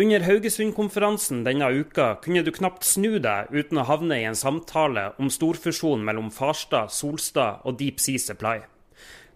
Under 0.00 0.22
Haugesund-konferansen 0.24 1.42
denne 1.44 1.66
uka 1.68 2.14
kunne 2.24 2.40
du 2.40 2.48
knapt 2.56 2.86
snu 2.88 3.18
deg 3.20 3.50
uten 3.52 3.76
å 3.76 3.84
havne 3.84 4.16
i 4.22 4.24
en 4.24 4.38
samtale 4.38 5.10
om 5.20 5.28
storfusjonen 5.28 6.06
mellom 6.06 6.30
Farstad, 6.32 6.88
Solstad 6.88 7.60
og 7.68 7.76
Deep 7.76 8.00
Sea 8.00 8.16
Supply. 8.16 8.62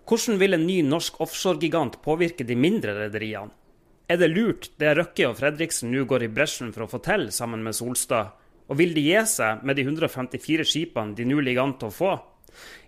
Hvordan 0.08 0.40
vil 0.40 0.56
en 0.56 0.64
ny 0.64 0.78
norsk 0.86 1.20
offshoregigant 1.20 1.98
påvirke 2.00 2.46
de 2.48 2.56
mindre 2.56 2.94
rederiene? 2.96 3.52
Er 4.08 4.16
det 4.22 4.30
lurt 4.32 4.70
det 4.80 4.94
Røkke 4.96 5.28
og 5.28 5.36
Fredriksen 5.42 5.92
nå 5.92 6.06
går 6.08 6.24
i 6.24 6.32
bresjen 6.32 6.72
for 6.72 6.86
å 6.86 6.88
få 6.88 7.02
til 7.04 7.28
sammen 7.36 7.60
med 7.60 7.76
Solstad? 7.76 8.32
Og 8.72 8.80
vil 8.80 8.96
de 8.96 9.04
gi 9.10 9.20
seg 9.28 9.60
med 9.60 9.76
de 9.76 9.84
154 9.84 10.64
skipene 10.64 11.12
de 11.18 11.28
nå 11.28 11.44
ligger 11.44 11.66
an 11.66 11.76
til 11.76 11.92
å 11.92 11.96
få? 11.98 12.14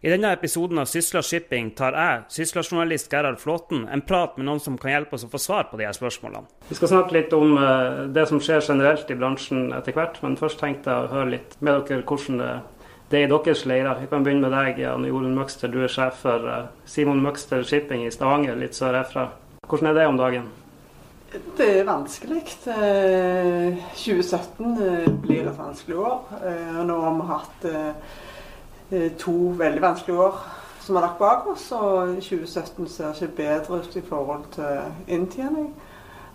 I 0.00 0.10
denne 0.12 0.30
episoden 0.32 0.78
av 0.78 0.86
Sysla 0.86 1.22
Shipping 1.26 1.72
tar 1.74 1.96
jeg, 1.98 2.20
Sysla-journalist 2.30 3.10
Gerhard 3.10 3.40
Flåten, 3.42 3.82
en 3.90 4.02
prat 4.06 4.36
med 4.38 4.46
noen 4.46 4.60
som 4.62 4.76
kan 4.78 4.92
hjelpe 4.92 5.16
oss 5.18 5.24
å 5.26 5.30
få 5.32 5.40
svar 5.42 5.64
på 5.70 5.76
de 5.80 5.84
her 5.88 5.96
spørsmålene. 5.96 6.46
Vi 6.68 6.74
skal 6.78 6.92
snakke 6.92 7.16
litt 7.16 7.32
om 7.34 7.56
uh, 7.58 8.06
det 8.14 8.28
som 8.30 8.38
skjer 8.38 8.62
generelt 8.62 9.10
i 9.10 9.18
bransjen 9.18 9.72
etter 9.74 9.92
hvert, 9.96 10.20
men 10.22 10.38
først 10.38 10.60
tenkte 10.62 10.92
jeg 10.92 11.08
å 11.08 11.12
høre 11.16 11.32
litt 11.34 11.56
med 11.58 11.82
dere 11.90 12.06
hvordan 12.06 12.38
det, 12.44 12.52
det 13.10 13.18
er 13.18 13.26
i 13.26 13.32
deres 13.32 13.64
leirer. 13.66 13.98
Vi 14.04 14.10
kan 14.12 14.22
begynne 14.22 14.46
med 14.46 14.54
deg, 14.54 14.78
Jan 14.84 15.08
Jorunn 15.08 15.34
Møgster. 15.34 15.68
Du 15.72 15.80
er 15.82 15.90
sjef 15.90 16.22
for 16.22 16.38
uh, 16.46 16.70
Simon 16.86 17.22
Møgster 17.24 17.66
Shipping 17.66 18.06
i 18.06 18.14
Stavanger, 18.14 18.54
litt 18.60 18.78
sør 18.78 18.94
herfra. 19.00 19.24
Hvordan 19.66 19.90
er 19.90 19.94
det 19.98 20.06
om 20.12 20.20
dagen? 20.20 20.46
Det 21.58 21.68
er 21.80 21.84
vanskelig. 21.84 22.42
2017 22.64 24.78
eh, 24.80 25.08
blir 25.20 25.44
et 25.50 25.58
vanskelig 25.58 25.96
år. 26.00 26.22
Nå 26.88 26.96
har 27.02 27.12
vi 27.18 27.26
hatt 27.28 27.66
Eh, 27.68 27.92
to 29.18 29.32
veldig 29.58 29.82
vanskelige 29.82 30.22
år 30.22 30.38
som 30.88 30.96
har 30.96 31.02
lagt 31.02 31.18
bak 31.18 31.46
oss. 31.46 31.72
Og 31.72 32.16
2017 32.16 32.88
ser 32.88 33.12
ikke 33.12 33.36
bedre 33.36 33.78
ut 33.82 33.96
i 33.96 34.04
forhold 34.08 34.44
til 34.54 35.14
inntjening. 35.14 35.74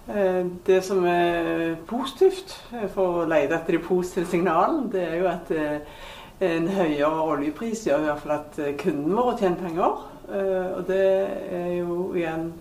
Eh, 0.08 0.46
det 0.68 0.84
som 0.84 1.06
er 1.06 1.76
positivt, 1.88 2.54
eh, 2.74 2.90
for 2.90 3.24
å 3.24 3.28
lete 3.30 3.56
etter 3.56 3.78
de 3.78 3.84
positive 3.88 4.30
signalene, 4.30 4.92
det 4.92 5.02
er 5.02 5.16
jo 5.18 5.28
at 5.32 5.52
en 6.44 6.68
høyere 6.68 7.22
oljepris 7.24 7.86
gjør 7.88 8.02
i 8.02 8.08
hvert 8.10 8.20
fall 8.20 8.36
at 8.36 8.78
kunden 8.78 9.16
vår 9.16 9.38
tjener 9.40 9.58
penger. 9.58 10.10
Og 10.78 10.88
det 10.88 11.06
er 11.52 11.72
jo 11.78 12.14
igjen 12.16 12.54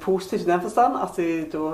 positivt 0.00 0.46
i 0.46 0.50
den 0.50 0.60
forstand 0.60 0.96
at 1.02 1.16
de 1.16 1.44
da 1.52 1.72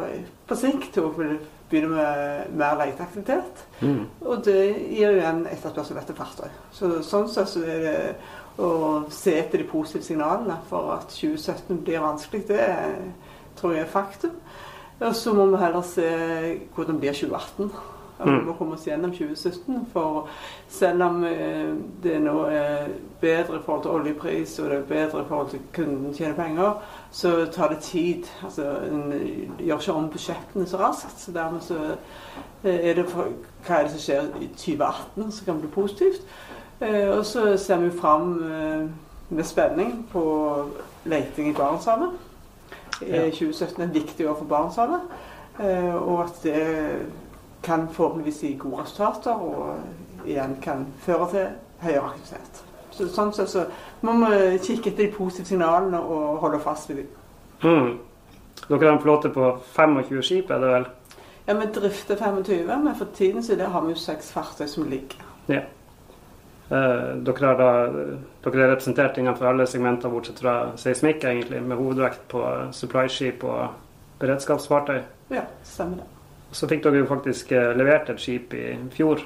på 0.49 0.57
sikt 0.57 0.97
vil 0.97 1.39
begynne 1.71 1.95
med 1.95 2.55
mer 2.59 2.79
leteaktivitet. 2.81 3.65
Mm. 3.81 4.05
Og 4.25 4.45
det 4.45 4.61
gir 4.91 5.11
jo 5.11 5.19
igjen 5.19 5.45
etterspørsel 5.51 6.01
etter 6.01 6.17
fartøy. 6.19 6.49
Så, 6.75 6.93
sånn 7.07 7.29
sett 7.33 7.53
så 7.53 7.65
er 7.65 7.85
det 7.85 7.99
å 8.59 8.71
se 9.15 9.37
etter 9.39 9.63
de 9.63 9.69
positive 9.71 10.07
signalene 10.07 10.59
for 10.71 10.97
at 10.97 11.13
2017 11.15 11.85
blir 11.87 12.03
vanskelig, 12.03 12.47
det 12.49 12.65
tror 13.59 13.77
jeg 13.77 13.87
er 13.87 13.93
faktum. 13.93 14.35
Og 14.99 15.15
så 15.15 15.35
må 15.35 15.47
vi 15.53 15.61
heller 15.63 15.85
se 15.87 16.09
hvordan 16.75 16.99
det 16.99 17.03
blir 17.05 17.21
2018. 17.21 17.71
At 18.21 18.27
vi 18.27 18.45
må 18.47 18.53
komme 18.59 18.75
oss 18.75 18.87
gjennom 18.87 19.13
2017. 19.15 19.87
For 19.93 20.29
selv 20.69 21.03
om 21.03 21.25
eh, 21.25 21.75
det 22.03 22.17
nå 22.23 22.35
er 22.51 22.89
bedre 23.21 23.61
i 23.61 23.63
forhold 23.65 23.83
til 23.83 23.91
oljepris, 23.91 24.59
og 24.59 24.71
det 24.71 24.79
er 24.79 24.89
bedre 24.89 25.23
i 25.23 25.29
forhold 25.29 25.51
til 25.51 25.61
kunden 25.75 26.15
tjener 26.15 26.35
penger, 26.35 26.73
så 27.11 27.47
tar 27.53 27.69
det 27.69 27.79
tid. 27.79 28.25
Altså, 28.45 28.63
En 28.91 29.13
gjør 29.59 29.79
ikke 29.79 29.93
om 29.93 30.09
budsjettene 30.11 30.67
så 30.67 30.77
raskt. 30.77 31.21
så 31.21 31.33
dermed 31.33 31.61
så 31.61 31.79
eh, 32.65 32.91
er 32.91 32.95
det 32.95 33.07
for, 33.09 33.29
Hva 33.67 33.75
er 33.75 33.83
det 33.83 33.91
som 33.91 34.01
skjer 34.01 34.27
i 34.41 34.49
2018 34.57 35.33
som 35.33 35.45
kan 35.45 35.61
bli 35.61 35.71
positivt? 35.71 36.23
Eh, 36.81 37.19
og 37.19 37.25
så 37.27 37.57
ser 37.57 37.77
vi 37.77 37.91
fram 37.91 38.43
med 39.29 39.45
spenning 39.45 40.07
på 40.13 40.25
leiting 41.05 41.51
i 41.51 41.55
Barentshavet. 41.55 42.11
Ja. 43.03 43.31
2017 43.31 43.83
er 43.83 43.87
et 43.87 43.95
viktig 43.95 44.29
år 44.29 44.35
for 44.35 44.45
Barentshavet. 44.45 45.01
Og 45.99 46.23
at 46.23 46.39
det 46.43 46.57
kan 47.63 47.89
forhåpentligvis 47.93 48.43
gi 48.43 48.55
gode 48.59 48.83
resultater, 48.83 49.33
og 49.33 50.27
igjen 50.27 50.57
kan 50.63 50.87
føre 51.05 51.31
til 51.31 51.47
høyere 51.83 52.11
aktivitet. 52.11 52.63
Så, 52.91 53.07
sånn 53.13 53.33
sett 53.35 53.51
så 53.53 53.65
må 54.03 54.15
vi 54.25 54.59
kikke 54.59 54.91
etter 54.91 55.05
de 55.05 55.15
positive 55.15 55.47
signalene 55.47 56.01
og 56.01 56.39
holde 56.43 56.61
fast 56.63 56.91
ved 56.91 57.03
dem. 57.03 57.09
Mm. 57.63 57.99
Dere 58.69 58.85
har 58.85 58.97
en 58.97 59.03
flåte 59.03 59.31
på 59.35 59.51
25 59.77 60.23
skip, 60.27 60.51
er 60.51 60.63
det 60.63 60.71
vel? 60.73 60.87
Ja, 61.49 61.55
vi 61.57 61.67
drifter 61.73 62.17
25, 62.17 62.67
men 62.67 62.95
for 62.99 63.09
tiden 63.15 63.43
så 63.43 63.57
har 63.57 63.85
vi 63.87 63.95
jo 63.95 64.01
seks 64.03 64.33
fartøy 64.35 64.67
som 64.69 64.89
ligger. 64.91 65.23
Ja. 65.49 65.63
Eh, 66.69 67.15
dere, 67.25 67.55
da, 67.57 67.71
dere, 68.45 68.65
er 68.67 68.75
representert 68.75 69.17
innenfor 69.19 69.49
alle 69.49 69.67
segmenter 69.67 70.13
bortsett 70.13 70.43
fra 70.43 70.59
seismikk, 70.77 71.25
egentlig, 71.25 71.63
med 71.65 71.81
hovedvekt 71.81 72.27
på 72.29 72.45
supply-skip 72.77 73.47
og 73.49 74.21
beredskapsfartøy? 74.21 75.01
Ja, 75.33 75.47
stemmer 75.65 76.03
det. 76.03 76.18
Så 76.53 76.69
fikk 76.69 76.85
dere 76.85 77.03
jo 77.03 77.09
faktisk 77.09 77.53
eh, 77.53 77.75
levert 77.77 78.09
et 78.13 78.23
skip 78.23 78.55
i 78.57 78.71
fjor. 78.95 79.23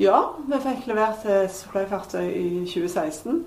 Ja, 0.00 0.18
vi 0.48 0.58
fikk 0.64 0.88
levert 0.90 1.26
et 1.30 1.52
supplyfartøy 1.54 2.24
i 2.26 2.48
2016. 2.66 3.44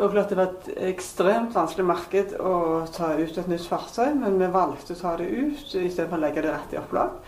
Og 0.00 0.12
klart 0.12 0.30
Det 0.30 0.36
var 0.38 0.52
et 0.52 0.68
ekstremt 0.88 1.54
vanskelig 1.54 1.84
marked 1.84 2.36
å 2.40 2.54
ta 2.92 3.12
ut 3.18 3.38
et 3.38 3.48
nytt 3.50 3.66
fartøy, 3.68 4.14
men 4.16 4.38
vi 4.40 4.48
valgte 4.52 4.94
å 4.94 5.00
ta 5.00 5.16
det 5.20 5.28
ut 5.28 5.74
istedenfor 5.74 6.16
å 6.16 6.22
legge 6.22 6.44
det 6.44 6.52
rett 6.54 6.76
i 6.76 6.80
opplag. 6.80 7.18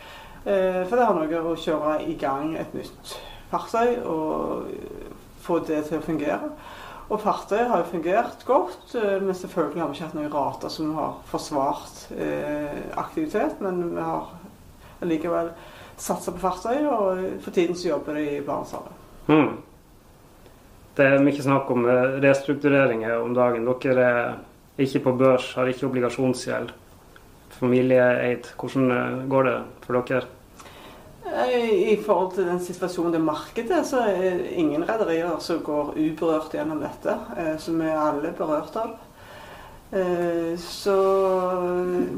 Eh, 0.44 0.80
for 0.88 0.96
det 0.96 1.08
har 1.08 1.18
noe 1.18 1.42
å 1.50 1.56
kjøre 1.56 1.98
i 2.08 2.16
gang 2.20 2.54
et 2.56 2.72
nytt 2.76 3.16
fartøy 3.50 3.98
og 4.04 4.70
få 5.44 5.60
det 5.68 5.82
til 5.88 6.00
å 6.00 6.04
fungere. 6.04 6.52
Og 7.12 7.20
fartøyet 7.20 7.68
har 7.68 7.82
jo 7.82 7.90
fungert 7.90 8.44
godt, 8.48 8.94
eh, 8.96 9.20
men 9.22 9.36
selvfølgelig 9.36 9.82
har 9.82 9.90
vi 9.90 9.98
ikke 9.98 10.06
hatt 10.06 10.16
noen 10.16 10.32
rater 10.32 10.72
som 10.72 10.94
har 10.96 11.18
forsvart 11.28 12.06
eh, 12.16 12.80
aktivitet. 12.96 13.60
Men 13.60 13.82
vi 13.92 14.00
har 14.00 14.30
likevel 15.04 15.50
satsa 16.00 16.32
på 16.32 16.40
fartøy, 16.42 16.86
og 16.88 17.42
for 17.44 17.52
tiden 17.52 17.76
så 17.76 17.90
jobber 17.90 18.16
de 18.16 18.24
i 18.38 18.40
Barentshavet. 18.44 19.02
Mm. 19.28 19.52
Det 20.94 21.10
er 21.10 21.26
mye 21.26 21.44
snakk 21.44 21.70
om 21.74 21.84
eh, 21.90 22.16
restruktureringer 22.24 23.18
om 23.18 23.36
dagen. 23.36 23.68
Dere 23.84 24.08
er 24.08 24.40
ikke 24.80 25.04
på 25.04 25.16
børs, 25.20 25.52
har 25.58 25.68
ikke 25.68 25.90
obligasjonsgjeld. 25.90 26.72
Familieeid. 27.58 28.48
Hvordan 28.58 29.28
går 29.30 29.50
det 29.50 29.58
for 29.84 30.00
dere? 30.00 30.24
I 31.34 31.96
forhold 32.04 32.34
til 32.36 32.46
den 32.46 32.60
situasjonen 32.62 33.16
det 33.16 33.20
markedet, 33.24 33.80
så 33.86 34.04
er 34.06 34.20
det 34.22 34.52
ingen 34.60 34.84
rederier 34.86 35.34
som 35.42 35.64
går 35.66 35.96
uberørt 35.96 36.54
gjennom 36.54 36.82
dette. 36.82 37.16
Eh, 37.36 37.56
som 37.58 37.80
vi 37.80 37.88
er 37.90 37.98
alle 37.98 38.30
berørt 38.38 38.76
av. 38.78 38.92
Eh, 39.94 40.54
så 40.58 40.94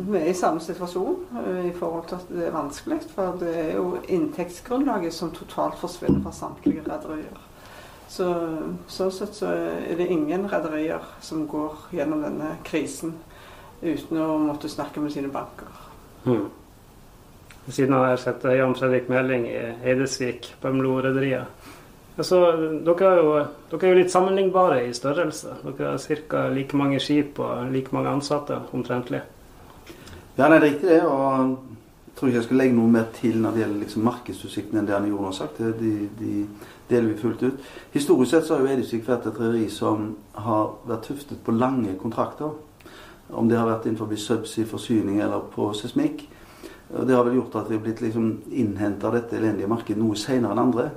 vi 0.08 0.18
er 0.18 0.28
i 0.30 0.36
samme 0.36 0.60
situasjon 0.60 1.16
eh, 1.42 1.70
i 1.70 1.72
forhold 1.76 2.06
til 2.08 2.18
at 2.18 2.30
det 2.32 2.46
er 2.46 2.54
vanskelig. 2.54 3.00
For 3.14 3.40
det 3.40 3.54
er 3.62 3.72
jo 3.78 4.02
inntektsgrunnlaget 4.04 5.14
som 5.14 5.32
totalt 5.36 5.78
forsvinner 5.80 6.20
fra 6.24 6.34
samtlige 6.36 6.84
rederier. 6.84 7.40
Så 8.08 8.28
sånn 8.92 9.10
sett 9.12 9.34
så 9.34 9.50
er 9.50 9.96
det 9.98 10.10
ingen 10.12 10.46
rederier 10.48 11.04
som 11.24 11.46
går 11.50 11.88
gjennom 11.96 12.22
denne 12.22 12.52
krisen 12.64 13.16
uten 13.82 14.20
å 14.22 14.36
måtte 14.40 14.70
snakke 14.72 15.02
med 15.02 15.12
sine 15.12 15.32
banker. 15.32 15.72
Mm. 16.24 16.46
Siden 17.68 17.94
av 17.94 18.04
her 18.06 18.20
sitter 18.22 18.54
Jan 18.54 18.74
Fredrik 18.78 19.08
Meling 19.10 19.48
i 19.50 19.60
Eidesvik, 19.84 20.52
Bømlo-rederiet. 20.62 21.72
Altså, 22.16 22.38
dere, 22.86 23.08
er 23.10 23.18
jo, 23.18 23.32
dere 23.72 23.88
er 23.88 23.90
jo 23.92 23.96
litt 23.98 24.12
sammenlignbare 24.12 24.84
i 24.86 24.92
størrelse. 24.96 25.58
Dere 25.64 25.96
har 25.96 26.20
ca. 26.30 26.44
like 26.48 26.78
mange 26.78 27.00
skip 27.02 27.40
og 27.42 27.72
like 27.72 27.92
mange 27.92 28.12
ansatte 28.14 28.56
omtrentlig. 28.72 29.20
Ja, 30.36 30.46
nei, 30.46 30.56
det 30.56 30.56
er 30.56 30.64
riktig 30.64 30.88
det. 30.88 31.00
Og 31.04 31.26
jeg 32.06 32.14
tror 32.16 32.30
ikke 32.30 32.38
jeg 32.38 32.46
skal 32.46 32.60
legge 32.62 32.76
noe 32.78 32.92
mer 32.94 33.10
til 33.18 33.36
når 33.42 33.52
det 33.52 33.62
gjelder 33.64 33.82
liksom 33.82 34.06
markedsutsiktene 34.08 34.80
enn 34.80 34.88
det 34.88 34.96
Anne 34.96 35.10
gjorde 35.10 35.32
har 35.32 35.36
sagt. 35.42 35.60
De, 35.82 35.92
de, 36.20 36.46
deler 36.86 37.10
vi 37.10 37.18
fullt 37.18 37.42
ut. 37.42 37.68
Historisk 37.92 38.30
sett 38.30 38.46
så 38.46 38.54
har 38.54 38.62
jo 38.62 38.70
Eidesvik 38.70 39.02
vært 39.08 39.26
et 39.26 39.42
rederi 39.42 39.66
som 39.74 40.12
har 40.38 40.70
vært 40.86 41.08
tuftet 41.10 41.42
på 41.42 41.56
lange 41.56 41.96
kontrakter. 41.98 42.54
Om 43.28 43.50
det 43.50 43.58
har 43.58 43.66
vært 43.66 43.90
innenfor 43.90 44.14
subsea 44.14 44.70
forsyning 44.70 45.18
eller 45.18 45.42
på 45.52 45.72
seismikk. 45.74 46.28
Det 46.88 47.14
har 47.14 47.24
vel 47.26 47.34
gjort 47.40 47.56
at 47.58 47.70
vi 47.70 47.74
har 47.74 47.82
blitt 47.82 48.00
liksom 48.00 48.28
innhenta 48.54 49.08
av 49.08 49.16
dette 49.16 49.36
elendige 49.36 49.70
markedet 49.70 49.98
noe 49.98 50.18
senere 50.18 50.54
enn 50.54 50.62
andre. 50.62 50.90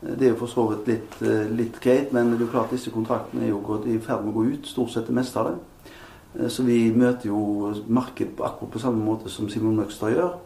Det 0.00 0.28
er 0.28 0.30
jo 0.30 0.38
for 0.38 0.50
så 0.52 0.64
vidt 0.70 0.86
litt, 0.86 1.16
eh, 1.26 1.48
litt, 1.50 1.80
greit, 1.82 2.12
men 2.12 2.30
det 2.30 2.38
er 2.38 2.44
jo 2.44 2.52
klart 2.52 2.70
disse 2.70 2.92
kontraktene 2.94 3.42
er 3.42 3.48
jo 3.50 3.80
i 3.82 3.98
ferd 3.98 4.22
med 4.22 4.30
å 4.30 4.36
gå 4.36 4.44
ut, 4.52 4.66
stort 4.66 4.92
sett 4.92 5.08
det 5.08 5.14
meste 5.14 5.40
av 5.40 5.50
det. 5.50 5.56
Eh, 6.38 6.48
så 6.48 6.62
vi 6.62 6.92
møter 6.94 7.32
jo 7.32 7.74
markedet 7.88 8.36
på 8.36 8.44
akkurat 8.46 8.70
på 8.70 8.78
samme 8.78 9.02
måte 9.02 9.28
som 9.28 9.48
Simon 9.48 9.74
Møgstad 9.76 10.14
gjør, 10.14 10.36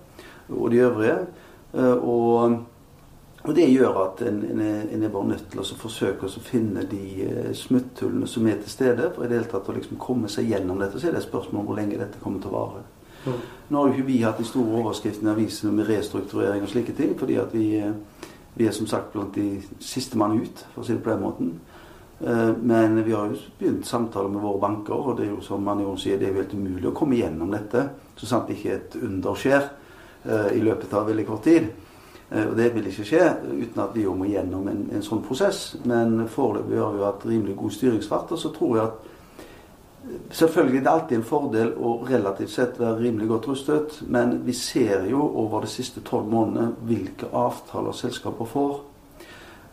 og 0.49 0.71
de 0.71 0.81
øvrige. 0.81 1.19
Eh, 1.75 1.93
og, 2.01 2.65
og 3.45 3.55
det 3.55 3.69
gjør 3.69 4.01
at 4.07 4.23
en, 4.23 4.41
en, 4.43 4.61
en, 4.63 5.03
er, 5.03 5.13
bare 5.13 5.29
nødt 5.35 5.51
til 5.51 5.61
å 5.61 5.69
forsøke 5.85 6.25
å 6.25 6.45
finne 6.49 6.89
de 6.89 7.53
smutthullene 7.53 8.27
som 8.27 8.49
er 8.49 8.57
til 8.63 8.73
stede, 8.73 9.13
for 9.13 9.27
i 9.27 9.29
det 9.29 9.37
hele 9.37 9.53
tatt 9.53 9.69
å 9.69 9.77
liksom 9.77 10.01
komme 10.01 10.33
seg 10.33 10.49
gjennom 10.49 10.81
dette. 10.81 10.97
Så 10.97 11.11
er 11.11 11.13
det 11.13 11.27
et 11.27 11.29
spørsmål 11.29 11.61
om 11.61 11.69
hvor 11.69 11.77
lenge 11.83 12.01
dette 12.01 12.25
kommer 12.25 12.41
til 12.41 12.55
å 12.55 12.57
vare. 12.57 12.87
Nå 13.25 13.79
har 13.79 13.89
jo 13.89 13.95
ikke 13.95 14.09
vi 14.09 14.23
hatt 14.23 14.41
de 14.41 14.47
store 14.47 14.81
overskriftene 14.83 15.31
i 15.31 15.37
avisene 15.37 15.73
med 15.77 15.89
restrukturering 15.89 16.65
og 16.67 16.73
slike 16.73 16.95
ting, 16.99 17.15
fordi 17.19 17.39
at 17.41 17.55
vi, 17.55 17.67
vi 18.59 18.67
er 18.67 18.75
som 18.77 18.89
sagt 18.91 19.13
blant 19.15 19.35
de 19.39 19.63
siste 19.81 20.19
mann 20.19 20.41
ut, 20.41 20.65
for 20.75 20.83
å 20.83 20.87
si 20.87 20.97
det 20.97 21.05
på 21.05 21.13
den 21.15 21.23
måten. 21.23 21.53
Eh, 22.21 22.51
men 22.63 22.99
vi 23.05 23.15
har 23.15 23.31
jo 23.31 23.39
begynt 23.59 23.87
samtaler 23.87 24.33
med 24.33 24.43
våre 24.43 24.61
banker, 24.63 24.95
og 24.95 25.19
det 25.19 25.29
er 25.29 25.37
jo 25.37 25.45
som 25.47 25.63
Manion 25.65 25.99
sier, 25.99 26.19
det 26.19 26.29
er 26.29 26.35
jo 26.35 26.43
helt 26.43 26.57
umulig 26.59 26.91
å 26.91 26.97
komme 26.97 27.21
gjennom 27.21 27.55
dette 27.55 27.89
så 28.17 28.29
sant 28.29 28.51
ikke 28.53 28.75
et 28.77 28.99
under 29.03 29.39
skjer 29.39 29.65
eh, 30.25 30.53
i 30.57 30.61
løpet 30.63 30.93
av 30.95 31.09
veldig 31.09 31.25
kort 31.27 31.47
tid. 31.49 31.69
Eh, 32.31 32.45
og 32.45 32.55
det 32.59 32.69
vil 32.75 32.87
ikke 32.91 33.07
skje 33.09 33.25
uten 33.49 33.83
at 33.85 33.97
vi 33.97 34.05
jo 34.07 34.15
må 34.17 34.29
gjennom 34.31 34.69
en, 34.71 34.85
en 34.95 35.05
sånn 35.05 35.25
prosess. 35.27 35.65
Men 35.89 36.29
foreløpig 36.31 36.79
har 36.81 36.95
vi 36.95 37.07
hatt 37.07 37.27
rimelig 37.29 37.57
god 37.59 37.77
styringsfart, 37.79 38.35
og 38.37 38.43
så 38.43 38.53
tror 38.55 38.77
jeg 38.77 38.91
at 38.91 39.11
Selvfølgelig 40.33 40.81
det 40.81 40.89
er 40.89 40.97
alltid 40.97 41.17
en 41.17 41.27
fordel 41.27 41.69
å 41.79 41.93
relativt 42.09 42.51
sett 42.51 42.79
være 42.81 42.99
rimelig 43.05 43.29
godt 43.31 43.49
rustet, 43.53 44.01
men 44.11 44.41
vi 44.47 44.55
ser 44.57 45.05
jo 45.11 45.21
over 45.45 45.63
de 45.63 45.71
siste 45.71 46.03
tolv 46.07 46.27
månedene 46.33 46.73
hvilke 46.89 47.29
avtaler 47.31 47.95
selskaper 47.95 48.49
får. 48.51 48.81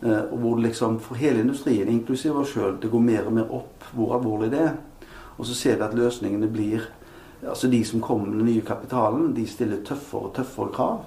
Eh, 0.02 0.22
og 0.30 0.36
hvor 0.38 0.62
liksom 0.62 1.00
for 1.02 1.18
hele 1.20 1.42
industrien, 1.42 1.88
inklusiv 1.88 2.38
oss 2.40 2.54
sjøl, 2.54 2.78
det 2.80 2.92
går 2.92 3.04
mer 3.04 3.26
og 3.26 3.36
mer 3.40 3.52
opp 3.58 3.90
hvor 3.92 4.14
alvorlig 4.16 4.52
det 4.54 4.62
er. 4.68 4.74
Og 5.36 5.48
så 5.48 5.56
ser 5.56 5.76
vi 5.80 5.88
at 5.88 5.98
løsningene 5.98 6.50
blir 6.52 6.88
Altså 7.40 7.70
de 7.72 7.78
som 7.84 8.02
kommer 8.04 8.26
med 8.26 8.36
den 8.36 8.46
nye 8.46 8.60
kapitalen, 8.60 9.30
de 9.32 9.46
stiller 9.48 9.78
tøffere 9.80 10.26
og 10.28 10.34
tøffere 10.36 10.72
krav. 10.74 10.98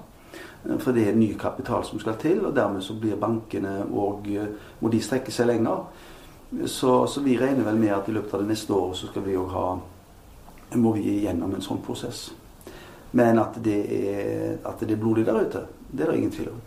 Eh, 0.64 0.78
for 0.78 0.92
det 0.92 1.08
er 1.08 1.14
ny 1.14 1.28
kapital 1.38 1.84
som 1.86 2.00
skal 2.02 2.16
til, 2.18 2.40
og 2.46 2.56
dermed 2.56 2.82
så 2.82 2.96
blir 2.98 3.14
bankene 3.14 3.84
og 3.86 4.26
eh, 4.26 4.48
må 4.80 4.90
de 4.90 5.02
strekke 5.02 5.30
seg 5.30 5.46
lenger. 5.46 5.84
Så, 6.66 7.06
så, 7.06 7.20
vi 7.20 7.38
regner 7.38 7.64
vel 7.66 7.78
med 7.80 7.92
at 7.94 8.08
i 8.08 8.14
løpet 8.14 8.34
av 8.34 8.44
det 8.44 8.52
neste 8.52 8.72
året 8.72 8.98
så 8.98 9.08
skal 9.10 9.24
vi 9.26 9.36
òg 9.38 9.50
ha 9.54 9.66
Må 10.80 10.92
vi 10.96 11.20
gjennom 11.22 11.52
en 11.54 11.62
sånn 11.62 11.82
prosess. 11.84 12.32
Men 13.14 13.38
at 13.38 13.60
det 13.62 13.80
er, 13.94 14.56
at 14.66 14.80
det 14.82 14.96
er 14.96 14.98
blodig 14.98 15.22
der 15.26 15.36
ute, 15.38 15.60
det 15.86 16.02
er 16.02 16.10
det 16.10 16.16
ingen 16.18 16.32
tvil 16.34 16.48
om. 16.50 16.62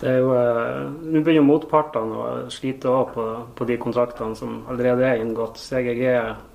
Det 0.00 0.08
er 0.08 0.16
jo, 0.22 0.30
eh, 0.36 0.86
Nå 1.12 1.20
begynner 1.24 1.44
motpartene 1.44 2.16
å 2.16 2.24
slite 2.52 2.88
òg 2.88 3.12
på, 3.12 3.26
på, 3.56 3.66
de 3.68 3.76
kontraktene 3.80 4.36
som 4.36 4.62
allerede 4.72 5.04
er 5.04 5.20
inngått. 5.20 5.60
CGG, 5.60 6.06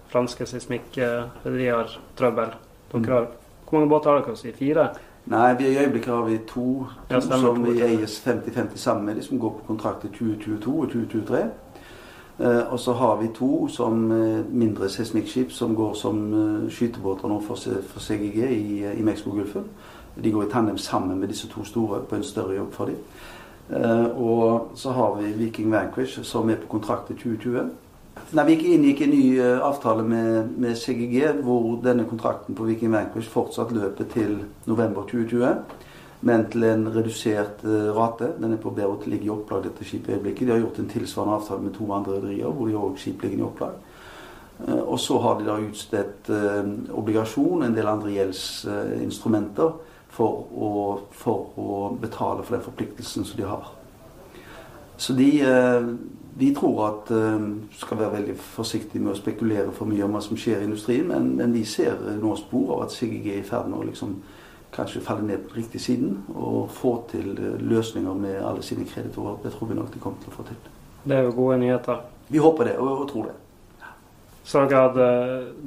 franske 0.09 0.47
seismikkrederier, 0.49 1.93
trøbbel. 2.17 2.57
Dere 2.91 3.15
har, 3.15 3.29
hvor 3.65 3.79
mange 3.79 3.91
båter 3.93 4.11
har 4.11 4.21
dere? 4.25 4.37
Si? 4.37 4.53
Fire? 4.57 4.89
Nei, 5.25 5.55
vi 5.57 5.67
i 5.67 5.77
øyeblikket 5.77 6.13
har 6.13 6.23
vi 6.23 6.37
to, 6.37 6.45
to 6.47 6.85
ja, 7.09 7.19
som 7.19 7.65
vi 7.65 7.81
eies 7.81 8.27
50-50 8.27 8.75
sammen 8.75 9.05
med, 9.05 9.15
de 9.15 9.23
som 9.23 9.39
går 9.39 9.49
på 9.49 9.67
kontrakt 9.67 10.05
i 10.05 10.07
2022 10.07 10.81
og 10.81 10.87
2023. 10.87 11.43
Uh, 12.39 12.73
og 12.73 12.79
så 12.79 12.93
har 12.93 13.21
vi 13.21 13.27
to 13.35 13.67
som 13.67 14.11
uh, 14.11 14.53
mindre 14.53 14.89
seismikkskip 14.89 15.51
som 15.51 15.75
går 15.75 15.93
som 15.93 16.33
uh, 16.33 16.69
skytebåter 16.69 17.27
nå 17.27 17.41
for, 17.45 17.55
for 17.87 17.99
CGG 17.99 18.37
i, 18.37 18.85
i 18.97 19.01
Mexicogolfen. 19.01 19.67
De 20.23 20.31
går 20.31 20.43
i 20.43 20.49
tandem 20.51 20.77
sammen 20.77 21.19
med 21.19 21.27
disse 21.27 21.47
to 21.47 21.63
store 21.63 22.01
på 22.09 22.15
en 22.15 22.23
større 22.23 22.55
jobb 22.55 22.73
for 22.73 22.85
dem. 22.85 22.95
og 24.15 24.71
så 24.75 24.91
har 24.91 25.15
vi 25.15 25.31
Viking 25.31 25.71
Vanquish 25.71 26.23
som 26.23 26.49
er 26.49 26.55
på 26.55 26.67
kontrakt 26.67 27.11
i 27.11 27.13
2020. 27.13 27.69
Nei, 28.31 28.45
Vi 28.45 28.73
inngikk 28.75 29.01
en 29.03 29.11
ny 29.11 29.23
uh, 29.41 29.59
avtale 29.65 30.03
med, 30.07 30.51
med, 30.57 30.77
CGG, 30.77 31.41
hvor 31.43 31.81
denne 31.83 32.05
kontrakten 32.07 32.55
på 32.55 32.67
Viking 32.69 32.93
Vanquish 32.93 33.27
fortsatt 33.31 33.73
løper 33.75 34.07
til 34.13 34.37
november 34.69 35.03
2020. 35.09 35.79
Men 36.29 36.45
til 36.53 36.63
en 36.69 36.85
redusert 36.93 37.65
uh, 37.65 37.89
rate. 37.97 38.31
Den 38.39 38.53
er 38.55 38.61
på 38.61 38.71
Beirut, 38.77 39.07
ligger 39.07 39.27
i 39.27 39.33
opplag 39.35 39.65
dette 39.65 39.87
skipet 39.87 40.13
i 40.13 40.15
øyeblikket. 40.19 40.47
De 40.47 40.55
har 40.55 40.61
gjort 40.61 40.79
en 40.79 40.91
tilsvarende 40.93 41.39
avtale 41.41 41.65
med 41.65 41.75
to 41.75 41.89
andre 41.91 42.19
rederier, 42.19 42.55
hvor 42.55 42.69
de 42.69 42.77
òg 42.79 43.01
skip 43.01 43.25
ligger 43.25 43.41
i 43.41 43.47
opplag. 43.49 43.75
Uh, 44.61 44.79
og 44.79 44.97
så 45.01 45.19
har 45.25 45.39
de 45.39 45.49
da 45.49 45.59
utstedt 45.65 46.31
obligasjon, 47.01 47.65
en 47.65 47.75
del 47.75 47.91
andre 47.91 48.15
gjeldsinstrumenter, 48.15 49.75
for 50.11 50.47
å, 50.51 50.71
for 51.15 51.53
å 51.59 51.83
betale 51.99 52.43
for 52.43 52.57
den 52.57 52.65
forpliktelsen 52.69 53.27
som 53.27 53.39
de 53.39 53.47
har. 53.47 53.71
Så 55.01 55.15
de 55.17 55.31
de 56.39 56.55
tror 56.55 56.87
at 56.87 57.11
uh, 57.11 57.41
skal 57.71 57.99
være 57.99 58.13
veldig 58.13 58.35
forsiktige 58.39 59.03
med 59.03 59.13
å 59.13 59.19
spekulere 59.19 59.73
for 59.75 59.89
mye 59.89 60.05
om 60.05 60.15
hva 60.15 60.21
som 60.23 60.39
skjer 60.39 60.61
i 60.61 60.69
industrien, 60.69 61.09
men, 61.09 61.33
men 61.37 61.53
vi 61.53 61.65
ser 61.67 61.99
nå 62.21 62.35
spor 62.39 62.77
av 62.77 62.85
at 62.85 62.95
CGG 62.95 63.27
er 63.33 63.41
i 63.41 63.47
ferd 63.47 63.67
med 63.69 63.81
å 63.81 63.89
liksom 63.89 64.15
kanskje 64.71 65.03
falle 65.03 65.27
ned 65.27 65.43
på 65.49 65.57
riktig 65.59 65.81
siden 65.83 66.21
og 66.31 66.71
få 66.73 66.95
til 67.11 67.33
uh, 67.35 67.59
løsninger 67.59 68.23
med 68.23 68.39
alle 68.39 68.63
sine 68.63 68.87
kreditorer. 68.87 69.41
Det 69.43 69.53
tror 69.53 69.69
vi 69.69 69.79
nok 69.81 69.93
de 69.93 70.03
kommer 70.03 70.23
til 70.23 70.31
å 70.31 70.37
få 70.39 70.47
til. 70.49 70.59
Det 71.03 71.17
er 71.17 71.27
jo 71.27 71.37
gode 71.37 71.59
nyheter. 71.61 72.03
Vi 72.31 72.41
håper 72.41 72.71
det, 72.71 72.77
og, 72.79 72.91
og 73.03 73.07
tror 73.11 73.31
det. 73.31 73.37
Så 74.47 74.63
dere 74.65 74.85
hadde 74.87 75.07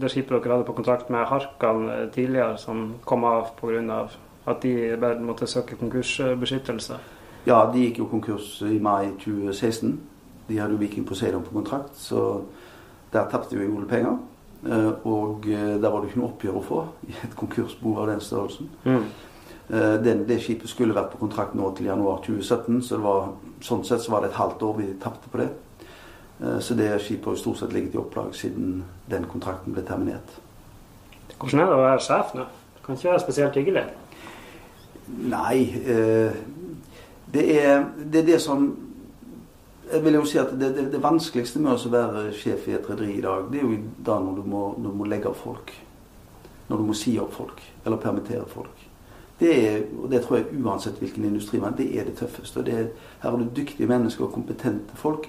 det 0.01 0.11
skipet 0.11 0.35
dere 0.35 0.57
hadde 0.57 0.67
på 0.67 0.75
kontrakt 0.75 1.11
med 1.13 1.29
Harkan 1.31 1.85
eh, 1.93 2.07
tidligere, 2.15 2.57
som 2.59 2.95
kom 3.07 3.27
av 3.29 3.53
pga. 3.61 4.07
at 4.47 4.63
de 4.63 4.97
bare 5.01 5.21
måtte 5.21 5.47
søke 5.47 5.77
konkursbeskyttelse? 5.77 6.99
Ja, 7.45 7.65
de 7.73 7.83
gikk 7.83 7.99
jo 8.01 8.09
konkurs 8.09 8.63
i 8.65 8.79
mai 8.81 9.11
2016. 9.21 9.99
De 10.49 10.61
hadde 10.61 10.77
jo 10.77 10.81
Viking 10.81 11.05
Poseidon 11.07 11.45
på 11.45 11.53
kontrakt, 11.53 11.97
så 11.97 12.41
der 13.13 13.29
tapte 13.31 13.57
vi 13.57 13.67
gode 13.69 13.89
penger. 13.89 14.17
Eh, 14.65 15.07
og 15.07 15.45
eh, 15.49 15.75
der 15.83 15.91
var 15.91 16.01
det 16.01 16.09
ikke 16.09 16.23
noe 16.23 16.31
oppgjør 16.31 16.57
å 16.57 16.65
få 16.65 16.81
i 17.11 17.13
et 17.27 17.37
konkursbo 17.37 17.99
av 18.01 18.09
den 18.09 18.23
størrelsen. 18.25 18.71
Mm. 18.87 19.03
Eh, 19.69 19.97
den, 20.05 20.23
det 20.29 20.39
skipet 20.41 20.73
skulle 20.73 20.97
vært 20.97 21.13
på 21.13 21.21
kontrakt 21.21 21.57
nå 21.59 21.69
til 21.77 21.91
januar 21.91 22.23
2017, 22.25 22.81
så 22.87 22.97
det 22.97 23.05
var, 23.05 23.29
sånn 23.65 23.85
sett 23.85 24.05
så 24.05 24.15
var 24.15 24.25
det 24.25 24.33
et 24.33 24.41
halvt 24.41 24.65
år 24.65 24.79
vi 24.81 24.89
tapte 25.03 25.33
på 25.33 25.43
det. 25.43 25.51
Så 26.65 26.75
det 26.75 26.89
skipet 26.99 27.29
har 27.31 27.37
stort 27.39 27.61
sett 27.61 27.73
ligget 27.73 27.95
i 27.95 27.99
opplag 28.01 28.33
siden 28.35 28.81
den 29.07 29.23
kontrakten 29.31 29.73
ble 29.73 29.85
terminert. 29.87 30.33
Hvordan 31.39 31.63
er 31.63 31.69
det 31.71 31.77
å 31.77 31.85
være 31.85 32.01
sjef 32.03 32.33
nå? 32.35 32.47
Det 32.75 32.83
kan 32.83 32.99
ikke 32.99 33.13
være 33.13 33.23
spesielt 33.23 33.59
hyggelig? 33.61 33.85
Nei. 35.31 35.61
Det 37.35 37.45
er 37.59 37.85
det, 37.99 38.21
er 38.23 38.27
det 38.27 38.41
som 38.43 38.69
jeg 39.93 40.05
vil 40.05 40.15
jo 40.15 40.25
si 40.25 40.39
at 40.41 40.53
det, 40.61 40.71
det, 40.77 40.87
det 40.93 41.03
vanskeligste 41.03 41.61
med 41.63 41.75
å 41.75 41.93
være 41.93 42.29
sjef 42.39 42.69
i 42.69 42.77
et 42.79 42.87
rederi 42.91 43.19
i 43.19 43.25
dag, 43.25 43.49
det 43.51 43.61
er 43.61 43.67
jo 43.69 43.81
da 44.07 44.17
når 44.23 44.39
du, 44.39 44.47
må, 44.49 44.63
du 44.79 44.89
må 44.95 45.09
legge 45.11 45.29
opp 45.31 45.43
folk. 45.43 45.75
Når 46.69 46.81
du 46.81 46.87
må 46.89 46.97
si 46.97 47.19
opp 47.21 47.35
folk. 47.37 47.61
Eller 47.85 48.01
permittere 48.01 48.47
folk. 48.49 48.87
Det 49.39 49.51
er, 49.69 49.83
og 49.99 50.09
det 50.11 50.23
tror 50.23 50.39
jeg 50.39 50.63
uansett 50.63 51.01
hvilken 51.03 51.27
industri 51.27 51.59
man 51.61 51.75
det 51.77 51.89
er 51.99 52.07
det 52.07 52.17
tøffeste. 52.21 52.63
Det 52.65 52.75
er, 52.75 52.89
her 53.23 53.31
har 53.31 53.39
du 53.39 53.51
dyktige 53.57 53.91
mennesker 53.91 54.25
og 54.25 54.33
kompetente 54.33 54.97
folk. 54.97 55.29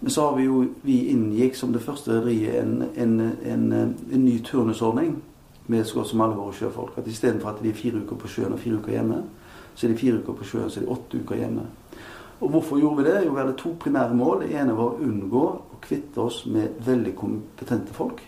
Men 0.00 0.10
så 0.10 0.28
har 0.28 0.36
vi 0.36 0.44
jo 0.44 0.64
vi 0.82 0.98
inngikk 1.12 1.56
som 1.56 1.72
det 1.72 1.82
første 1.82 2.12
rederiet 2.12 2.58
en, 2.60 2.82
en, 2.96 3.20
en, 3.20 3.72
en, 3.72 4.24
ny 4.24 4.42
turnusordning 4.44 5.22
med 5.66 5.84
så 5.84 5.94
godt 5.94 6.10
som 6.10 6.20
alle 6.20 6.36
våre 6.36 6.52
sjøfolk. 6.54 6.98
At 6.98 7.08
istedenfor 7.08 7.54
at 7.54 7.62
de 7.62 7.70
er 7.70 7.78
fire 7.78 8.02
uker 8.02 8.16
på 8.16 8.28
sjøen 8.28 8.52
og 8.52 8.60
fire 8.60 8.82
uker 8.82 8.92
hjemme, 8.92 9.22
så 9.76 9.86
er 9.86 9.92
de 9.92 9.98
fire 10.00 10.22
uker 10.22 10.38
på 10.38 10.48
sjøen 10.48 10.70
så 10.72 10.80
er 10.80 10.86
de 10.86 10.94
åtte 10.94 11.20
uker 11.20 11.42
hjemme. 11.42 11.66
Og 12.40 12.50
hvorfor 12.52 12.80
gjorde 12.80 13.02
vi 13.02 13.10
det? 13.10 13.18
Jo, 13.24 13.32
vi 13.32 13.40
hadde 13.40 13.56
to 13.60 13.74
primære 13.80 14.14
mål. 14.16 14.42
Det 14.44 14.56
ene 14.60 14.76
var 14.76 14.92
å 14.92 15.04
unngå 15.04 15.44
å 15.46 15.78
kvitte 15.84 16.20
oss 16.20 16.42
med 16.52 16.80
veldig 16.84 17.14
kompetente 17.16 17.96
folk. 17.96 18.20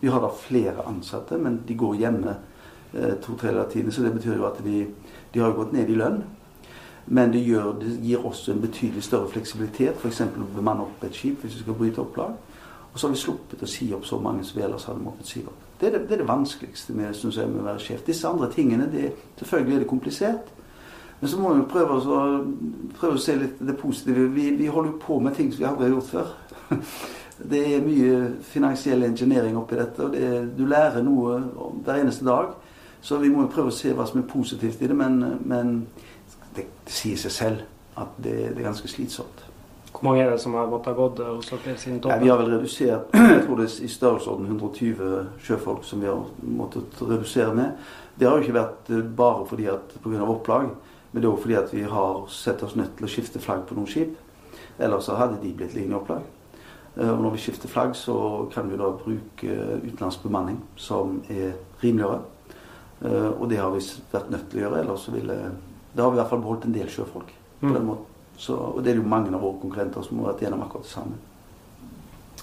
Vi 0.00 0.10
har 0.10 0.22
da 0.22 0.30
flere 0.34 0.86
ansatte, 0.90 1.38
men 1.38 1.60
de 1.66 1.76
går 1.78 2.00
hjemme 2.00 2.32
eh, 2.34 3.14
to 3.22 3.36
tredjedeler 3.38 3.66
av 3.66 3.70
tiden. 3.72 3.92
Så 3.92 4.02
det 4.02 4.14
betyr 4.16 4.40
jo 4.40 4.48
at 4.48 4.58
de, 4.64 4.86
de 5.34 5.42
har 5.42 5.54
gått 5.54 5.74
ned 5.74 5.90
i 5.90 5.98
lønn. 5.98 6.22
Men 7.04 7.30
det, 7.30 7.44
gjør, 7.44 7.74
det 7.78 7.92
gir 8.02 8.26
også 8.26 8.54
en 8.54 8.62
betydelig 8.64 9.04
større 9.04 9.28
fleksibilitet, 9.30 10.00
f.eks. 10.00 10.22
å 10.24 10.48
bemanne 10.56 10.86
opp 10.86 11.04
et 11.04 11.14
skip 11.14 11.42
hvis 11.44 11.58
vi 11.58 11.66
skal 11.66 11.78
bryte 11.78 12.02
opplag. 12.02 12.38
Og 12.94 12.98
så 12.98 13.06
har 13.06 13.14
vi 13.14 13.20
sluppet 13.20 13.62
å 13.62 13.68
si 13.68 13.90
opp 13.94 14.06
så 14.08 14.18
mange 14.22 14.44
som 14.46 14.58
vi 14.58 14.64
ellers 14.64 14.86
hadde 14.88 15.02
måttet 15.04 15.28
si 15.28 15.42
opp. 15.44 15.62
Det 15.80 15.88
er 15.88 15.96
det, 15.96 16.04
det, 16.08 16.16
er 16.16 16.22
det 16.22 16.30
vanskeligste 16.30 16.94
med, 16.96 17.10
jeg, 17.10 17.48
med 17.50 17.60
å 17.60 17.66
være 17.66 17.82
sjef. 17.82 18.04
Disse 18.06 18.28
andre 18.30 18.48
tingene, 18.54 18.86
det, 18.92 19.08
selvfølgelig 19.40 19.76
er 19.76 19.82
det 19.82 19.90
komplisert. 19.90 20.53
Men 21.24 21.30
så 21.30 21.38
må 21.40 21.54
vi 21.56 21.62
prøve, 21.64 21.94
å, 21.96 22.24
prøve 22.98 23.16
å 23.16 23.20
se 23.24 23.32
litt 23.40 23.60
det 23.64 23.72
positive. 23.80 24.26
Vi, 24.34 24.50
vi 24.58 24.66
holder 24.68 24.90
jo 24.90 24.98
på 25.00 25.14
med 25.24 25.32
ting 25.32 25.46
som 25.48 25.62
vi 25.62 25.64
aldri 25.70 25.86
har 25.86 25.94
gjort 25.94 26.10
før. 26.10 26.34
Det 27.52 27.62
er 27.64 27.86
mye 27.86 28.18
finansiell 28.44 29.06
engineering 29.06 29.56
oppi 29.56 29.78
dette, 29.78 30.04
og 30.04 30.12
det, 30.12 30.28
du 30.58 30.60
lærer 30.68 31.00
noe 31.02 31.38
hver 31.80 32.02
eneste 32.02 32.28
dag. 32.28 32.52
Så 33.00 33.16
vi 33.22 33.32
må 33.32 33.46
jo 33.46 33.54
prøve 33.56 33.72
å 33.72 33.74
se 33.74 33.94
hva 33.96 34.04
som 34.06 34.20
er 34.20 34.28
positivt 34.28 34.84
i 34.84 34.92
det, 34.92 35.00
men, 35.00 35.16
men 35.48 35.74
det, 36.52 36.68
det, 36.68 36.68
sier 36.92 37.24
seg 37.24 37.36
selv 37.38 37.98
at 38.04 38.14
det, 38.20 38.36
det, 38.52 38.60
er 38.60 38.68
ganske 38.68 38.92
slitsomt. 38.92 39.48
Hvor 39.94 40.04
mange 40.10 40.28
er 40.28 40.36
det 40.36 40.44
som 40.44 40.60
har 40.60 40.68
måttet 40.68 41.00
gått 41.00 41.24
hos 41.24 41.48
dere 41.56 41.80
siden 41.80 42.04
toppen? 42.04 42.18
Ja, 42.18 42.20
vi 42.20 42.32
har 42.34 42.44
vel 42.44 42.58
redusert 42.58 43.16
jeg 43.32 43.44
tror 43.48 43.62
det 43.62 43.70
er 43.70 43.88
i 43.88 43.94
størrelsesorden 43.96 44.52
120 44.52 45.44
sjøfolk 45.48 45.88
som 45.88 46.04
vi 46.04 46.12
har 46.12 46.32
måttet 46.60 47.00
redusere 47.00 47.56
med. 47.56 47.92
Det 48.12 48.28
har 48.28 48.36
jo 48.36 48.44
ikke 48.44 48.60
vært 48.60 48.98
bare 49.16 49.46
fordi 49.48 49.72
at 49.72 50.02
pga. 50.04 50.26
opplag. 50.28 50.74
Men 51.14 51.22
det 51.22 51.28
er 51.28 51.32
òg 51.32 51.42
fordi 51.44 51.54
at 51.54 51.70
vi 51.70 51.82
har 51.86 52.24
sett 52.34 52.62
oss 52.66 52.74
nødt 52.74 52.96
til 52.98 53.06
å 53.06 53.10
skifte 53.10 53.38
flagg 53.38 53.68
på 53.68 53.76
noen 53.76 53.86
skip. 53.86 54.16
Ellers 54.82 55.06
så 55.06 55.14
hadde 55.14 55.38
de 55.38 55.52
blitt 55.54 55.76
liggende 55.76 55.94
i 55.94 56.00
opplag. 56.00 56.24
Eh, 56.96 57.10
og 57.10 57.20
når 57.22 57.36
vi 57.36 57.42
skifter 57.44 57.70
flagg, 57.70 57.94
så 57.94 58.16
kan 58.54 58.70
vi 58.70 58.78
da 58.80 58.90
bruke 58.98 59.58
utenlandsk 59.84 60.24
bemanning 60.26 60.58
som 60.76 61.20
er 61.30 61.54
rimeligere. 61.82 62.18
Eh, 63.04 63.30
og 63.30 63.46
det 63.50 63.60
har 63.62 63.70
vi 63.70 63.84
vært 64.10 64.34
nødt 64.34 64.50
til 64.50 64.58
å 64.58 64.64
gjøre. 64.64 64.82
Ellers 64.82 65.06
så 65.06 65.14
ville 65.14 65.38
Da 65.94 66.02
har 66.02 66.10
vi 66.10 66.16
i 66.16 66.18
hvert 66.18 66.30
fall 66.32 66.42
beholdt 66.42 66.64
en 66.66 66.74
del 66.74 66.88
sjøfolk. 66.90 67.30
på 67.60 67.66
den 67.66 67.76
mm. 67.76 67.86
måten. 67.86 68.04
Så, 68.36 68.56
og 68.56 68.82
det 68.82 68.90
er 68.90 68.96
jo 68.96 69.06
mange 69.06 69.30
av 69.30 69.40
våre 69.40 69.60
konkurrenter 69.62 70.02
som 70.02 70.18
har 70.18 70.32
vært 70.32 70.42
gjennom 70.42 70.62
akkurat 70.64 70.82
det 70.82 70.90
samme. 70.90 71.20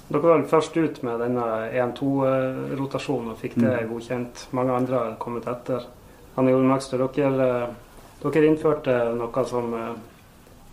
Dere 0.08 0.22
var 0.24 0.44
først 0.48 0.78
ut 0.78 1.04
med 1.04 1.20
denne 1.20 1.44
1-2-rotasjonen 1.84 3.34
og 3.34 3.38
fikk 3.42 3.58
det 3.60 3.74
mm. 3.74 3.90
godkjent. 3.92 4.46
Mange 4.56 4.78
andre 4.80 4.96
har 4.96 5.18
kommet 5.20 5.48
etter. 5.52 5.84
Anne 6.40 6.54
Jorden 6.54 6.72
Makstø, 6.72 7.00
dere 7.12 7.50
dere 8.24 8.52
innførte 8.52 8.96
noe 9.18 9.44
som 9.50 9.74
eh, 9.78 9.94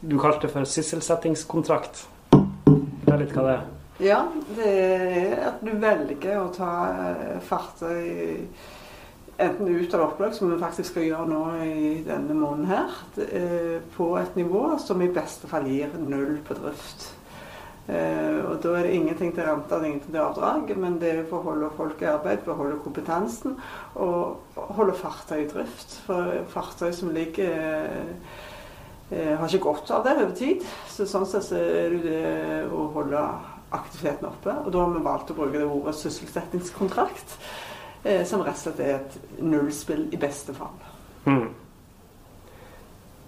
du 0.01 0.17
kalte 0.21 0.51
for 0.53 0.69
sysselsettingskontrakt. 0.69 2.05
Fortell 2.31 3.23
litt 3.25 3.35
hva 3.37 3.47
det 3.47 3.55
er. 3.57 3.69
Ja, 3.99 4.19
det 4.55 4.73
er 4.73 5.47
at 5.49 5.63
du 5.65 5.73
velger 5.81 6.43
å 6.43 6.51
ta 6.55 6.73
eh, 6.93 7.39
fartøy 7.49 8.05
enten 9.39 9.71
ut 9.71 9.95
av 9.95 10.05
oppløp, 10.09 10.35
som 10.35 10.51
vi 10.51 10.59
faktisk 10.61 10.93
skal 10.93 11.07
gjøre 11.07 11.31
nå 11.31 11.43
i 11.63 11.91
denne 12.07 12.35
måneden 12.35 12.67
her, 12.73 12.97
på 13.95 14.09
et 14.19 14.35
nivå 14.35 14.73
som 14.83 14.99
i 14.99 15.13
beste 15.15 15.47
fall 15.47 15.69
gir 15.71 15.95
null 16.03 16.41
på 16.43 16.57
drift. 16.59 17.13
Eh, 17.13 17.18
og 17.89 18.59
da 18.61 18.73
er 18.77 18.85
det 18.85 18.97
ingenting 18.99 19.31
til 19.33 19.47
rente 19.47 19.73
og 19.73 19.87
ingenting 19.87 20.13
til 20.13 20.21
avdrag, 20.21 20.75
men 20.77 20.99
det 21.01 21.09
er 21.09 21.23
for 21.31 21.41
å 21.41 21.55
holde 21.55 21.71
folk 21.77 22.03
i 22.05 22.11
arbeid, 22.11 22.43
for 22.45 22.53
å 22.53 22.59
holde 22.59 22.83
kompetansen 22.85 23.55
og 23.97 24.59
holde 24.77 24.97
fartøy 24.99 25.39
i 25.41 25.49
drift. 25.49 25.95
For 26.05 26.43
fartøy 26.53 26.91
som 26.93 27.15
ligger 27.17 27.55
eh, 29.09 29.33
har 29.41 29.49
ikke 29.49 29.65
godt 29.71 29.95
av 29.97 30.05
det 30.05 30.19
over 30.19 30.35
tid. 30.37 30.67
Så 30.93 31.09
sånn 31.09 31.25
sett 31.31 31.49
så 31.49 31.57
er 31.57 31.97
det 31.97 32.03
det 32.05 32.67
å 32.69 32.91
holde 32.93 33.23
aktiviteten 33.75 34.29
oppe. 34.29 34.53
Og 34.65 34.73
da 34.73 34.85
har 34.85 34.93
vi 34.95 35.05
valgt 35.05 35.33
å 35.33 35.39
bruke 35.39 35.57
det 35.59 35.67
ordet 35.67 35.97
sysselsettingskontrakt, 35.99 37.39
eh, 38.05 38.25
som 38.29 38.45
rett 38.45 38.57
og 38.57 38.63
slett 38.67 38.85
er 38.85 38.95
et 38.99 39.41
nullspill 39.41 40.09
i 40.13 40.21
beste 40.21 40.55
fall. 40.57 40.77
Mm. 41.29 41.49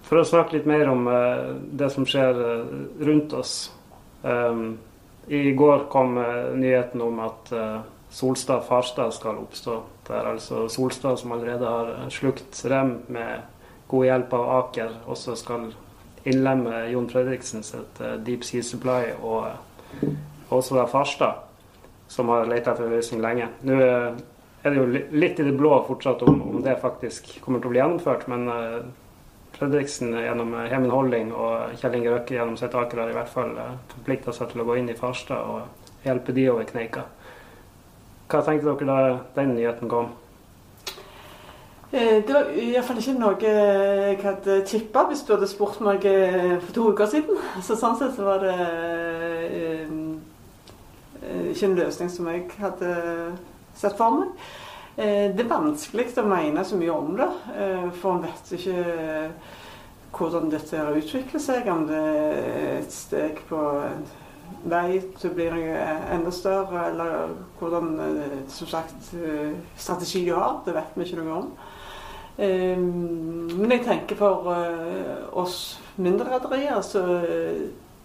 For 0.07 0.19
å 0.19 0.27
snakke 0.27 0.57
litt 0.57 0.69
mer 0.69 0.89
om 0.91 1.05
eh, 1.07 1.53
det 1.81 1.91
som 1.93 2.07
skjer 2.07 2.41
eh, 2.45 2.73
rundt 3.07 3.33
oss. 3.37 3.55
Um, 4.23 4.77
I 5.27 5.51
går 5.51 5.85
kom 5.89 6.17
uh, 6.17 6.51
nyheten 6.57 7.01
om 7.01 7.19
at 7.19 7.51
uh, 7.53 7.79
Solstad 8.09 8.61
Farstad 8.67 9.11
skal 9.11 9.39
oppstå. 9.41 9.77
Det 10.07 10.15
er 10.17 10.27
altså 10.33 10.67
Solstad 10.69 11.17
som 11.17 11.31
allerede 11.31 11.65
har 11.65 12.09
slukt 12.09 12.65
Rem 12.65 12.97
med 13.07 13.39
god 13.87 14.05
hjelp 14.05 14.33
av 14.33 14.49
Aker, 14.57 14.97
også 15.07 15.35
skal 15.39 15.71
innlemme 16.27 16.85
Jon 16.91 17.09
Fredriksen 17.09 17.63
sitt 17.65 18.01
Deep 18.25 18.43
Sea 18.45 18.61
Supply 18.63 19.15
og 19.23 19.47
også 20.53 20.77
da 20.77 20.85
Farstad, 20.91 21.39
som 22.11 22.29
har 22.29 22.47
lett 22.51 22.67
etter 22.67 22.91
løsning 22.91 23.23
lenge. 23.23 23.47
Nå 23.67 23.79
er 23.81 24.67
det 24.67 24.75
jo 24.77 24.85
litt 24.91 25.39
i 25.39 25.47
det 25.47 25.55
blå 25.57 25.73
fortsatt 25.87 26.23
om, 26.27 26.41
om 26.51 26.61
det 26.63 26.77
faktisk 26.83 27.33
kommer 27.41 27.63
til 27.63 27.71
å 27.71 27.73
bli 27.73 27.81
gjennomført, 27.81 28.27
men 28.31 28.47
Fredriksen 29.61 30.15
gjennom 30.17 30.55
Heven 30.57 30.89
Holding 30.89 31.27
og 31.37 31.75
Kjell 31.77 31.99
Inge 31.99 32.09
Røkke 32.09 32.33
gjennom 32.33 32.55
sitt 32.57 32.73
Aker 32.73 33.03
har 33.03 33.11
i 33.11 33.13
hvert 33.13 33.29
fall 33.29 33.51
eh, 33.61 33.75
forplikta 33.91 34.33
seg 34.33 34.49
til 34.49 34.63
å 34.63 34.65
gå 34.65 34.77
inn 34.79 34.89
i 34.89 34.95
Farstad 34.97 35.37
og 35.37 36.01
hjelpe 36.01 36.33
de 36.33 36.47
over 36.49 36.65
kneika. 36.65 37.03
Hva 38.25 38.41
tenkte 38.41 38.73
dere 38.73 38.87
da 38.89 39.19
den 39.35 39.53
nyheten 39.53 39.91
kom? 39.91 40.09
Eh, 41.91 42.23
det 42.25 42.33
var 42.33 42.49
iallfall 42.57 43.03
ikke 43.03 43.15
noe 43.19 43.37
jeg 43.37 44.17
hadde 44.23 44.57
tippa 44.71 45.05
hvis 45.11 45.21
du 45.27 45.35
hadde 45.35 45.51
spurt 45.53 45.77
meg 45.85 46.09
eh, 46.09 46.57
for 46.63 46.73
to 46.79 46.87
uker 46.95 47.13
siden. 47.13 47.37
Så 47.61 47.77
sånn 47.77 48.01
sett 48.01 48.17
så 48.17 48.25
var 48.31 48.41
det 48.41 48.57
ikke 51.53 51.69
en 51.69 51.77
løsning 51.83 52.09
som 52.09 52.33
jeg 52.33 52.49
hadde 52.57 52.97
sett 53.77 53.93
for 53.93 54.23
meg. 54.23 54.33
Eh, 54.97 55.31
det 55.31 55.45
er 55.45 55.47
vanskelig 55.47 56.09
å 56.19 56.27
mene 56.27 56.63
så 56.67 56.75
mye 56.75 56.91
om 56.91 57.13
det, 57.15 57.27
eh, 57.55 57.85
for 57.95 58.17
en 58.17 58.25
vet 58.25 58.49
ikke 58.57 59.29
hvordan 60.11 60.49
dette 60.51 60.75
har 60.75 60.97
utviklet 60.99 61.41
seg. 61.41 61.69
Om 61.71 61.85
det 61.87 61.99
er 61.99 62.79
et 62.81 62.91
steg 62.91 63.39
på 63.47 63.59
vei 64.67 64.99
til 65.15 65.29
å 65.29 65.33
bli 65.33 65.47
enda 65.47 66.31
større, 66.35 66.89
eller 66.89 67.31
hvordan 67.59 67.93
eh, 68.03 68.41
som 68.51 68.67
sagt, 68.67 69.13
strategi 69.77 70.25
de 70.25 70.35
har. 70.35 70.59
Det 70.65 70.75
vet 70.75 70.97
vi 70.97 71.07
ikke 71.07 71.23
noe 71.23 71.37
om. 71.39 71.53
Men 72.41 73.71
jeg 73.75 73.83
tenker 73.85 74.17
for 74.17 74.47
oss 75.37 75.79
mindre 76.01 76.31
rederier 76.31 76.79
så 76.81 77.03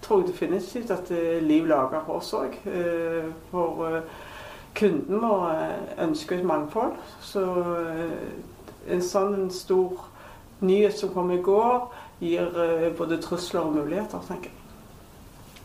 tror 0.02 0.21
jeg 0.21 0.33
definitivt 0.33 0.90
at 0.93 1.12
liv 1.47 1.64
lager 1.71 2.02
for 2.05 2.19
oss 2.19 2.35
òg. 2.37 2.59
Kunden 4.76 5.23
vår 5.23 5.47
ønske 5.49 6.04
ønsker 6.06 6.38
et 6.38 6.49
mangfold. 6.49 6.99
Så 7.25 7.45
eh, 7.80 8.92
en 8.92 9.02
sånn 9.02 9.49
stor 9.54 10.04
nyhet 10.64 10.99
som 10.99 11.12
kom 11.14 11.33
i 11.35 11.40
går, 11.45 11.88
gir 12.21 12.61
eh, 12.62 12.90
både 12.97 13.21
trusler 13.25 13.64
og 13.64 13.75
muligheter, 13.76 14.23
tenker 14.28 14.52
jeg. 14.52 14.62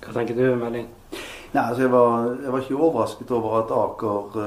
Hva 0.02 0.16
tenker 0.16 0.40
du, 0.40 0.48
Melding? 0.58 0.90
Nei, 1.52 1.62
altså 1.62 1.84
jeg 1.84 1.92
var, 1.92 2.32
jeg 2.42 2.52
var, 2.52 2.64
ikke 2.64 2.80
overrasket 2.80 3.32
over 3.36 3.60
at 3.60 3.74
Aker 3.76 4.40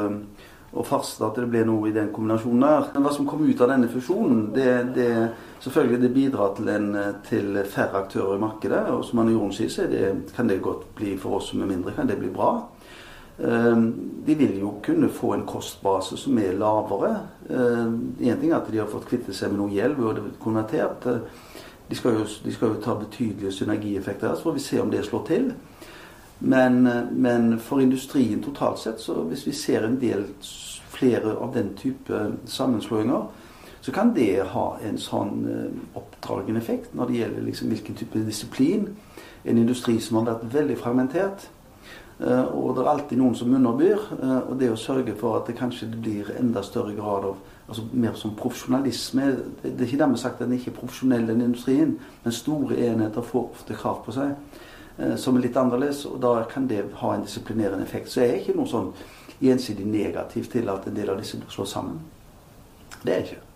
og 0.75 0.87
Farstad 0.89 1.29
at 1.29 1.37
det 1.39 1.51
ble 1.53 1.63
noe 1.69 1.89
i 1.89 1.95
den 1.95 2.11
kombinasjonen 2.15 2.65
der. 2.65 2.89
Men 2.95 3.05
hva 3.07 3.13
som 3.15 3.29
kom 3.29 3.45
ut 3.47 3.61
av 3.63 3.71
denne 3.71 3.91
fusjonen, 3.93 4.49
det, 4.57 4.71
det 4.97 5.11
selvfølgelig 5.63 6.01
det 6.03 6.13
bidrar 6.17 6.55
til, 6.57 6.71
en, 6.73 6.89
til, 7.29 7.61
færre 7.71 8.03
aktører 8.03 8.35
i 8.35 8.43
markedet. 8.43 8.83
Og 8.91 9.05
som 9.07 9.23
Anne 9.23 9.37
Jorunn 9.37 9.55
sier, 9.55 9.71
så 9.71 9.87
det, 9.91 10.09
kan 10.35 10.51
det 10.51 10.63
godt 10.65 10.89
bli 10.99 11.15
for 11.21 11.39
oss 11.39 11.53
som 11.53 11.63
er 11.63 11.71
mindre, 11.71 11.95
kan 11.95 12.11
det 12.11 12.19
bli 12.19 12.33
bra. 12.35 12.57
Ehm, 13.39 13.95
de 14.27 14.35
vil 14.35 14.59
jo 14.61 14.75
kunne 14.83 15.09
få 15.09 15.33
en 15.35 15.47
kostbase 15.47 16.17
som 16.17 16.39
er 16.39 16.53
lavere. 16.53 17.17
Én 17.51 18.31
ehm, 18.31 18.41
ting 18.41 18.53
er 18.53 18.57
at 18.57 18.73
de 18.73 18.79
har 18.79 18.91
fått 18.91 19.09
kvitte 19.09 19.35
seg 19.35 19.51
med 19.51 19.59
noe 19.59 19.75
gjeld 19.75 19.99
ved 19.99 20.21
å 20.21 20.29
konvertert. 20.43 21.09
De 21.89 21.97
skal, 21.97 22.15
jo, 22.15 22.27
de 22.45 22.53
skal, 22.53 22.69
jo, 22.69 22.83
ta 22.83 22.95
betydelige 22.95 23.53
synergieffekter 23.53 24.35
så 24.35 24.43
får 24.43 24.53
vi 24.53 24.61
se 24.61 24.81
om 24.81 24.91
det 24.91 25.05
slår 25.05 25.25
til. 25.27 25.53
Men, 26.39 26.83
men, 27.11 27.59
for 27.59 27.81
industrien 27.81 28.43
totalt 28.43 28.79
sett, 28.79 29.01
så 29.01 29.23
hvis 29.29 29.47
vi 29.47 29.53
ser 29.53 29.85
en 29.85 29.99
del 30.01 30.25
flere 30.95 31.37
av 31.37 31.55
den 31.55 31.75
type 31.77 32.21
sammenslåinger, 32.47 33.27
så 33.81 33.93
kan 33.93 34.15
det 34.17 34.47
ha 34.55 34.79
en 34.81 34.97
sånn 34.99 35.43
eh, 35.45 35.97
oppdragende 35.99 36.61
effekt 36.63 36.95
når 36.97 37.11
det 37.11 37.19
gjelder 37.19 37.43
liksom 37.45 37.69
hvilken 37.69 37.99
type 37.99 38.23
disiplin. 38.25 38.87
En 39.45 39.61
industri 39.61 39.99
som 40.01 40.17
har 40.17 40.31
vært 40.31 40.47
veldig 40.55 40.79
fragmentert. 40.81 41.49
Eh, 42.25 42.45
og 42.57 42.77
det 42.77 42.85
er 42.85 42.91
alltid 42.91 43.21
noen 43.21 43.35
som 43.37 43.53
underbyr. 43.55 44.05
Eh, 44.23 44.39
og 44.49 44.59
det 44.61 44.71
å 44.73 44.81
sørge 44.81 45.15
for 45.19 45.39
at 45.39 45.49
det 45.51 45.59
kanskje 45.59 45.91
blir 45.93 46.31
enda 46.39 46.63
større 46.65 46.95
grad 46.97 47.29
av 47.31 47.43
altså 47.65 47.87
mer 47.93 48.13
som 48.13 48.35
profesjonalisme 48.37 49.23
Det 49.63 49.73
er 49.73 49.87
ikke 49.87 50.03
dermed 50.03 50.21
sagt 50.21 50.41
at 50.41 50.49
den 50.49 50.59
ikke 50.59 50.71
er 50.71 50.79
profesjonell, 50.79 51.27
den 51.27 51.41
industrien, 51.41 51.99
men 52.25 52.33
store 52.33 52.77
enheter 52.77 53.25
får 53.25 53.51
ofte 53.57 53.77
krav 53.79 54.03
på 54.05 54.13
seg 54.13 54.35
eh, 54.99 55.17
som 55.17 55.37
er 55.37 55.47
litt 55.47 55.57
annerledes, 55.57 56.05
og 56.07 56.21
da 56.21 56.35
kan 56.51 56.69
det 56.69 56.85
ha 57.01 57.15
en 57.15 57.25
disiplinerende 57.25 57.85
effekt. 57.85 58.13
Så 58.13 58.21
jeg 58.21 58.35
er 58.35 58.43
ikke 58.43 58.59
noe 58.59 58.69
sånn 58.69 58.93
gjensidig 59.41 59.87
negativ 59.89 60.53
til 60.53 60.69
at 60.73 60.87
en 60.89 60.97
del 60.97 61.11
av 61.13 61.21
disse 61.21 61.41
slår 61.49 61.73
sammen. 61.73 61.99
Det 63.03 63.13
er 63.13 63.21
jeg 63.21 63.29
ikke. 63.33 63.54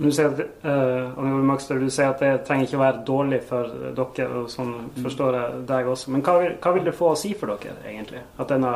Du 0.00 0.08
sier, 0.08 0.30
at, 0.32 0.38
uh, 0.64 1.76
du 1.76 1.90
sier 1.92 2.06
at 2.08 2.22
det 2.22 2.28
trenger 2.48 2.64
ikke 2.64 2.78
å 2.78 2.80
være 2.80 3.00
dårlig 3.04 3.40
for 3.44 3.72
dere, 3.98 4.28
og 4.40 4.46
sånn 4.48 4.70
forstår 4.96 5.36
jeg 5.36 5.58
deg 5.68 5.90
også. 5.92 6.12
Men 6.14 6.22
hva 6.24 6.38
vil, 6.40 6.54
hva 6.56 6.72
vil, 6.72 6.86
det 6.86 6.94
få 6.96 7.10
å 7.12 7.18
si 7.20 7.34
for 7.36 7.52
dere, 7.52 7.76
egentlig? 7.84 8.22
Denne, 8.48 8.70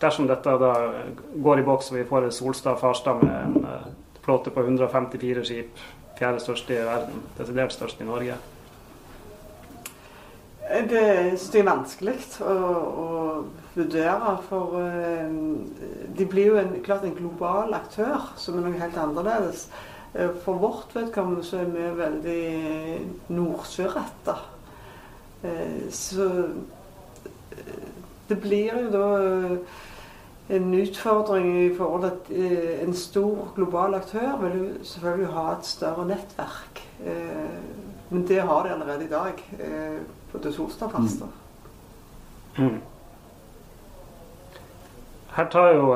dersom 0.00 0.28
dette 0.30 0.54
da 0.62 0.70
går 1.48 1.60
i 1.60 1.66
boks 1.66 1.90
og 1.92 1.98
vi 1.98 2.06
får 2.08 2.30
Solstad-Farstad 2.32 3.20
med 3.20 3.34
en 3.34 3.66
uh, 3.66 3.90
flåte 4.24 4.54
på 4.54 4.64
154 4.64 5.44
skip, 5.50 5.84
fjerde 6.16 6.40
største 6.46 6.78
i 6.78 6.88
verden, 6.88 7.20
desidert 7.36 7.76
størst 7.76 8.00
i 8.00 8.08
Norge? 8.08 8.40
Det 10.88 11.04
er 11.04 11.68
vanskelig 11.68 12.16
å, 12.40 12.56
å 13.04 13.06
vurdere. 13.76 14.34
For 14.48 14.80
uh, 14.80 15.38
de 16.16 16.32
blir 16.32 16.54
jo 16.54 16.58
en, 16.64 16.74
klart 16.88 17.04
en 17.04 17.16
global 17.20 17.76
aktør 17.76 18.30
som 18.40 18.56
er 18.56 18.70
noe 18.70 18.80
helt 18.80 19.00
annerledes. 19.04 19.68
Eh, 20.14 20.30
for 20.44 20.54
vårt 20.54 20.96
vedkommende 20.96 21.44
så 21.44 21.60
er 21.62 21.70
vi 21.70 21.90
veldig 21.98 22.42
nordsjøretta. 23.30 24.34
Eh, 25.42 25.86
så 25.94 26.26
eh, 27.54 27.86
det 28.28 28.38
blir 28.42 28.74
jo 28.74 28.90
da 28.90 29.06
en 30.50 30.72
utfordring 30.74 31.48
i 31.62 31.74
forhold 31.76 32.02
til 32.26 32.42
at 32.42 32.82
en 32.82 32.94
stor 32.94 33.52
global 33.54 33.94
aktør 33.94 34.36
vil 34.40 34.56
jo 34.58 34.68
selvfølgelig 34.82 35.32
ha 35.34 35.44
et 35.52 35.66
større 35.66 36.06
nettverk. 36.06 36.80
Men 38.10 38.24
det 38.26 38.40
har 38.42 38.62
de 38.66 38.72
allerede 38.74 39.04
i 39.04 39.10
dag 39.10 39.44
på 40.32 40.38
det 40.42 40.54
Solstad-faste. 40.54 41.28
Mm. 42.58 42.64
Mm. 42.64 42.80
Her 45.36 45.48
tar 45.50 45.70
jo 45.74 45.94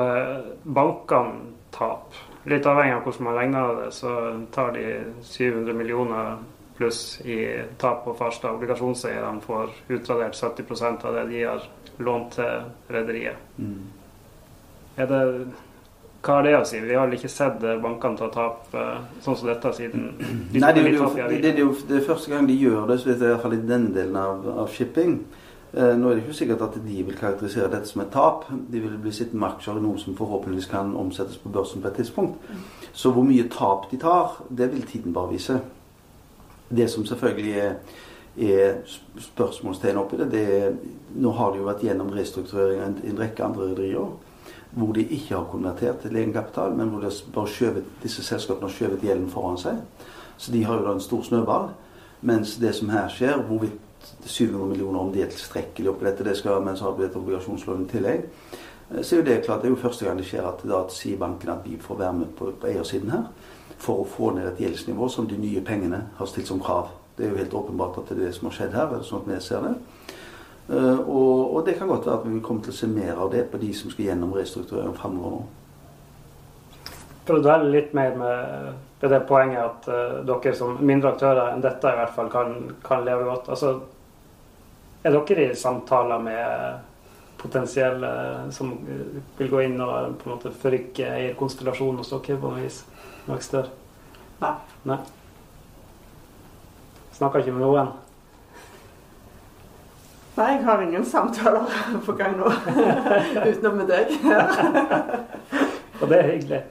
bankene 0.63 1.51
tap. 1.75 2.15
Litt 2.45 2.67
avhengig 2.69 2.95
av 2.95 3.05
hvordan 3.07 3.25
man 3.25 3.37
regner 3.39 3.77
det, 3.79 3.91
så 3.95 4.11
tar 4.53 4.75
de 4.75 4.85
700 5.25 5.73
millioner 5.73 6.35
pluss 6.77 7.21
i 7.25 7.39
tap 7.81 8.03
på 8.05 8.13
Farstad. 8.13 8.57
Obligasjonseierne 8.59 9.41
får 9.41 9.69
utradert 9.87 10.35
70% 10.35 11.05
av 11.05 11.15
det 11.15 11.23
de 11.31 11.43
har 11.43 11.63
lånt 11.97 12.35
til 12.35 12.67
rederiet. 12.91 13.39
Mm. 13.57 13.79
Er 14.95 15.09
det 15.09 15.21
hva 16.25 16.39
har 16.39 16.45
det 16.47 16.53
å 16.57 16.65
si? 16.65 16.79
Vi 16.81 16.95
har 16.97 17.05
vel 17.05 17.19
ikke 17.19 17.29
sett 17.29 17.59
bankene 17.61 18.17
ta 18.17 18.27
tap 18.33 18.73
uh, 18.73 19.03
sånn 19.21 19.37
som 19.37 19.49
dette 19.49 19.71
siden 19.77 20.07
de 20.17 20.61
Nei, 20.61 20.71
det 20.73 20.81
er, 20.81 20.95
jo, 20.95 21.09
det, 21.13 21.51
er 21.51 21.59
jo, 21.61 21.67
det 21.85 21.99
er 21.99 22.07
første 22.07 22.33
gang 22.33 22.47
de 22.49 22.55
gjør 22.57 22.87
det, 22.89 22.97
så 22.97 23.11
det 23.11 23.15
er 23.19 23.27
i 23.27 23.33
hvert 23.35 23.43
fall 23.45 23.57
i 23.57 23.65
den 23.69 23.85
delen 23.93 24.17
av, 24.17 24.47
av 24.63 24.71
shipping. 24.73 25.19
Eh, 25.73 25.97
nå 25.97 26.09
er 26.09 26.15
det 26.15 26.23
ikke 26.23 26.33
sikkert 26.33 26.61
at 26.61 26.77
de 26.87 27.03
vil 27.03 27.17
karakterisere 27.17 27.71
dette 27.71 27.89
som 27.89 28.01
et 28.01 28.11
tap. 28.13 28.45
De 28.71 28.79
vil 28.79 28.97
bli 29.01 29.11
sittende 29.11 29.41
med 29.41 29.49
aksjer 29.49 29.79
i 29.79 29.83
noe 29.83 29.99
som 29.99 30.15
forhåpentligvis 30.15 30.69
kan 30.71 30.93
omsettes 30.95 31.37
på 31.37 31.49
børsen 31.49 31.81
på 31.81 31.87
et 31.87 31.97
tidspunkt. 31.99 32.51
Så 32.93 33.11
hvor 33.11 33.25
mye 33.27 33.49
tap 33.51 33.89
de 33.91 33.99
tar, 33.99 34.37
det 34.49 34.71
vil 34.71 34.85
tiden 34.87 35.13
bare 35.13 35.33
vise. 35.33 35.59
Det 36.69 36.89
som 36.89 37.05
selvfølgelig 37.05 37.57
er, 37.59 37.73
er 38.37 38.77
spørsmålstegn 39.19 39.97
oppi 39.97 40.17
det. 40.17 40.31
det 40.31 40.45
er, 40.59 40.71
nå 41.15 41.31
har 41.31 41.51
de 41.51 41.59
jo 41.59 41.67
vært 41.67 41.83
gjennom 41.83 42.13
restrukturering 42.15 42.81
av 42.81 43.03
en, 43.03 43.19
rekke 43.19 43.43
andre 43.43 43.71
rederier 43.71 44.15
hvor 44.75 44.91
de 44.91 45.05
ikke 45.07 45.35
har 45.35 45.45
konvertert 45.47 46.01
til 46.03 46.15
egenkapital, 46.15 46.73
men 46.75 46.89
hvor 46.91 47.03
bare 47.33 47.47
skjøvet, 47.47 47.83
disse 48.03 48.23
selskapene 48.23 48.67
har 48.67 48.73
skjøvet 48.75 49.05
gjelden 49.07 49.29
foran 49.31 49.57
seg. 49.57 49.77
Så 50.37 50.51
de 50.51 50.63
har 50.67 50.75
jo 50.75 50.83
da 50.83 50.95
en 50.97 51.03
stor 51.03 51.21
snøball. 51.23 51.69
Mens 52.21 52.57
det 52.59 52.73
som 52.75 52.89
her 52.89 53.07
skjer, 53.07 53.37
hvorvidt 53.47 53.79
700 54.25 54.69
millioner 54.69 54.99
om 54.99 55.11
de 55.13 55.23
er 55.23 55.33
tilstrekkelig 55.33 55.91
oppi 55.91 56.07
dette, 56.07 56.27
det 56.27 56.37
skal, 56.37 56.61
men 56.65 56.77
så 56.77 56.89
har 56.89 56.97
vi 56.97 57.05
et 57.07 57.17
obligasjonslån 57.19 57.85
i 57.85 57.89
tillegg. 57.91 58.25
Eh, 58.91 59.01
så 59.01 59.15
er 59.15 59.21
jo 59.21 59.27
det 59.29 59.41
klart, 59.45 59.61
det 59.63 59.71
er 59.71 59.75
jo 59.75 59.81
første 59.81 60.05
gang 60.05 60.19
det 60.19 60.27
skjer 60.29 60.47
at 60.49 60.63
da 60.67 60.83
sier 60.93 61.21
banken 61.21 61.53
at 61.53 61.65
vi 61.65 61.79
får 61.81 62.01
være 62.03 62.19
med 62.21 62.35
på, 62.37 62.51
på 62.61 62.71
eiersiden 62.71 63.13
her 63.15 63.27
for 63.81 64.03
å 64.03 64.09
få 64.09 64.31
ned 64.35 64.47
et 64.51 64.61
gjeldsnivå 64.63 65.09
som 65.11 65.27
de 65.27 65.37
nye 65.39 65.63
pengene 65.65 66.05
har 66.17 66.29
stilt 66.31 66.47
som 66.47 66.61
krav. 66.63 66.93
Det 67.17 67.25
er 67.25 67.33
jo 67.33 67.39
helt 67.39 67.53
åpenbart 67.53 67.99
at 67.99 68.09
det 68.09 68.17
er 68.17 68.25
det 68.27 68.35
som 68.35 68.49
har 68.49 68.55
skjedd 68.55 68.75
her. 68.75 68.95
sånn 69.03 69.23
at 69.23 69.29
vi 69.29 69.41
ser 69.43 69.67
det. 69.67 69.75
Uh, 70.65 70.99
og, 71.05 71.55
og, 71.55 71.59
det 71.65 71.75
kan 71.77 71.87
godt 71.87 72.07
være 72.07 72.17
at 72.17 72.23
vi 72.25 72.31
vil 72.33 72.41
komme 72.41 72.63
til 72.65 72.73
å 72.73 72.77
se 72.79 72.87
mer 72.89 73.19
av 73.21 73.29
det 73.31 73.43
på 73.51 73.59
de 73.61 73.67
som 73.77 73.91
skal 73.93 74.07
gjennom 74.07 74.33
restrukturering 74.33 74.95
framover 74.97 75.35
nå. 75.35 75.43
For 77.25 77.37
å 77.37 77.43
dvele 77.43 77.71
litt 77.73 77.93
mer 77.97 78.15
med, 78.17 78.73
med 79.01 79.11
det 79.11 79.21
poenget 79.29 79.61
at 79.63 79.87
uh, 79.89 80.19
dere 80.27 80.53
som 80.57 80.77
mindre 80.85 81.15
aktører 81.15 81.53
enn 81.53 81.63
dette 81.63 81.91
i 81.91 81.99
hvert 81.99 82.13
fall 82.15 82.29
kan, 82.33 82.55
kan 82.85 83.05
leve 83.07 83.25
godt. 83.29 83.49
Altså, 83.55 83.73
er 85.05 85.15
dere 85.15 85.49
i 85.49 85.57
samtaler 85.57 86.21
med 86.21 86.77
potensielle 87.41 88.11
som 88.53 88.71
vil 89.37 89.51
gå 89.51 89.65
inn 89.65 89.81
og 89.81 90.15
på 90.21 90.29
en 90.29 90.35
måte 90.35 90.53
forrykke 90.53 91.11
eierkonstellasjonen 91.17 92.01
hos 92.01 92.13
dere 92.13 92.39
på 92.39 92.53
noe 92.53 92.63
vis? 92.63 92.81
Noe 93.25 93.65
Nei. 94.41 94.55
Nei. 94.85 94.97
Snakker 97.15 97.39
ikke 97.39 97.53
med 97.55 97.63
noen? 97.63 97.93
Nei, 100.35 100.49
jeg 100.51 100.65
har 100.65 100.81
ingen 100.83 101.05
samtaler 101.07 101.69
på 102.05 102.17
gang 102.19 102.35
nå. 102.37 102.51
Utenom 103.49 103.79
med 103.79 103.93
deg. 103.93 104.11
Og 106.01 106.09
det 106.11 106.19
er 106.19 106.31
hyggelig. 106.31 106.61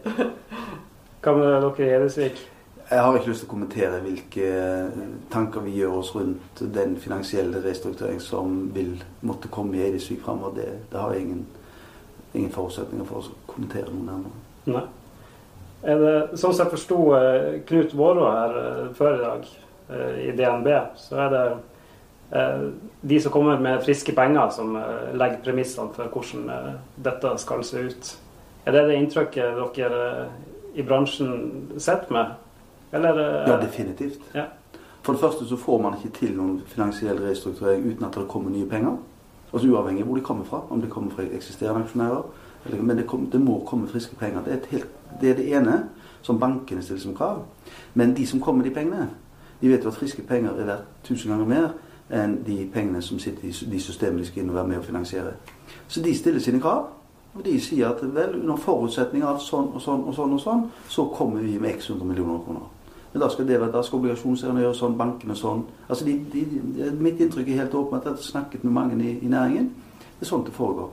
Hva 1.24 1.34
med 1.36 1.48
dere 1.48 1.72
i 1.80 1.90
Hedesvik? 1.90 2.42
Jeg 2.90 3.00
har 3.00 3.16
ikke 3.16 3.30
lyst 3.30 3.40
til 3.44 3.48
å 3.48 3.52
kommentere 3.54 4.00
hvilke 4.04 4.48
tanker 5.32 5.64
vi 5.64 5.78
gjør 5.78 5.98
oss 6.02 6.12
rundt 6.14 6.60
den 6.74 6.98
finansielle 7.00 7.62
restrukturering 7.64 8.20
som 8.20 8.58
vil 8.74 8.98
måtte 9.24 9.48
komme 9.52 9.78
i 9.78 9.86
Edisvik 9.86 10.20
framover. 10.26 10.58
Det, 10.58 10.68
det, 10.92 11.00
har 11.00 11.14
jeg 11.14 11.24
ingen, 11.24 11.46
ingen 12.34 12.52
forutsetninger 12.52 13.08
for 13.08 13.24
å 13.24 13.38
kommentere 13.48 13.88
noe 13.88 14.04
nærmere. 14.10 14.44
Nei. 14.68 14.84
Er 15.84 16.00
det, 16.00 16.14
sånn 16.40 16.52
som 16.52 16.64
jeg 16.64 16.76
forsto 16.76 16.98
eh, 17.16 17.48
Knut 17.68 17.96
Vårå 17.96 18.28
her 18.32 18.54
eh, 18.60 18.84
før 18.96 19.16
i 19.16 19.24
dag, 19.24 19.48
Eh, 19.88 20.18
i 20.28 20.32
DNB, 20.32 20.68
så 20.96 21.16
er 21.16 21.30
det 21.30 21.44
de 23.00 23.20
som 23.20 23.32
kommer 23.32 23.58
med 23.60 23.82
friske 23.84 24.12
penger, 24.16 24.48
som 24.50 24.72
legger 25.14 25.42
premissene 25.44 25.92
for 25.94 26.08
hvordan 26.10 26.78
dette 26.96 27.34
skal 27.38 27.60
se 27.62 27.82
ut. 27.84 28.08
Er 28.66 28.72
det 28.72 28.84
det 28.88 28.98
inntrykket 28.98 29.58
dere 29.76 30.28
i 30.74 30.82
bransjen 30.82 31.70
sitter 31.78 32.12
med? 32.12 32.36
Eller, 32.92 33.20
ja, 33.48 33.56
definitivt. 33.60 34.20
Ja. 34.34 34.44
For 35.02 35.12
det 35.12 35.20
første 35.20 35.48
så 35.48 35.56
får 35.56 35.82
man 35.82 35.94
ikke 35.98 36.16
til 36.18 36.36
noen 36.36 36.62
finansiell 36.66 37.18
restrukturering 37.20 37.90
uten 37.90 38.06
at 38.06 38.14
det 38.14 38.28
kommer 38.28 38.50
nye 38.50 38.68
penger. 38.68 38.96
Altså 39.52 39.68
Uavhengig 39.68 40.02
av 40.02 40.06
hvor 40.08 40.16
de 40.16 40.24
kommer 40.24 40.44
fra. 40.44 40.62
Om 40.70 40.80
de 40.80 40.88
kommer 40.88 41.10
fra 41.10 41.22
eksisterende 41.22 41.84
aksjonærer. 41.84 42.22
Eller, 42.66 42.82
men 42.82 42.96
det, 42.96 43.06
kom, 43.06 43.26
det, 43.30 43.40
må 43.40 43.64
komme 43.66 43.88
friske 43.88 44.16
penger. 44.16 44.42
Det 44.44 44.52
er, 44.52 44.58
helt, 44.70 44.88
det 45.20 45.30
er, 45.30 45.36
det 45.36 45.56
ene 45.56 45.88
som 46.22 46.40
bankene 46.40 46.82
stiller 46.82 47.02
som 47.02 47.14
krav. 47.14 47.42
Men 47.94 48.16
de 48.16 48.26
som 48.26 48.40
kommer 48.40 48.62
med 48.62 48.70
de 48.70 48.74
pengene, 48.74 49.10
de 49.60 49.68
vet 49.68 49.84
jo 49.84 49.88
at 49.88 49.94
friske 49.94 50.22
penger 50.22 50.50
er 50.50 50.64
verdt 50.64 50.88
tusen 51.04 51.30
ganger 51.30 51.46
mer 51.46 51.68
enn 52.10 52.38
de 52.46 52.64
pengene 52.72 53.02
som 53.02 53.18
sitter 53.18 53.48
i 53.48 53.52
de 53.70 53.80
systemene 53.80 54.22
de 54.22 54.26
skal 54.28 54.42
inn 54.42 54.50
og 54.50 54.56
være 54.56 54.68
med 54.68 54.80
å 54.80 54.86
finansiere. 54.86 55.36
Så 55.88 56.02
de 56.02 56.16
stiller 56.16 56.40
sine 56.40 56.60
krav. 56.60 56.88
Og 57.34 57.42
de 57.44 57.54
sier 57.60 57.88
at 57.88 58.02
vel, 58.14 58.36
under 58.40 58.56
forutsetning 58.62 59.24
av 59.26 59.40
sånn 59.42 59.72
og 59.74 59.82
sånn 59.82 60.04
og 60.06 60.14
sånn, 60.14 60.34
og 60.36 60.42
sånn, 60.42 60.64
så 60.88 61.08
kommer 61.10 61.42
vi 61.42 61.58
med 61.58 61.74
x 61.74 61.90
100 61.90 62.06
millioner 62.06 62.42
kroner. 62.44 62.68
Men 63.12 63.22
da 63.22 63.28
skal, 63.30 63.46
da 63.46 63.82
skal 63.82 63.98
obligasjonseierne 64.00 64.62
gjøre 64.62 64.74
sånn, 64.74 64.96
bankene 64.98 65.36
sånn. 65.38 65.64
Altså 65.88 66.06
de, 66.06 66.16
de, 66.32 66.44
de, 66.50 66.90
mitt 66.98 67.20
inntrykk 67.22 67.50
er 67.50 67.60
helt 67.62 67.74
åpent. 67.78 68.06
Jeg 68.06 68.16
har 68.16 68.22
snakket 68.26 68.64
med 68.66 68.74
mange 68.74 68.98
i, 69.02 69.16
i, 69.22 69.30
næringen. 69.30 69.68
Det 70.18 70.26
er 70.26 70.30
sånn 70.30 70.46
det 70.46 70.54
foregår. 70.54 70.90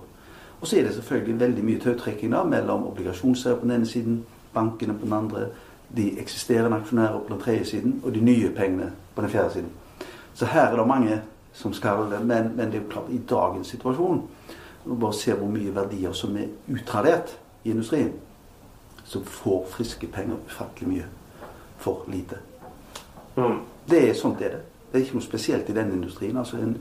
Og 0.60 0.70
så 0.70 0.78
er 0.78 0.86
det 0.86 0.96
selvfølgelig 0.98 1.40
veldig 1.42 1.66
mye 1.66 1.82
tautrekking 1.82 2.36
mellom 2.50 2.86
obligasjonseiere 2.92 3.58
på 3.58 3.66
den 3.66 3.76
ene 3.80 3.90
siden, 3.90 4.20
bankene 4.54 4.94
på 4.94 5.10
den 5.10 5.18
andre 5.18 5.48
de 5.96 6.20
eksisterende 6.22 6.78
aksjonærer 6.78 7.20
på 7.20 7.34
den 7.34 7.42
tredje 7.42 7.66
siden 7.66 7.98
og 8.04 8.14
de 8.14 8.22
nye 8.22 8.52
pengene 8.56 8.92
på 9.16 9.22
den 9.26 9.34
fjerde 9.34 9.54
siden. 9.54 9.72
Så 10.34 10.46
her 10.46 10.70
er 10.70 10.78
det 10.78 10.88
mange 10.88 11.22
som 11.54 11.74
skal 11.74 12.06
Men, 12.24 12.52
men 12.56 12.72
det 12.72 12.76
er 12.76 12.84
jo 12.84 12.90
klart, 12.90 13.10
i 13.10 13.18
dagens 13.30 13.68
situasjon 13.68 14.22
Når 14.86 14.96
bare 14.96 15.14
se 15.14 15.34
hvor 15.34 15.48
mye 15.48 15.76
verdier 15.76 16.14
som 16.18 16.38
er 16.38 16.50
utradert 16.72 17.38
i 17.64 17.72
industrien, 17.72 18.14
så 19.04 19.22
får 19.24 19.68
friske 19.70 20.08
penger 20.08 20.40
ufattelig 20.46 20.90
mye 20.90 21.06
for 21.78 22.06
lite. 22.08 22.38
Mm. 23.38 23.60
Det 23.90 24.10
er 24.10 24.14
sånt 24.14 24.42
er 24.42 24.56
det. 24.56 24.62
Det 24.92 25.00
er 25.00 25.06
ikke 25.06 25.20
noe 25.20 25.26
spesielt 25.26 25.70
i 25.70 25.76
den 25.76 25.92
industrien. 25.92 26.38
altså 26.38 26.58
en 26.58 26.78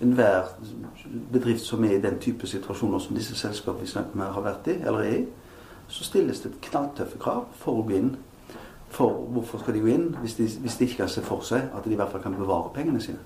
Enhver 0.00 0.42
bedrift 1.32 1.64
som 1.64 1.84
er 1.84 1.90
i 1.96 2.00
den 2.00 2.18
type 2.20 2.46
situasjoner 2.46 2.98
som 2.98 3.16
disse 3.16 3.36
selskapene 3.36 3.80
vi 3.80 3.88
snakker 3.88 4.18
med 4.18 4.26
har 4.26 4.42
vært 4.44 4.66
i, 4.68 4.74
eller 4.84 4.98
er 4.98 5.14
i, 5.14 5.22
så 5.88 6.04
stilles 6.04 6.40
det 6.40 6.50
knalltøffe 6.66 7.18
krav 7.18 7.46
for 7.56 7.80
å 7.80 7.84
gå 7.86 7.96
inn 7.96 8.10
for 8.92 9.24
hvorfor 9.32 9.58
skal 9.58 9.74
de 9.74 9.80
gå 9.80 9.88
inn 9.94 10.10
hvis 10.20 10.36
de, 10.36 10.48
hvis 10.60 10.76
de 10.76 10.84
ikke 10.84 10.96
kan 10.96 11.08
se 11.08 11.22
for 11.24 11.40
seg 11.44 11.70
at 11.74 11.84
de 11.84 11.94
i 11.94 11.98
hvert 11.98 12.12
fall 12.12 12.22
kan 12.22 12.36
bevare 12.36 12.74
pengene 12.74 13.00
sine? 13.00 13.18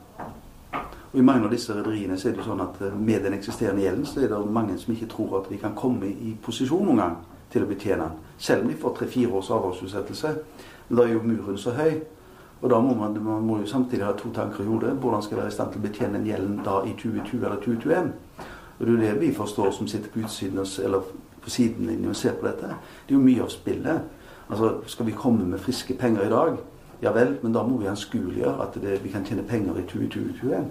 Og 1.12 1.18
I 1.18 1.24
mange 1.26 1.48
av 1.48 1.50
disse 1.50 1.74
rederiene 1.74 2.14
er 2.14 2.36
det 2.36 2.44
sånn 2.46 2.62
at 2.62 2.76
eh, 2.86 2.94
med 2.94 3.24
den 3.26 3.34
eksisterende 3.34 3.82
gjelden 3.82 4.06
så 4.06 4.22
er 4.22 4.30
det 4.30 4.40
mange 4.46 4.76
som 4.78 4.94
ikke 4.94 5.10
tror 5.10 5.40
at 5.40 5.50
de 5.50 5.58
kan 5.58 5.74
komme 5.74 6.06
i 6.06 6.36
posisjon 6.42 6.86
noen 6.86 7.02
gang 7.02 7.16
til 7.50 7.66
å 7.66 7.70
betjene 7.70 8.06
den. 8.06 8.20
Selv 8.38 8.62
om 8.62 8.70
de 8.70 8.78
får 8.78 8.94
tre-fire 8.98 9.32
års 9.34 9.50
avholdsutsettelse. 9.50 10.34
Men 10.88 11.00
da 11.00 11.06
er 11.06 11.16
jo 11.16 11.24
muren 11.26 11.58
så 11.58 11.74
høy. 11.74 11.98
Og 12.60 12.70
da 12.70 12.78
må 12.84 12.94
man, 12.94 13.16
man 13.24 13.42
må 13.42 13.58
jo 13.58 13.66
samtidig 13.66 14.04
ha 14.04 14.12
to 14.14 14.30
tanker 14.36 14.62
i 14.62 14.68
hodet. 14.68 14.92
Hvordan 15.00 15.22
skal 15.22 15.40
være 15.40 15.50
i 15.50 15.56
stand 15.56 15.72
til 15.72 15.80
å 15.80 15.86
betjene 15.88 16.18
den 16.18 16.28
gjelden 16.28 16.60
da 16.66 16.80
i 16.84 16.94
2020 16.94 17.40
eller 17.40 17.62
2021? 17.64 18.12
Og 18.78 18.86
det 18.86 18.94
er 18.94 19.00
det 19.02 19.20
vi 19.20 19.32
forstår 19.34 19.70
som 19.76 19.88
sitter 19.90 20.12
på 20.12 20.22
utsiden 20.24 20.60
eller 20.84 21.08
på 21.40 21.50
sidelinjen 21.50 22.12
og 22.12 22.16
ser 22.16 22.36
på 22.38 22.46
dette. 22.46 22.74
Det 23.06 23.14
er 23.14 23.18
jo 23.18 23.24
mye 23.24 23.42
av 23.42 23.50
spillet. 23.50 24.04
Altså, 24.50 24.74
Skal 24.86 25.06
vi 25.06 25.16
komme 25.16 25.48
med 25.48 25.58
friske 25.58 25.94
penger 25.94 26.26
i 26.26 26.30
dag? 26.30 26.60
Ja 27.02 27.12
vel, 27.16 27.38
men 27.42 27.52
da 27.52 27.62
må 27.64 27.80
vi 27.80 27.88
anskueliggjøre 27.88 28.62
at 28.62 28.76
det, 28.82 29.00
vi 29.04 29.10
kan 29.10 29.24
tjene 29.24 29.42
penger 29.48 29.78
i 29.80 29.86
2021. 29.88 30.70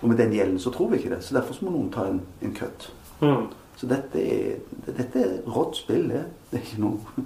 Og 0.00 0.08
med 0.08 0.18
den 0.20 0.34
gjelden 0.34 0.58
så 0.62 0.70
tror 0.70 0.92
vi 0.92 1.00
ikke 1.00 1.14
det. 1.14 1.22
Så 1.26 1.34
derfor 1.34 1.64
må 1.64 1.74
noen 1.74 1.92
ta 1.94 2.06
en, 2.06 2.20
en 2.42 2.54
cut. 2.54 2.90
Mm. 3.20 3.48
Så 3.78 3.86
dette 3.90 4.22
er, 4.22 4.58
dette 4.86 5.22
er 5.22 5.38
rått 5.46 5.80
spill. 5.80 6.08
Det. 6.10 6.24
det 6.50 6.60
er 6.60 6.66
ikke 6.66 6.82
noe, 6.82 7.24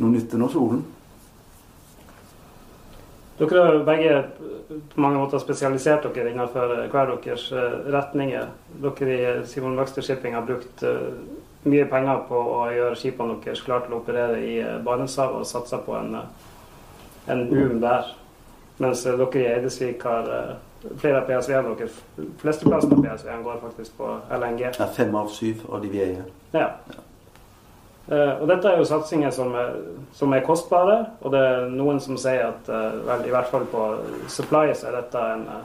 noe 0.00 0.12
nytt 0.12 0.34
under 0.36 0.52
solen. 0.52 0.84
Dere 3.38 3.64
har 3.64 3.78
begge 3.84 4.16
på 4.94 5.00
mange 5.00 5.18
måter 5.18 5.40
spesialisert 5.40 6.04
dere 6.14 6.30
innenfor 6.30 6.74
hver 6.92 7.14
deres 7.24 7.46
eh, 7.52 7.78
retninger. 7.92 8.50
Dere 8.84 9.16
i 9.16 9.46
Simon 9.48 9.78
Wexter 9.78 10.04
Shipping 10.04 10.36
har 10.36 10.44
brukt 10.46 10.84
eh, 10.86 11.08
mye 11.64 11.86
penger 11.90 12.24
på 12.28 12.38
å 12.38 12.66
gjøre 12.74 12.98
skipene 12.98 13.38
deres 13.44 13.62
klare 13.64 13.86
til 13.86 13.96
å 13.96 14.02
operere 14.02 14.40
i 14.40 14.58
eh, 14.62 14.78
Barentshavet 14.84 15.42
og 15.42 15.48
satsa 15.48 15.80
på 15.82 15.96
en, 15.98 16.20
en, 17.26 17.42
boom 17.50 17.80
der. 17.82 18.12
Mens 18.82 19.04
dere 19.06 19.28
i 19.40 19.48
Eidesvik 19.48 20.04
har 20.08 20.30
flere 20.98 21.20
av 21.20 21.28
PSV-ene 21.28 21.74
deres. 21.78 22.02
Flesteplassen 22.42 22.92
av 22.96 23.04
PSV-ene 23.04 23.42
går 23.46 23.62
faktisk 23.62 23.96
på 23.98 24.10
LNG. 24.38 24.68
Ja, 24.78 24.86
fem 24.96 25.14
av 25.14 25.30
syv 25.32 25.64
av 25.70 25.82
de 25.82 25.90
vi 25.92 26.02
eier. 26.04 26.28
Ja. 26.54 26.68
Uh, 28.10 28.42
og 28.42 28.48
dette 28.50 28.66
er 28.66 28.80
jo 28.80 28.86
satsinger 28.88 29.30
som 29.30 29.52
er, 29.54 29.76
som 30.18 30.32
er, 30.34 30.42
kostbare, 30.42 30.96
og 31.22 31.30
det 31.32 31.42
er 31.46 31.68
noen 31.70 32.00
som 32.02 32.18
sier 32.18 32.48
at 32.48 32.66
uh, 32.66 32.98
vel, 33.06 33.28
i 33.28 33.30
hvert 33.30 33.52
fall 33.52 33.68
på 33.70 33.84
supply 34.26 34.72
så 34.74 34.90
er 34.90 34.96
dette 34.98 35.22
en 35.36 35.44
uh, 35.46 35.60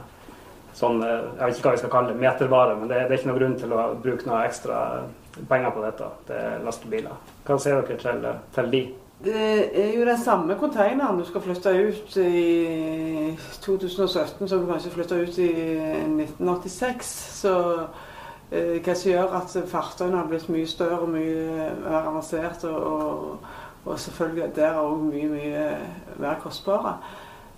sånn 0.78 1.02
Jeg 1.02 1.40
vet 1.40 1.58
ikke 1.58 1.66
hva 1.66 1.74
vi 1.74 1.80
skal 1.82 1.90
kalle 1.90 2.12
det, 2.12 2.20
metervare, 2.22 2.76
men 2.78 2.86
det, 2.86 3.00
det, 3.08 3.10
er 3.10 3.18
ikke 3.18 3.30
noen 3.32 3.40
grunn 3.40 3.58
til 3.58 3.74
å 3.74 3.88
bruke 3.98 4.28
noe 4.28 4.44
ekstra 4.46 4.78
penger 5.50 5.74
på 5.74 5.82
dette 5.82 6.10
til 6.28 6.64
lastebiler. 6.68 7.34
Hva 7.48 7.58
sier 7.58 7.82
dere 7.82 7.98
til, 7.98 8.28
til 8.54 8.70
de? 8.76 8.82
Det 9.24 9.78
er 9.84 9.98
jo 9.98 10.04
den 10.06 10.18
samme 10.22 10.54
containeren 10.54 11.18
du 11.18 11.24
skal 11.26 11.42
flytte 11.42 11.70
ut 11.88 12.16
i 12.22 13.36
2017 13.64 14.48
som 14.48 14.60
du 14.60 14.66
kanskje 14.68 14.92
flytta 14.94 15.18
ut 15.18 15.38
i 15.42 15.48
1986. 16.06 17.08
Så 17.40 17.54
eh, 18.52 18.78
hva 18.78 18.94
som 18.94 19.10
gjør 19.10 19.34
at 19.40 19.56
fartøyene 19.72 20.20
har 20.20 20.30
blitt 20.30 20.46
mye 20.54 20.70
større 20.70 21.00
og 21.02 21.10
mye 21.16 21.72
mer 21.82 21.98
avansert. 21.98 22.62
Og, 22.70 22.78
og, 22.86 23.38
og 23.88 23.98
selvfølgelig 23.98 24.52
der 24.54 24.70
er 24.70 24.78
òg 24.84 25.02
mye, 25.08 25.28
mye 25.34 25.66
mer 26.22 26.38
kostbare. 26.44 26.94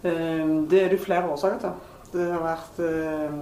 Eh, 0.01 0.49
det 0.70 0.85
er 0.87 0.88
det 0.94 1.05
flere 1.05 1.29
årsaker 1.29 1.61
til. 1.66 1.73
Det 2.14 2.25
har 2.33 2.40
vært 2.42 2.81
eh, 2.88 3.33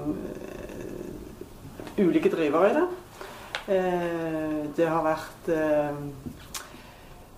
ulike 2.02 2.34
drivere 2.34 2.70
i 2.72 2.78
det. 2.80 2.88
Eh, 3.68 4.58
det 4.74 4.90
har 4.90 5.06
vært 5.06 5.48
eh, 5.54 5.94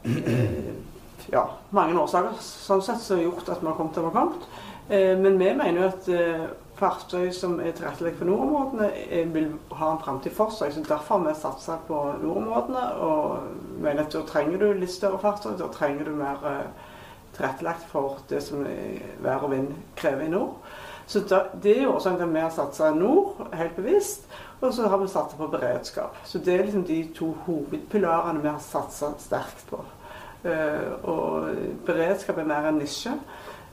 ja, 1.36 1.44
mange 1.76 2.00
årsaker 2.00 2.40
sånn 2.44 2.82
sett 2.84 3.02
som 3.04 3.18
har 3.18 3.28
gjort 3.28 3.48
at 3.48 3.62
vi 3.62 3.70
har 3.70 3.78
kommet 3.78 3.94
der 3.96 4.06
vi 4.06 4.10
har 4.10 4.18
kommet. 4.18 4.50
Men 4.90 5.36
vi 5.38 5.52
mener 5.54 5.76
jo 5.76 5.86
at 5.86 6.08
fartøy 6.80 7.28
som 7.34 7.58
er 7.60 7.74
tilrettelagt 7.76 8.18
for 8.18 8.26
nordområdene, 8.26 8.88
vil 9.34 9.52
ha 9.78 9.92
en 9.92 10.00
framtid 10.02 10.34
for 10.34 10.50
seg. 10.54 10.72
så 10.74 10.82
Derfor 10.86 11.18
har 11.18 11.28
vi 11.28 11.34
satsa 11.38 11.76
på 11.86 11.98
nordområdene. 12.22 12.84
Og 13.06 13.82
mener 13.84 14.04
at 14.04 14.16
da 14.16 14.24
trenger 14.26 14.58
du 14.58 14.72
litt 14.72 14.94
større 14.94 15.20
fartøy. 15.22 15.52
Da 15.60 15.68
trenger 15.74 16.08
du 16.08 16.16
mer 16.18 16.42
tilrettelagt 17.36 17.86
for 17.92 18.18
det 18.30 18.42
som 18.44 18.64
vær 19.22 19.46
og 19.46 19.54
vind 19.54 19.74
krever 20.00 20.26
i 20.26 20.32
nord. 20.32 20.59
Så 21.10 21.20
Det 21.62 21.72
er 21.74 21.88
årsaken 21.88 22.18
til 22.18 22.28
at 22.28 22.34
vi 22.34 22.40
har 22.40 22.50
satsa 22.54 22.90
nord, 22.94 23.48
helt 23.52 23.76
bevisst. 23.76 24.28
Og 24.60 24.74
så 24.74 24.88
har 24.88 24.98
vi 24.98 25.08
satsa 25.08 25.36
på 25.36 25.48
beredskap. 25.50 26.16
Så 26.24 26.38
det 26.38 26.54
er 26.54 26.64
liksom 26.64 26.84
de 26.84 27.08
to 27.14 27.32
hovedpilarene 27.46 28.42
vi 28.42 28.48
har 28.48 28.60
satsa 28.62 29.08
sterkt 29.18 29.64
på. 29.70 29.80
Uh, 30.44 31.08
og 31.10 31.48
beredskap 31.86 32.38
er 32.38 32.46
mer 32.46 32.68
en 32.68 32.78
nisje. 32.78 33.16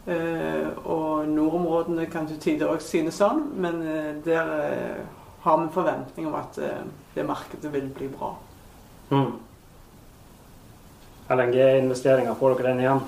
Uh, 0.07 0.73
og 0.85 1.27
nordområdene 1.27 2.07
kan 2.09 2.25
til 2.27 2.39
tider 2.41 2.73
òg 2.73 2.81
synes 2.81 3.19
sånn, 3.21 3.43
men 3.53 3.83
uh, 3.85 4.09
der 4.25 4.49
har 5.45 5.61
vi 5.61 5.69
forventning 5.77 6.27
om 6.27 6.35
at 6.41 6.57
det 7.15 7.25
markedet 7.25 7.69
vil 7.73 7.91
bli 7.93 8.09
bra. 8.17 8.33
Mm. 9.11 9.37
LNG-investeringer, 11.29 12.33
får 12.33 12.57
dere 12.57 12.71
den 12.71 12.81
igjen? 12.83 13.05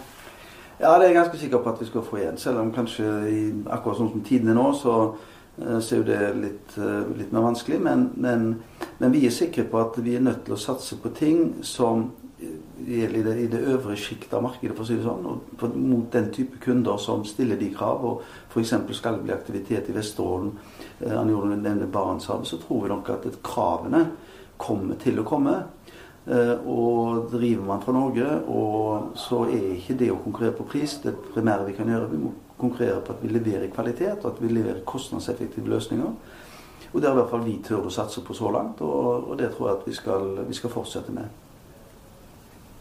Ja, 0.79 0.93
det 0.95 1.09
er 1.09 1.09
jeg 1.09 1.17
ganske 1.19 1.37
sikker 1.41 1.63
på 1.63 1.73
at 1.73 1.81
vi 1.81 1.89
skal 1.89 2.05
få 2.07 2.21
igjen. 2.21 2.37
Selv 2.39 2.61
om 2.61 2.71
kanskje 2.71 3.09
i, 3.27 3.41
akkurat 3.67 3.99
sånn 3.99 4.13
som 4.13 4.23
tidene 4.23 4.55
nå, 4.55 4.69
så 4.79 4.95
Eh, 5.67 5.79
så 5.79 5.95
er 5.95 5.99
jo 5.99 6.07
det 6.07 6.19
litt, 6.39 6.77
eh, 6.77 7.17
litt 7.17 7.31
mer 7.31 7.47
vanskelig. 7.49 7.79
Men, 7.83 8.09
men, 8.15 8.47
men, 8.97 9.11
vi 9.11 9.25
er 9.27 9.35
sikre 9.35 9.67
på 9.69 9.81
at 9.81 9.99
vi 10.03 10.15
er 10.15 10.23
nødt 10.23 10.45
til 10.45 10.55
å 10.55 10.61
satse 10.61 10.99
på 11.01 11.11
ting 11.15 11.59
som 11.65 12.11
gjelder 12.87 13.19
i 13.19 13.23
det, 13.25 13.33
i 13.43 13.47
det 13.51 13.59
øvre 13.73 13.97
sjiktet 13.99 14.33
av 14.37 14.45
markedet, 14.45 14.71
for 14.77 14.85
å 14.85 14.87
si 14.87 14.95
det 14.95 15.03
sånn. 15.03 15.25
Og 15.27 15.57
for, 15.59 15.75
mot 15.75 16.07
den 16.13 16.29
type 16.35 16.61
kunder 16.63 16.99
som 17.01 17.25
stiller 17.27 17.59
de 17.59 17.71
krav. 17.75 18.05
Og 18.07 18.23
f.eks. 18.53 18.75
skal 18.95 19.19
det 19.19 19.25
bli 19.27 19.35
aktivitet 19.35 19.91
i 19.91 19.97
Vesterålen, 19.97 20.53
eh, 21.01 21.15
han 21.15 21.31
gjorde 21.31 21.59
nevner 21.59 21.91
Barentshavet, 21.91 22.47
så 22.47 22.61
tror 22.61 22.85
vi 22.85 22.93
nok 22.93 23.13
at 23.17 23.27
kravene 23.43 24.05
kommer 24.59 24.99
til 24.99 25.19
å 25.19 25.27
komme. 25.27 25.57
Og 26.29 27.29
driver 27.31 27.63
man 27.65 27.81
fra 27.81 27.93
Norge, 27.95 28.25
og 28.45 29.15
så 29.17 29.39
er 29.49 29.71
ikke 29.73 29.95
det 29.97 30.11
å 30.13 30.19
konkurrere 30.21 30.53
på 30.59 30.67
pris 30.69 30.99
det 31.01 31.15
primære 31.33 31.65
vi 31.65 31.73
kan 31.73 31.89
gjøre. 31.89 32.09
Vi 32.11 32.19
må 32.21 32.33
konkurrere 32.59 33.01
på 33.01 33.15
at 33.15 33.23
vi 33.23 33.31
leverer 33.33 33.71
kvalitet, 33.73 34.21
og 34.23 34.35
at 34.35 34.41
vi 34.43 34.51
leverer 34.53 34.83
kostnadseffektive 34.85 35.69
løsninger. 35.69 36.11
Og 36.93 37.01
Det 37.01 37.09
har 37.09 37.15
i 37.15 37.19
hvert 37.19 37.29
fall 37.29 37.45
vi 37.45 37.59
tør 37.63 37.85
å 37.85 37.93
satse 37.93 38.21
på 38.25 38.33
så 38.33 38.51
langt, 38.51 38.81
og, 38.81 39.37
det 39.37 39.51
tror 39.55 39.69
jeg 39.69 39.77
at 39.77 39.87
vi 39.87 39.93
skal, 39.93 40.27
vi 40.47 40.57
skal 40.57 40.69
fortsette 40.73 41.11
med. 41.11 41.23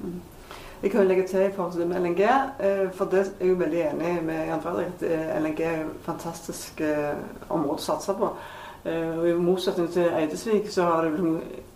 Mm. 0.00 0.20
Jeg 0.82 0.90
kan 0.90 1.02
jo 1.02 1.08
legge 1.08 1.26
til 1.26 1.40
i 1.40 1.52
forhold 1.54 1.72
til 1.72 2.02
LNG, 2.02 2.20
eh, 2.20 2.90
for 2.94 3.04
det 3.04 3.18
er 3.18 3.30
jeg 3.40 3.48
jo 3.48 3.54
veldig 3.54 3.80
enig 3.90 4.12
med 4.24 4.46
Jan 4.46 4.60
Fredrik 4.62 4.86
at 4.86 5.02
eh, 5.10 5.42
LNG 5.42 5.60
er 5.60 5.80
et 5.80 6.04
fantastisk 6.06 6.80
eh, 6.80 7.16
område 7.48 7.82
å 7.82 7.86
satse 7.90 8.14
på. 8.14 8.30
Og 8.88 9.24
I 9.28 9.32
motsetning 9.34 9.88
til 9.92 10.06
Eidesvik 10.06 10.68
så 10.70 10.84
har 10.86 11.04
det 11.04 11.18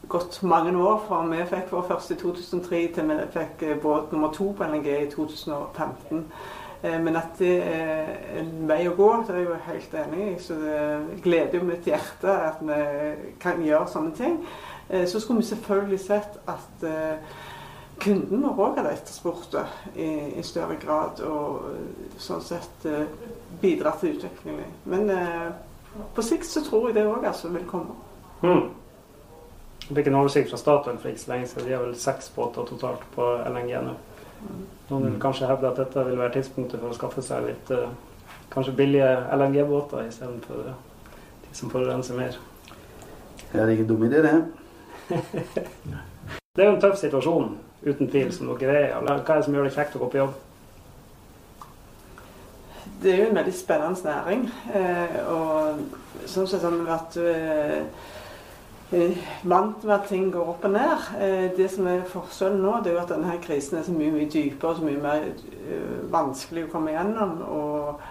gått 0.09 0.43
mange 0.43 0.73
år 0.79 1.05
fra 1.07 1.21
vi 1.29 1.45
fikk 1.51 1.71
vår 1.73 1.87
første 1.89 2.15
i 2.15 2.19
2003 2.21 2.81
til 2.97 3.13
vi 3.13 3.21
fikk 3.37 3.63
båt 3.83 4.13
nummer 4.13 4.33
to 4.35 4.51
på 4.57 4.67
LNG 4.67 4.91
i 4.97 5.11
2015. 5.11 6.27
Eh, 6.83 7.01
men 7.01 7.17
at 7.17 7.39
det 7.39 7.55
er 7.63 8.11
en 8.41 8.51
vei 8.69 8.83
å 8.91 8.97
gå, 8.99 9.09
det 9.23 9.35
er 9.35 9.41
jeg 9.41 9.49
jo 9.49 9.61
helt 9.69 9.97
enig 10.03 10.27
i. 10.27 10.35
Så 10.43 10.59
det 10.59 11.23
gleder 11.23 11.61
jo 11.61 11.69
mitt 11.69 11.87
hjerte 11.87 12.35
at 12.49 12.61
vi 12.67 12.83
kan 13.43 13.63
gjøre 13.63 13.91
sånne 13.93 14.15
ting. 14.19 14.39
Eh, 14.89 15.07
så 15.07 15.23
skulle 15.23 15.43
vi 15.43 15.51
selvfølgelig 15.53 16.01
sett 16.03 16.41
at 16.51 16.87
eh, 16.89 17.39
kunden 18.03 18.43
vår 18.43 18.63
òg 18.67 18.81
hadde 18.81 18.97
etterspurt 18.97 19.53
det 19.55 19.67
i, 19.95 20.11
i, 20.41 20.43
større 20.43 20.79
grad. 20.83 21.23
Og 21.23 22.19
sånn 22.19 22.43
sett 22.43 22.87
bidra 23.63 23.95
til 24.01 24.17
utviklingen. 24.17 24.73
Men 24.91 25.13
på 26.17 26.25
sikt 26.27 26.49
så 26.51 26.65
tror 26.67 26.89
jeg 26.89 26.97
det 26.99 27.07
òg 27.07 27.29
altså 27.31 27.53
vil 27.55 27.69
komme. 27.71 27.95
Mm. 28.43 28.73
Jeg 29.89 29.97
fikk 29.97 30.09
en 30.13 30.21
oversikt 30.21 30.51
fra 30.51 30.59
Statoil 30.61 30.99
for 31.01 31.11
ikke 31.11 31.21
så 31.25 31.33
lenge 31.33 31.49
siden. 31.51 31.67
De 31.67 31.75
har 31.75 31.83
vel 31.83 31.97
seks 31.99 32.31
båter 32.37 32.67
totalt 32.69 33.03
på 33.17 33.27
LNG 33.51 33.73
nå. 33.83 33.95
Noen 34.91 35.09
vil 35.09 35.19
kanskje 35.23 35.49
hevde 35.51 35.71
at 35.71 35.81
dette 35.81 36.05
vil 36.07 36.21
være 36.21 36.37
tidspunktet 36.37 36.81
for 36.81 36.93
å 36.93 36.97
skaffe 36.97 37.25
seg 37.25 37.49
litt 37.49 37.73
uh, 37.75 37.91
kanskje 38.53 38.77
billige 38.79 39.11
LNG-båter 39.35 40.07
istedenfor 40.07 40.71
uh, 40.71 41.11
de 41.47 41.59
som 41.59 41.71
forurenser 41.73 42.19
mer. 42.19 42.39
Det 43.53 43.61
er 43.61 43.75
ikke 43.75 43.89
dum 43.91 44.07
idé, 44.07 44.23
det. 44.23 44.37
det 46.55 46.65
er 46.65 46.71
jo 46.71 46.77
en 46.77 46.81
tøff 46.83 46.97
situasjon, 47.03 47.53
uten 47.83 48.11
tvil, 48.11 48.33
som 48.35 48.55
dere 48.63 48.79
er 48.79 48.89
i. 48.89 48.95
Hva 49.03 49.19
er 49.19 49.35
det 49.35 49.45
som 49.49 49.59
gjør 49.59 49.69
det 49.69 49.77
kjekt 49.77 49.99
å 49.99 50.05
gå 50.05 50.11
på 50.15 50.23
jobb? 50.23 50.41
Det 53.03 53.13
er 53.13 53.23
jo 53.25 53.29
en 53.33 53.39
veldig 53.41 53.55
spennende 53.59 54.09
næring. 54.09 54.49
Eh, 54.79 55.17
og 55.27 56.27
sånn 56.31 56.47
sett 56.51 56.63
har 56.63 56.75
vi 56.75 56.85
vært 56.87 57.17
eh, 57.19 57.81
Eh, 57.83 58.22
vant 59.43 59.85
med 59.85 59.95
at 59.95 60.09
ting 60.09 60.33
går 60.33 60.49
opp 60.55 60.65
og 60.65 60.71
ned. 60.75 61.05
Eh, 61.21 61.47
det 61.57 61.71
som 61.73 61.87
er 61.89 62.05
forskjellen 62.09 62.61
nå, 62.61 62.75
det 62.85 62.93
er 62.93 62.99
jo 62.99 63.05
at 63.05 63.13
denne 63.15 63.37
krisen 63.43 63.79
er 63.79 63.87
så 63.87 63.95
mye 63.97 64.13
mye 64.13 64.29
dypere 64.31 64.71
og 64.71 64.81
så 64.81 64.89
mye 64.89 65.01
mer 65.01 65.29
eh, 65.29 66.03
vanskelig 66.13 66.67
å 66.67 66.73
komme 66.75 66.97
gjennom. 66.97 67.39
Og 67.49 68.11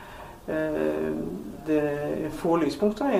det 1.67 1.75
er 1.77 2.31
få 2.35 2.55
lyspunkter 2.59 3.11
i 3.13 3.19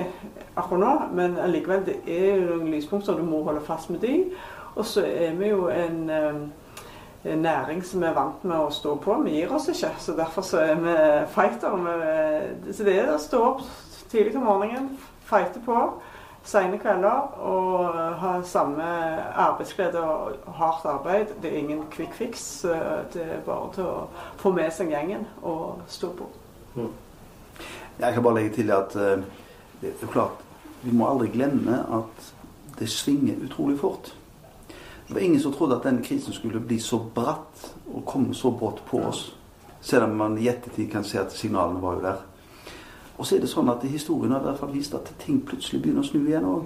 akkurat 0.58 0.80
nå, 0.82 0.90
men 1.16 1.36
allikevel 1.40 1.84
det 1.86 1.94
er 2.10 2.34
jo 2.34 2.56
noen 2.58 2.72
lyspunkter, 2.74 3.14
du 3.16 3.22
må 3.24 3.44
holde 3.46 3.62
fast 3.64 3.92
med 3.94 4.02
de. 4.02 4.16
Og 4.74 4.84
så 4.84 5.04
er 5.06 5.38
vi 5.38 5.52
jo 5.52 5.68
en, 5.70 6.10
næring 7.22 7.84
som 7.86 8.02
vi 8.02 8.08
er 8.10 8.18
vant 8.18 8.42
med 8.44 8.58
å 8.58 8.74
stå 8.74 8.96
på. 9.00 9.20
Vi 9.22 9.36
gir 9.38 9.54
oss 9.54 9.70
ikke. 9.70 9.92
Så 10.02 10.16
derfor 10.18 10.44
så 10.44 10.64
er 10.66 10.82
vi 10.82 10.96
fightere. 11.30 11.94
Så 12.74 12.84
det 12.90 12.98
er 12.98 13.14
å 13.14 13.20
stå 13.22 13.44
opp 13.52 13.62
tidlig 14.10 14.34
om 14.36 14.48
morgenen, 14.50 14.90
fighte 15.30 15.62
på 15.64 15.78
sene 16.44 16.78
kvelder 16.78 17.38
og 17.38 17.94
ha 18.18 18.32
samme 18.46 18.86
arbeidsglede 19.38 20.00
og 20.00 20.54
hardt 20.58 20.86
arbeid. 20.90 21.34
Det 21.42 21.52
er 21.52 21.58
ingen 21.58 21.84
quick 21.90 22.14
fix. 22.14 22.64
Det 23.12 23.22
er 23.22 23.44
bare 23.46 23.70
til 23.74 23.86
å 23.86 24.06
få 24.42 24.52
med 24.56 24.72
seg 24.74 24.90
gjengen 24.90 25.26
og 25.42 25.82
stå 25.88 26.12
på. 26.18 26.28
Mm. 26.74 26.90
Jeg 28.00 28.14
kan 28.14 28.24
bare 28.24 28.40
legge 28.40 28.54
til 28.56 28.72
at 28.74 28.96
uh, 28.96 29.22
det 29.82 29.94
er 30.02 30.10
klart, 30.10 30.40
vi 30.82 30.94
må 30.96 31.06
aldri 31.10 31.28
glemme 31.34 31.82
at 31.92 32.32
det 32.78 32.88
svinger 32.90 33.44
utrolig 33.44 33.78
fort. 33.78 34.14
Det 35.06 35.14
var 35.14 35.20
ingen 35.20 35.40
som 35.40 35.52
trodde 35.52 35.76
at 35.76 35.86
denne 35.86 36.02
krisen 36.02 36.32
skulle 36.32 36.60
bli 36.60 36.78
så 36.80 36.98
bratt 37.14 37.68
og 37.92 38.04
komme 38.06 38.34
så 38.34 38.50
brått 38.50 38.82
på 38.88 39.02
oss. 39.04 39.26
Selv 39.82 40.04
om 40.04 40.16
man 40.16 40.38
i 40.38 40.48
ettertid 40.48 40.90
kan 40.90 41.04
se 41.04 41.20
at 41.20 41.34
signalene 41.34 41.82
var 41.82 41.98
jo 41.98 42.04
der. 42.06 42.20
Og 43.18 43.26
så 43.26 43.36
er 43.36 43.42
det 43.42 43.50
sånn 43.50 43.70
at 43.70 43.84
historien 43.86 44.32
har 44.32 44.40
i 44.40 44.48
hvert 44.48 44.60
fall 44.62 44.72
vist 44.72 44.94
at 44.96 45.12
ting 45.22 45.42
plutselig 45.46 45.82
begynner 45.82 46.04
å 46.04 46.08
snu 46.08 46.22
igjen 46.22 46.48
òg. 46.48 46.64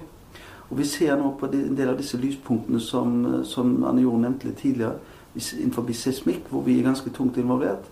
Og 0.67 0.79
vi 0.79 0.87
ser 0.89 1.17
nå 1.19 1.33
på 1.39 1.47
en 1.47 1.77
del 1.79 1.93
av 1.93 1.99
disse 1.99 2.19
lyspunktene 2.19 2.81
som, 2.83 3.43
som 3.47 3.77
Anne 3.87 4.03
Jord 4.03 4.23
nevnte 4.23 4.49
litt 4.49 4.59
tidligere, 4.63 4.99
innenfor 5.37 5.93
seismikk, 5.93 6.49
hvor 6.51 6.65
vi 6.65 6.79
er 6.79 6.89
ganske 6.89 7.11
tungt 7.15 7.37
involvert. 7.37 7.85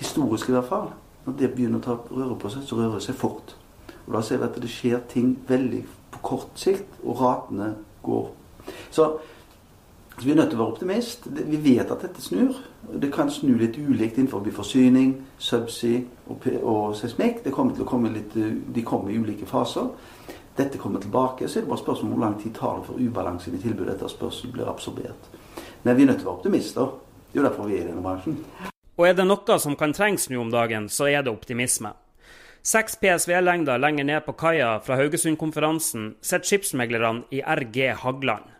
Historisk 0.00 0.48
i 0.48 0.56
hvert 0.56 0.68
fall. 0.68 0.88
Når 1.26 1.36
det 1.38 1.52
begynner 1.54 1.82
å 1.82 1.84
ta 1.84 1.96
røre 2.10 2.38
på 2.40 2.50
seg, 2.50 2.64
så 2.66 2.78
rører 2.78 2.98
det 2.98 3.06
seg 3.06 3.18
fort. 3.18 3.54
Og 4.06 4.14
da 4.14 4.22
ser 4.24 4.40
vi 4.40 4.48
at 4.48 4.58
det 4.62 4.70
skjer 4.70 5.00
ting 5.10 5.34
veldig 5.48 5.82
på 6.14 6.22
kort 6.24 6.58
sikt, 6.58 6.88
og 7.04 7.20
ratene 7.20 7.72
går. 8.06 8.28
Så 8.94 9.10
så 10.18 10.24
vi 10.24 10.32
er 10.32 10.38
nødt 10.38 10.48
til 10.50 10.56
å 10.56 10.62
være 10.62 10.72
optimist. 10.72 11.26
Vi 11.28 11.58
vet 11.60 11.90
at 11.92 12.00
dette 12.00 12.22
snur. 12.24 12.56
Det 13.02 13.10
kan 13.12 13.28
snu 13.30 13.52
litt 13.60 13.76
ulikt 13.76 14.16
innenfor 14.16 14.46
forsyning, 14.56 15.10
subsea 15.38 16.00
og, 16.32 16.46
og 16.62 16.94
seismikk. 16.96 17.42
Kommer 17.52 17.84
komme 17.84 18.12
litt, 18.14 18.32
de 18.32 18.84
kommer 18.84 19.12
i 19.12 19.18
ulike 19.20 19.46
faser. 19.46 19.90
Dette 20.56 20.80
kommer 20.80 21.04
tilbake. 21.04 21.48
Så 21.48 21.58
er 21.58 21.66
det 21.66 21.68
bare 21.68 21.82
spørsmål 21.82 22.08
om 22.08 22.14
hvor 22.16 22.24
lang 22.24 22.38
tid 22.40 22.54
tar 22.56 22.78
det 22.78 22.86
for 22.88 23.02
ubalansen 23.02 23.58
i 23.58 23.60
tilbudet 23.60 23.98
etter 23.98 24.08
spørsmål 24.08 24.56
blir 24.56 24.72
absorbert. 24.72 25.28
Men 25.82 25.96
vi 25.98 26.06
er 26.06 26.12
nødt 26.14 26.22
til 26.22 26.30
å 26.30 26.32
være 26.32 26.38
optimister. 26.38 26.96
Det 27.28 27.36
er 27.36 27.42
jo 27.42 27.46
derfor 27.50 27.68
vi 27.68 27.76
er 27.76 27.84
i 27.84 27.90
denne 27.90 28.06
bransjen. 28.08 28.40
Og 28.96 29.04
er 29.04 29.20
det 29.20 29.28
noe 29.28 29.60
som 29.60 29.76
kan 29.76 29.92
trengs 29.92 30.30
nå 30.32 30.40
om 30.40 30.48
dagen, 30.50 30.88
så 30.88 31.10
er 31.12 31.20
det 31.26 31.34
optimisme. 31.34 31.92
Seks 32.66 32.96
PSV-lengder 32.98 33.78
lenger 33.78 34.08
ned 34.08 34.24
på 34.24 34.32
kaia 34.40 34.78
fra 34.82 34.96
Haugesund-konferansen 34.96 36.14
sitter 36.24 36.48
skipsmeglerne 36.48 37.28
i 37.30 37.44
RG 37.44 37.92
Hagland. 38.00 38.55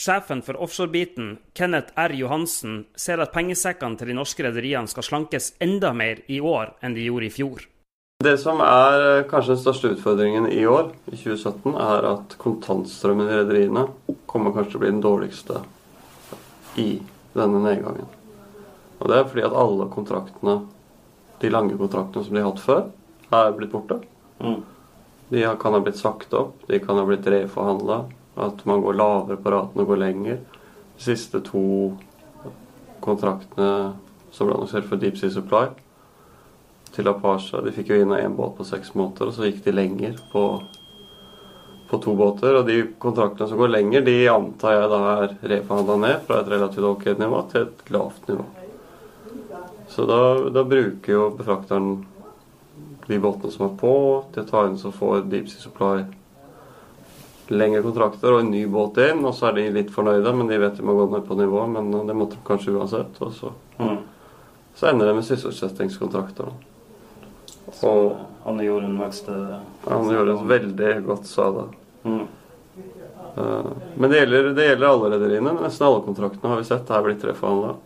Sjefen 0.00 0.40
for 0.42 0.56
offshorebiten, 0.56 1.38
Kenneth 1.52 1.92
R. 1.94 2.12
Johansen, 2.16 2.86
ser 2.96 3.20
at 3.20 3.34
pengesekkene 3.34 3.98
til 4.00 4.08
de 4.08 4.14
norske 4.16 4.44
rederiene 4.46 4.88
skal 4.88 5.04
slankes 5.04 5.50
enda 5.60 5.90
mer 5.92 6.22
i 6.32 6.38
år 6.40 6.70
enn 6.80 6.94
de 6.96 7.02
gjorde 7.04 7.26
i 7.26 7.32
fjor. 7.34 7.66
Det 8.24 8.32
som 8.40 8.62
er 8.64 9.02
eh, 9.04 9.26
kanskje 9.28 9.52
den 9.52 9.60
største 9.60 9.90
utfordringen 9.92 10.46
i 10.48 10.62
år, 10.64 10.88
i 11.04 11.18
2017, 11.20 11.74
er 11.84 12.08
at 12.14 12.36
kontantstrømmen 12.40 13.28
i 13.28 13.36
rederiene 13.42 13.82
kommer 14.30 14.54
kanskje 14.54 14.72
til 14.72 14.80
å 14.80 14.82
bli 14.86 14.92
den 14.94 15.02
dårligste 15.04 15.60
i 16.80 16.86
denne 17.34 17.60
nedgangen. 17.66 18.08
Og 19.00 19.04
Det 19.04 19.18
er 19.18 19.28
fordi 19.28 19.44
at 19.50 19.58
alle 19.64 19.88
kontraktene, 19.92 20.54
de 21.44 21.50
lange 21.52 21.76
kontraktene 21.76 22.24
som 22.24 22.38
de 22.38 22.40
har 22.40 22.48
hatt 22.54 22.64
før, 22.64 22.88
er 23.36 23.52
blitt 23.58 23.76
borte. 23.76 24.00
Mm. 24.40 24.64
De 25.28 25.44
kan 25.60 25.76
ha 25.76 25.82
blitt 25.84 26.00
sagt 26.00 26.32
opp, 26.40 26.56
de 26.72 26.80
kan 26.80 26.96
ha 26.96 27.04
blitt 27.04 27.28
reforhandla, 27.28 28.00
at 28.36 28.64
man 28.66 28.82
går 28.84 28.98
lavere 28.98 29.36
på 29.40 29.50
raten 29.50 29.82
og 29.82 29.90
går 29.90 30.02
lenger. 30.04 30.40
De 30.96 31.04
siste 31.04 31.40
to 31.44 31.62
kontraktene 33.00 33.94
som 34.30 34.46
ble 34.46 34.56
annonsert 34.56 34.86
for 34.86 35.00
Deep 35.00 35.18
Sea 35.18 35.32
Supply, 35.32 35.70
til 36.94 37.08
Apache. 37.10 37.62
De 37.64 37.72
fikk 37.74 37.92
jo 37.92 38.00
inn 38.02 38.14
én 38.14 38.36
båt 38.36 38.56
på 38.58 38.66
seks 38.66 38.94
måneder, 38.98 39.30
og 39.30 39.36
så 39.36 39.48
gikk 39.48 39.62
de 39.64 39.74
lenger 39.74 40.20
på, 40.32 40.44
på 41.90 42.00
to 42.02 42.14
båter. 42.18 42.60
Og 42.60 42.68
de 42.68 42.80
kontraktene 43.02 43.50
som 43.50 43.60
går 43.60 43.74
lenger, 43.74 44.06
de 44.06 44.16
antar 44.32 44.76
jeg 44.76 44.92
da 44.92 45.00
er 45.16 45.36
reforhandla 45.54 45.98
ned 46.04 46.24
fra 46.28 46.40
et 46.42 46.52
relativt 46.54 46.88
ok 46.90 47.06
nivå 47.18 47.42
til 47.52 47.66
et 47.68 47.92
lavt 47.94 48.30
nivå. 48.30 48.46
Så 49.90 50.06
da, 50.06 50.20
da 50.54 50.62
bruker 50.66 51.12
jo 51.12 51.28
befrakteren 51.34 51.92
de 53.08 53.18
båtene 53.18 53.50
som 53.50 53.66
er 53.66 53.76
på, 53.78 53.94
til 54.34 54.44
å 54.44 54.50
ta 54.50 54.66
inn 54.68 54.78
så 54.78 54.92
får 54.94 55.26
Deep 55.30 55.50
Sea 55.50 55.62
Supply 55.64 56.19
lengre 57.50 57.82
kontrakter 57.82 58.32
og 58.34 58.40
en 58.44 58.50
ny 58.52 58.64
båt 58.70 58.98
inn. 59.02 59.24
Og 59.26 59.34
så 59.34 59.48
er 59.50 59.58
de 59.58 59.66
litt 59.74 59.90
fornøyde, 59.94 60.32
men 60.36 60.48
de 60.50 60.58
vet 60.62 60.76
de 60.78 60.82
må 60.86 60.94
gå 60.98 61.08
ned 61.12 61.26
på 61.28 61.36
nivå. 61.38 61.66
Men 61.70 61.90
det 62.08 62.16
måtte 62.16 62.38
de 62.38 62.46
kanskje 62.46 62.74
uansett. 62.76 63.20
Og 63.20 63.32
så, 63.36 63.52
Mm. 63.78 63.98
så 64.74 64.86
ender 64.90 65.06
det 65.06 65.14
med 65.14 65.24
sysselsettingskontrakter. 65.24 66.44
da. 66.50 66.52
Og 67.86 68.16
Anne 68.46 68.64
Jorunn 68.64 68.98
vokste 68.98 69.60
Anne 69.86 70.12
Jorunn 70.12 70.48
veldig 70.48 71.04
godt 71.06 71.26
sa 71.26 71.50
det. 71.52 71.66
Mm. 72.04 72.26
Eh, 73.36 73.70
Men 73.96 74.10
det 74.10 74.18
gjelder, 74.26 74.54
det 74.54 74.66
gjelder 74.68 74.88
alle 74.88 75.10
rederiene. 75.14 75.52
Nesten 75.60 75.86
alle 75.86 76.02
kontraktene 76.02 76.48
har 76.50 76.56
vi 76.56 76.64
sett 76.64 76.90
er 76.90 77.02
blitt 77.02 77.22
reforhandla. 77.24 77.76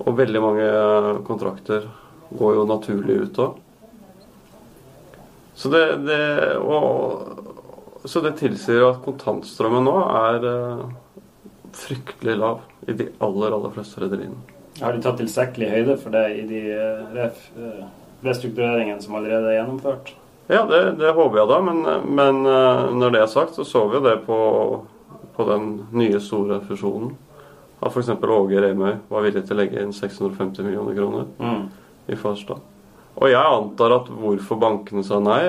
Og 0.00 0.16
veldig 0.16 0.40
mange 0.42 0.62
eh, 0.68 1.22
kontrakter 1.26 1.88
går 2.38 2.54
jo 2.54 2.66
naturlig 2.66 3.20
ut 3.22 3.36
òg. 3.38 3.56
Så 5.54 5.68
det, 5.68 6.06
det 6.06 6.56
og, 6.62 7.39
Så 8.04 8.22
det 8.24 8.36
tilsier 8.40 8.86
at 8.88 9.02
kontantstrømmen 9.04 9.84
nå 9.84 9.96
er 10.16 10.46
eh, 10.48 10.84
fryktelig 11.76 12.36
lav 12.40 12.62
i 12.88 12.94
de 12.96 13.10
aller, 13.20 13.52
aller 13.52 13.74
fleste 13.74 14.00
rederiene. 14.00 14.38
Har 14.80 14.94
de 14.96 15.02
tatt 15.04 15.18
tilstrekkelig 15.20 15.68
høyde 15.74 15.96
for 16.00 16.14
det 16.14 16.24
i 16.40 16.44
de 16.48 16.60
eh, 16.72 17.18
eh, 17.26 17.82
restruktureringene 18.24 19.02
som 19.04 19.18
allerede 19.18 19.50
er 19.52 19.58
gjennomført? 19.60 20.14
Ja, 20.50 20.64
det, 20.66 20.80
det 20.98 21.12
håper 21.14 21.42
jeg 21.42 21.50
da, 21.52 21.58
men, 21.62 21.84
men 22.10 22.40
når 22.98 23.12
det 23.14 23.20
er 23.22 23.28
sagt, 23.30 23.54
så 23.54 23.62
så 23.62 23.84
vi 23.86 24.00
jo 24.00 24.02
det 24.02 24.16
på, 24.26 24.38
på 25.36 25.44
den 25.46 25.68
nye 25.94 26.18
store 26.20 26.58
fusjonen. 26.66 27.12
At 27.80 27.94
f.eks. 27.94 28.10
Åge 28.10 28.60
Remøy 28.64 28.96
var 29.12 29.22
villig 29.24 29.44
til 29.46 29.54
å 29.54 29.60
legge 29.60 29.78
inn 29.84 29.94
650 29.94 30.66
millioner 30.66 30.96
kroner 30.98 31.28
Mm. 31.38 31.68
i 32.10 32.18
Farstad. 32.18 32.58
Og 33.20 33.28
jeg 33.28 33.40
antar 33.40 33.94
at 33.98 34.08
hvorfor 34.08 34.60
bankene 34.60 35.04
sa 35.04 35.18
nei 35.20 35.42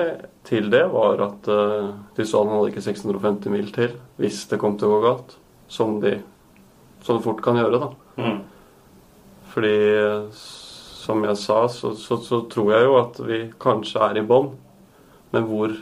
til 0.44 0.68
det, 0.72 0.84
var 0.92 1.22
at 1.24 1.48
eh, 1.48 1.92
de 2.16 2.26
så 2.28 2.42
han 2.42 2.52
hadde 2.52 2.72
ikke 2.72 2.84
650 2.84 3.54
mil 3.54 3.70
til 3.72 3.94
hvis 4.20 4.42
det 4.50 4.60
kom 4.60 4.76
til 4.78 4.90
å 4.90 4.96
gå 4.96 5.04
galt. 5.06 5.36
Som 5.72 6.00
de 6.02 6.18
som 7.02 7.22
fort 7.24 7.40
kan 7.42 7.56
gjøre, 7.58 7.80
da. 7.80 7.88
Mm. 8.20 8.42
Fordi 9.54 9.76
som 10.36 11.24
jeg 11.26 11.38
sa, 11.40 11.62
så, 11.72 11.94
så, 11.98 12.18
så 12.22 12.42
tror 12.52 12.74
jeg 12.74 12.84
jo 12.86 12.98
at 13.00 13.18
vi 13.26 13.40
kanskje 13.62 14.04
er 14.04 14.20
i 14.20 14.26
bånn. 14.26 14.52
Men 15.32 15.48
hvor 15.48 15.72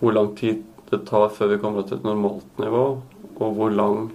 hvor 0.00 0.12
lang 0.12 0.36
tid 0.36 0.62
det 0.90 1.04
tar 1.06 1.28
før 1.28 1.52
vi 1.52 1.58
kommer 1.60 1.84
til 1.84 1.98
et 1.98 2.06
normalt 2.08 2.58
nivå, 2.58 2.84
og 3.36 3.56
hvor 3.56 3.70
lang 3.70 4.08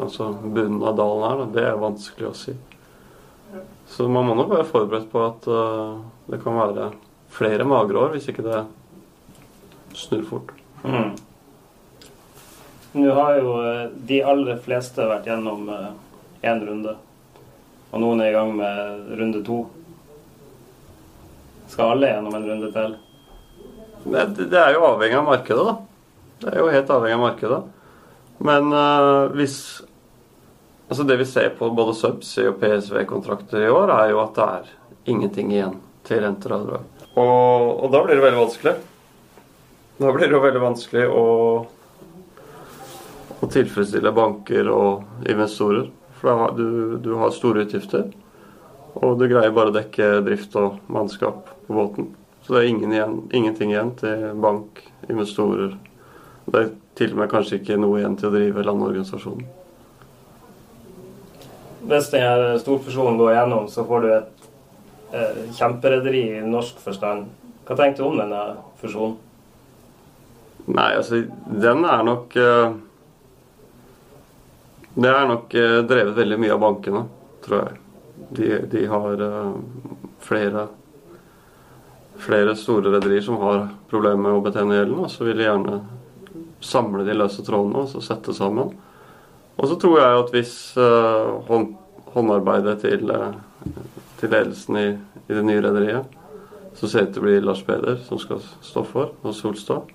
altså 0.00 0.32
bunnen 0.42 0.82
av 0.82 0.96
dalen 0.98 1.26
er, 1.28 1.38
da, 1.38 1.46
det 1.54 1.66
er 1.68 1.78
vanskelig 1.80 2.28
å 2.30 2.36
si. 2.36 2.54
Så 3.90 4.06
man 4.08 4.28
må 4.28 4.36
nok 4.38 4.52
være 4.52 4.68
forberedt 4.68 5.10
på 5.10 5.22
at 5.26 5.48
eh, 5.50 5.96
det 6.30 6.38
kan 6.44 6.58
være 6.58 6.90
flere 7.30 7.66
magre 7.66 8.04
år 8.04 8.14
hvis 8.14 8.28
ikke 8.30 8.46
det 8.46 8.62
snur 9.98 10.22
fort. 10.28 10.54
Mm. 10.84 11.16
Nå 12.98 13.16
har 13.18 13.40
jo 13.40 13.56
eh, 13.64 13.84
de 14.10 14.22
aller 14.32 14.62
fleste 14.62 15.06
vært 15.10 15.28
gjennom 15.30 15.68
én 15.70 16.64
runde, 16.66 16.96
og 17.90 18.02
noen 18.02 18.22
er 18.22 18.30
i 18.30 18.36
gang 18.38 18.54
med 18.56 19.12
runde 19.20 19.42
to. 19.46 19.60
Skal 21.70 21.94
alle 21.94 22.14
gjennom 22.14 22.34
en 22.34 22.48
runde 22.48 22.72
til? 22.74 22.96
Det, 24.00 24.48
det 24.48 24.58
er 24.58 24.74
jo 24.74 24.86
avhengig 24.88 25.18
av 25.20 25.28
markedet, 25.28 25.66
da. 25.66 25.76
Det 26.40 26.54
er 26.54 26.62
jo 26.62 26.72
helt 26.72 26.90
avhengig 26.94 27.18
av 27.18 27.24
markedet. 27.26 27.60
Men 28.40 28.72
eh, 28.72 29.36
hvis 29.36 29.56
Altså 30.90 31.04
Det 31.06 31.16
vi 31.16 31.24
ser 31.26 31.52
på 31.54 31.68
både 31.70 31.94
Subsea 31.94 32.50
og 32.50 32.56
PSV-kontrakter 32.58 33.62
i 33.62 33.70
år, 33.70 33.92
er 33.94 34.08
jo 34.10 34.24
at 34.24 34.32
det 34.34 34.46
er 34.46 34.70
ingenting 35.12 35.52
igjen 35.54 35.76
til 36.06 36.24
renter 36.24 36.50
og 36.50 36.64
avdrag. 36.64 36.88
Og, 37.22 37.84
da 37.92 38.00
blir 38.02 38.18
det 38.18 38.24
veldig 38.24 38.40
vanskelig. 38.40 38.72
Da 40.00 40.10
blir 40.16 40.26
det 40.26 40.34
jo 40.34 40.40
veldig 40.42 40.62
vanskelig 40.64 41.04
å, 41.14 41.22
å 43.38 43.50
tilfredsstille 43.54 44.10
banker 44.16 44.72
og 44.74 45.30
investorer. 45.30 45.86
For 46.18 46.42
har 46.42 46.58
du, 46.58 46.98
du 46.98 47.12
har 47.22 47.30
store 47.38 47.68
utgifter, 47.68 48.10
og 48.98 49.14
du 49.20 49.28
greier 49.30 49.54
bare 49.54 49.70
å 49.70 49.76
dekke 49.78 50.10
drift 50.26 50.58
og 50.58 50.82
mannskap 50.90 51.54
på 51.68 51.78
båten. 51.78 52.10
Så 52.42 52.56
det 52.56 52.64
er 52.64 52.72
ingen 52.72 52.98
igjen, 52.98 53.16
ingenting 53.30 53.76
igjen 53.76 53.94
til 54.02 54.26
bank, 54.42 54.82
investorer. 55.06 55.78
Det 56.50 56.66
er 56.66 56.74
til 56.98 57.14
og 57.14 57.22
med 57.22 57.30
kanskje 57.30 57.62
ikke 57.62 57.78
noe 57.78 58.02
igjen 58.02 58.18
til 58.18 58.32
å 58.32 58.34
drive 58.34 58.66
landorganisasjonen. 58.66 59.59
Hvis 61.80 62.10
denne 62.12 62.58
storfusjonen 62.60 63.18
går 63.20 63.32
igjennom, 63.34 63.68
så 63.72 63.84
får 63.88 64.04
du 64.04 64.08
et 64.12 64.48
eh, 65.16 65.42
kjemperederi 65.56 66.24
i 66.38 66.44
norsk 66.44 66.80
forstand. 66.84 67.28
Hva 67.68 67.76
tenkte 67.78 68.02
du 68.02 68.10
om 68.10 68.20
denne 68.20 68.42
fusjonen? 68.82 69.16
Nei, 70.70 70.90
altså, 70.98 71.22
den 71.48 71.84
er 71.88 72.02
nok 72.06 72.34
eh, 72.36 72.74
Det 74.94 75.08
er 75.08 75.30
nok 75.30 75.54
eh, 75.56 75.78
drevet 75.88 76.18
veldig 76.18 76.38
mye 76.42 76.52
av 76.56 76.60
bankene, 76.66 77.06
tror 77.46 77.62
jeg. 77.64 77.80
De, 78.36 78.50
de 78.74 78.84
har 78.90 79.24
eh, 79.24 79.56
flere 80.20 80.68
flere 82.20 82.56
store 82.56 82.92
rederier 82.92 83.24
som 83.24 83.38
har 83.40 83.68
problemer 83.90 84.28
med 84.28 84.38
å 84.38 84.44
betjene 84.44 84.76
gjelden, 84.76 85.00
og 85.00 85.10
så 85.12 85.24
vil 85.24 85.40
de 85.40 85.46
gjerne 85.46 85.80
samle 86.60 87.04
de 87.06 87.16
løse 87.16 87.42
trådene 87.46 87.84
og 87.84 87.88
så 87.88 88.02
sette 88.04 88.34
sammen. 88.36 88.74
Og 89.60 89.68
så 89.68 89.76
tror 89.76 89.98
jeg 90.00 90.20
at 90.22 90.32
hvis 90.32 90.54
eh, 90.80 91.30
hånd, 91.50 91.74
håndarbeidet 92.14 92.78
til, 92.80 93.10
eh, 93.12 93.74
til 94.20 94.32
ledelsen 94.32 94.78
i, 94.80 94.88
i 95.28 95.36
det 95.36 95.44
nye 95.44 95.62
rederiet, 95.66 96.16
så 96.78 96.88
ser 96.88 97.04
det 97.04 97.10
ut 97.10 97.16
til 97.16 97.22
å 97.22 97.26
bli 97.26 97.40
Lars 97.44 97.60
Peder 97.66 97.98
som 98.06 98.20
skal 98.22 98.40
stå 98.64 98.84
for, 98.88 99.12
og 99.20 99.36
Solstad. 99.36 99.90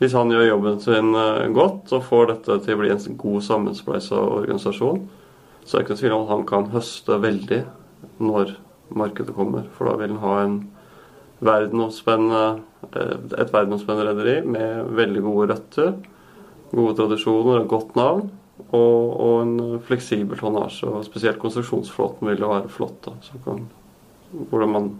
Hvis 0.00 0.16
han 0.18 0.32
gjør 0.34 0.48
jobben 0.48 0.80
sin 0.82 1.14
eh, 1.14 1.46
godt 1.54 1.94
og 1.94 2.06
får 2.08 2.32
dette 2.32 2.58
til 2.64 2.74
å 2.74 2.82
bli 2.82 2.90
en 2.90 3.18
god 3.20 3.46
sammenspleisa 3.46 4.18
organisasjon, 4.18 5.04
så 5.64 5.76
er 5.76 5.80
det 5.80 5.84
ikke 5.84 5.94
noe 5.94 6.02
tvil 6.02 6.18
om 6.18 6.28
han 6.32 6.46
kan 6.48 6.70
høste 6.74 7.20
veldig 7.22 7.62
når 8.18 8.56
markedet 8.98 9.36
kommer. 9.36 9.68
For 9.76 9.88
da 9.88 9.94
vil 10.00 10.16
han 10.16 10.24
ha 10.24 10.34
en 10.42 10.56
verdensomspennende, 11.44 12.64
et 12.90 13.52
verdensomspennende 13.54 14.10
rederi 14.10 14.36
med 14.48 14.90
veldig 14.98 15.22
gode 15.24 15.52
røtter, 15.52 15.94
gode 16.74 16.96
tradisjoner 16.98 17.62
og 17.62 17.70
godt 17.70 17.94
navn. 17.98 18.32
Og, 18.70 19.20
og 19.20 19.40
en 19.42 19.80
fleksibel 19.86 20.38
tonnasje. 20.38 20.86
Og 20.86 21.06
spesielt 21.06 21.40
konstruksjonsflåten 21.42 22.28
vil 22.30 22.44
jo 22.44 22.52
være 22.52 22.70
flott. 22.70 23.00
da, 23.06 23.16
som 23.22 23.42
kan, 23.44 23.66
Hvordan 24.50 24.70
man 24.70 24.92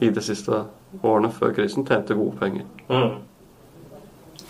i 0.00 0.10
de 0.10 0.22
siste 0.24 0.64
årene 1.02 1.30
før 1.32 1.54
krisen 1.56 1.86
tjente 1.86 2.16
gode 2.18 2.36
penger. 2.40 2.66
Mm. 2.88 3.20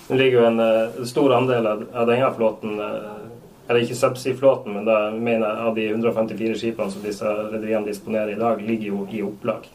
Det 0.08 0.18
ligger 0.18 0.40
jo 0.40 0.46
en 0.48 0.60
uh, 0.60 1.04
stor 1.06 1.34
andel 1.36 1.66
av, 1.66 1.84
av 1.94 2.08
denne 2.08 2.30
flåten 2.36 2.80
uh, 2.80 3.20
Eller 3.68 3.84
ikke 3.84 3.96
subsea-flåten, 3.96 4.74
men 4.74 4.86
da 4.88 4.96
mener 5.14 5.46
jeg 5.46 5.66
av 5.68 5.76
de 5.76 5.84
154 5.92 6.56
skipene 6.58 6.92
som 6.92 7.04
disse 7.04 7.24
rederiene 7.24 7.86
disponerer 7.86 8.34
i 8.34 8.40
dag, 8.40 8.60
ligger 8.60 8.88
jo 8.90 9.04
i 9.08 9.22
opplag. 9.24 9.68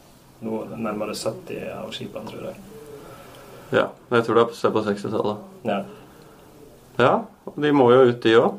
Nå 0.44 0.60
nærmere 0.76 1.16
70 1.16 1.70
av 1.72 1.88
skipene, 1.96 2.28
tror 2.28 2.50
jeg. 2.50 2.60
Ja, 3.72 3.86
jeg 4.12 4.26
tror 4.26 4.38
det 4.38 4.44
er 4.44 4.74
på 4.76 4.82
60-tallet. 4.84 5.40
Ja. 5.66 5.78
Ja, 6.98 7.12
og 7.46 7.60
de 7.62 7.70
må 7.74 7.90
jo 7.94 8.08
ut, 8.08 8.18
de 8.24 8.34
òg. 8.38 8.58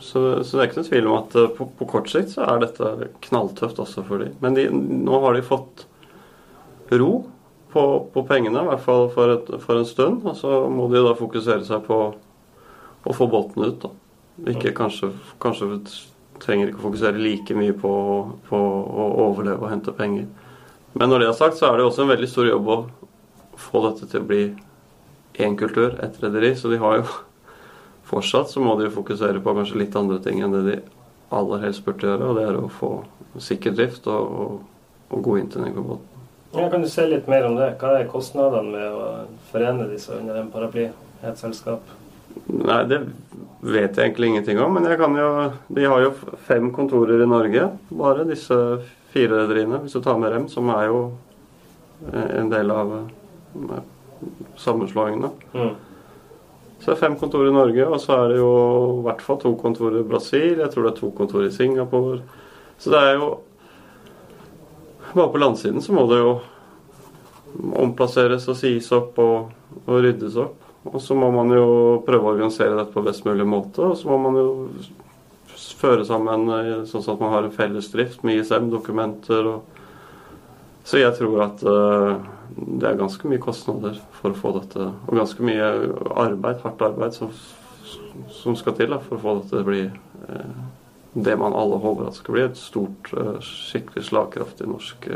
Så, 0.00 0.20
så 0.46 0.56
det 0.56 0.62
er 0.62 0.68
ikke 0.70 0.80
noe 0.80 0.88
tvil 0.88 1.08
om 1.10 1.16
at 1.18 1.34
eh, 1.36 1.50
på, 1.58 1.66
på 1.78 1.88
kort 1.90 2.08
sikt 2.08 2.32
så 2.32 2.46
er 2.48 2.62
dette 2.62 3.10
knalltøft 3.26 3.82
også 3.82 4.04
for 4.06 4.22
dem. 4.22 4.36
Men 4.40 4.56
de, 4.56 4.68
nå 4.72 5.18
har 5.26 5.36
de 5.36 5.44
fått 5.44 5.84
ro 6.94 7.10
på, 7.74 7.84
på 8.14 8.24
pengene, 8.28 8.62
i 8.62 8.70
hvert 8.70 8.84
fall 8.84 9.10
for, 9.12 9.34
et, 9.34 9.50
for 9.60 9.80
en 9.80 9.88
stund. 9.88 10.22
Og 10.24 10.38
så 10.38 10.62
må 10.72 10.88
de 10.92 11.02
da 11.04 11.12
fokusere 11.18 11.66
seg 11.66 11.84
på 11.88 11.98
å 13.04 13.16
få 13.18 13.28
båten 13.28 13.66
ut. 13.66 13.84
da. 13.84 13.92
Ikke 14.54 14.72
kanskje, 14.76 15.12
kanskje 15.42 15.76
trenger 16.42 16.70
ikke 16.70 16.80
å 16.82 16.88
fokusere 16.88 17.20
like 17.20 17.56
mye 17.56 17.74
på, 17.78 17.92
på 18.48 18.58
å 18.58 19.08
overleve 19.28 19.66
og 19.66 19.72
hente 19.72 19.94
penger. 19.96 20.30
Men 20.94 21.10
når 21.10 21.24
det 21.24 21.32
er 21.32 21.38
sagt, 21.38 21.58
så 21.58 21.68
er 21.68 21.78
det 21.78 21.88
også 21.88 22.04
en 22.04 22.14
veldig 22.14 22.30
stor 22.30 22.48
jobb 22.48 22.70
å 22.70 22.78
få 23.58 23.82
dette 23.88 24.08
til 24.10 24.22
å 24.22 24.28
bli 24.30 24.44
én 25.38 25.56
kultur, 25.56 25.98
ett 26.04 26.22
rederi. 26.22 26.54
Så 26.56 26.68
de 26.68 26.80
har 26.82 27.00
jo 27.00 27.06
fortsatt 28.10 28.50
så 28.50 28.60
må 28.60 28.76
de 28.78 28.88
jo 28.88 28.96
fokusere 28.98 29.42
på 29.42 29.56
kanskje 29.56 29.80
litt 29.82 29.96
andre 29.96 30.20
ting 30.22 30.42
enn 30.44 30.54
det 30.54 30.64
de 30.68 30.78
aller 31.34 31.64
helst 31.64 31.84
burde 31.86 32.06
gjøre, 32.06 32.30
og 32.30 32.38
det 32.38 32.44
er 32.46 32.58
å 32.60 32.70
få 32.70 32.90
sikker 33.42 33.74
drift 33.74 34.06
og, 34.06 34.34
og, 34.44 34.90
og 35.10 35.24
god 35.24 35.40
inntjening 35.42 35.74
på 35.74 35.86
båten. 35.88 36.10
Ja, 36.54 36.68
kan 36.70 36.84
du 36.84 36.88
si 36.90 37.02
litt 37.10 37.26
mer 37.26 37.48
om 37.48 37.56
det? 37.58 37.72
Hva 37.80 37.96
er 37.98 38.10
kostnadene 38.10 38.70
med 38.70 38.86
å 38.94 39.06
forene 39.50 39.88
disse 39.90 40.14
under 40.14 40.38
en 40.38 40.52
paraply? 40.52 40.86
Et 41.24 41.40
selskap? 41.40 41.82
Nei, 42.46 42.82
det 42.90 43.00
vet 43.64 43.96
jeg 43.96 44.10
egentlig 44.10 44.30
ingenting 44.30 44.60
om, 44.62 44.74
men 44.76 44.86
jeg 44.86 44.98
kan 45.00 45.14
jo 45.16 45.28
De 45.72 45.86
har 45.88 46.02
jo 46.02 46.12
fem 46.46 46.68
kontorer 46.74 47.22
i 47.24 47.28
Norge, 47.30 47.68
bare 47.90 48.26
disse 48.28 48.58
fire 49.14 49.40
rederiene, 49.44 49.80
hvis 49.82 49.96
du 49.96 50.02
tar 50.04 50.18
med 50.20 50.34
Rem, 50.34 50.46
som 50.50 50.70
er 50.74 50.88
jo 50.90 51.00
eh, 52.12 52.30
en 52.40 52.50
del 52.52 52.70
av 52.74 52.94
eh, 52.98 53.82
sammenslåingene. 54.60 55.30
Mm. 55.54 55.74
Så 56.78 56.90
det 56.90 56.94
er 56.96 57.00
fem 57.00 57.14
kontorer 57.16 57.48
i 57.48 57.54
Norge, 57.54 57.86
og 57.86 58.00
så 58.02 58.16
er 58.18 58.32
det 58.32 58.40
jo 58.40 58.54
i 58.98 59.04
hvert 59.06 59.22
fall 59.24 59.38
to 59.40 59.54
kontorer 59.60 60.02
i 60.02 60.08
Brasil. 60.08 60.58
Jeg 60.60 60.70
tror 60.72 60.84
det 60.84 60.90
er 60.92 60.98
to 60.98 61.10
kontorer 61.16 61.48
i 61.48 61.54
Singapore. 61.54 62.18
Så 62.78 62.94
det 62.94 63.02
er 63.02 63.18
jo 63.20 63.34
Bare 65.14 65.30
på 65.30 65.38
landsiden 65.38 65.78
så 65.78 65.92
må 65.94 66.08
det 66.10 66.16
jo 66.18 66.30
omplasseres 67.78 68.48
og 68.50 68.56
sies 68.58 68.88
opp 68.96 69.20
og, 69.22 69.52
og 69.84 70.00
ryddes 70.02 70.34
opp. 70.42 70.56
Og 70.90 70.98
så 70.98 71.14
må 71.14 71.28
man 71.30 71.52
jo 71.54 71.66
prøve 72.02 72.26
å 72.26 72.32
organisere 72.34 72.74
dette 72.74 72.90
på 72.90 73.04
best 73.06 73.22
mulig 73.24 73.46
måte. 73.46 73.78
Og 73.86 73.94
så 74.00 74.10
må 74.10 74.18
man 74.24 74.40
jo 74.40 74.48
føre 75.78 76.02
sammen 76.08 76.50
eh, 76.50 76.82
sånn 76.90 77.06
at 77.14 77.22
man 77.22 77.32
har 77.36 77.46
en 77.46 77.54
felles 77.54 77.92
drift 77.92 78.26
med 78.26 78.40
ISM-dokumenter. 78.40 79.48
og 79.54 79.73
Så 80.84 81.00
jeg 81.00 81.16
tror 81.16 81.42
at 81.46 81.62
uh, 81.64 82.20
det 82.54 82.88
er 82.88 83.00
ganske 83.00 83.28
mye 83.28 83.42
kostnader 83.42 83.96
for 84.18 84.34
å 84.34 84.38
få 84.38 84.52
dette, 84.58 84.90
og 85.08 85.16
ganske 85.16 85.44
mye 85.44 85.68
arbeid, 86.12 86.60
hardt 86.64 86.84
arbeid, 86.84 87.16
som, 87.16 87.32
som 88.30 88.56
skal 88.58 88.76
til 88.76 88.92
da, 88.92 89.00
for 89.00 89.16
å 89.16 89.22
få 89.22 89.36
dette 89.38 89.54
til 89.54 89.62
å 89.62 89.68
bli 89.70 89.84
uh, 89.88 90.58
det 91.14 91.36
man 91.40 91.56
alle 91.56 91.78
håper 91.80 92.10
at 92.10 92.18
skal 92.18 92.36
bli 92.36 92.44
et 92.44 92.60
stort, 92.60 93.10
uh, 93.16 93.38
skikkelig 93.40 94.04
slagkraftig 94.10 94.68
norsk 94.68 95.08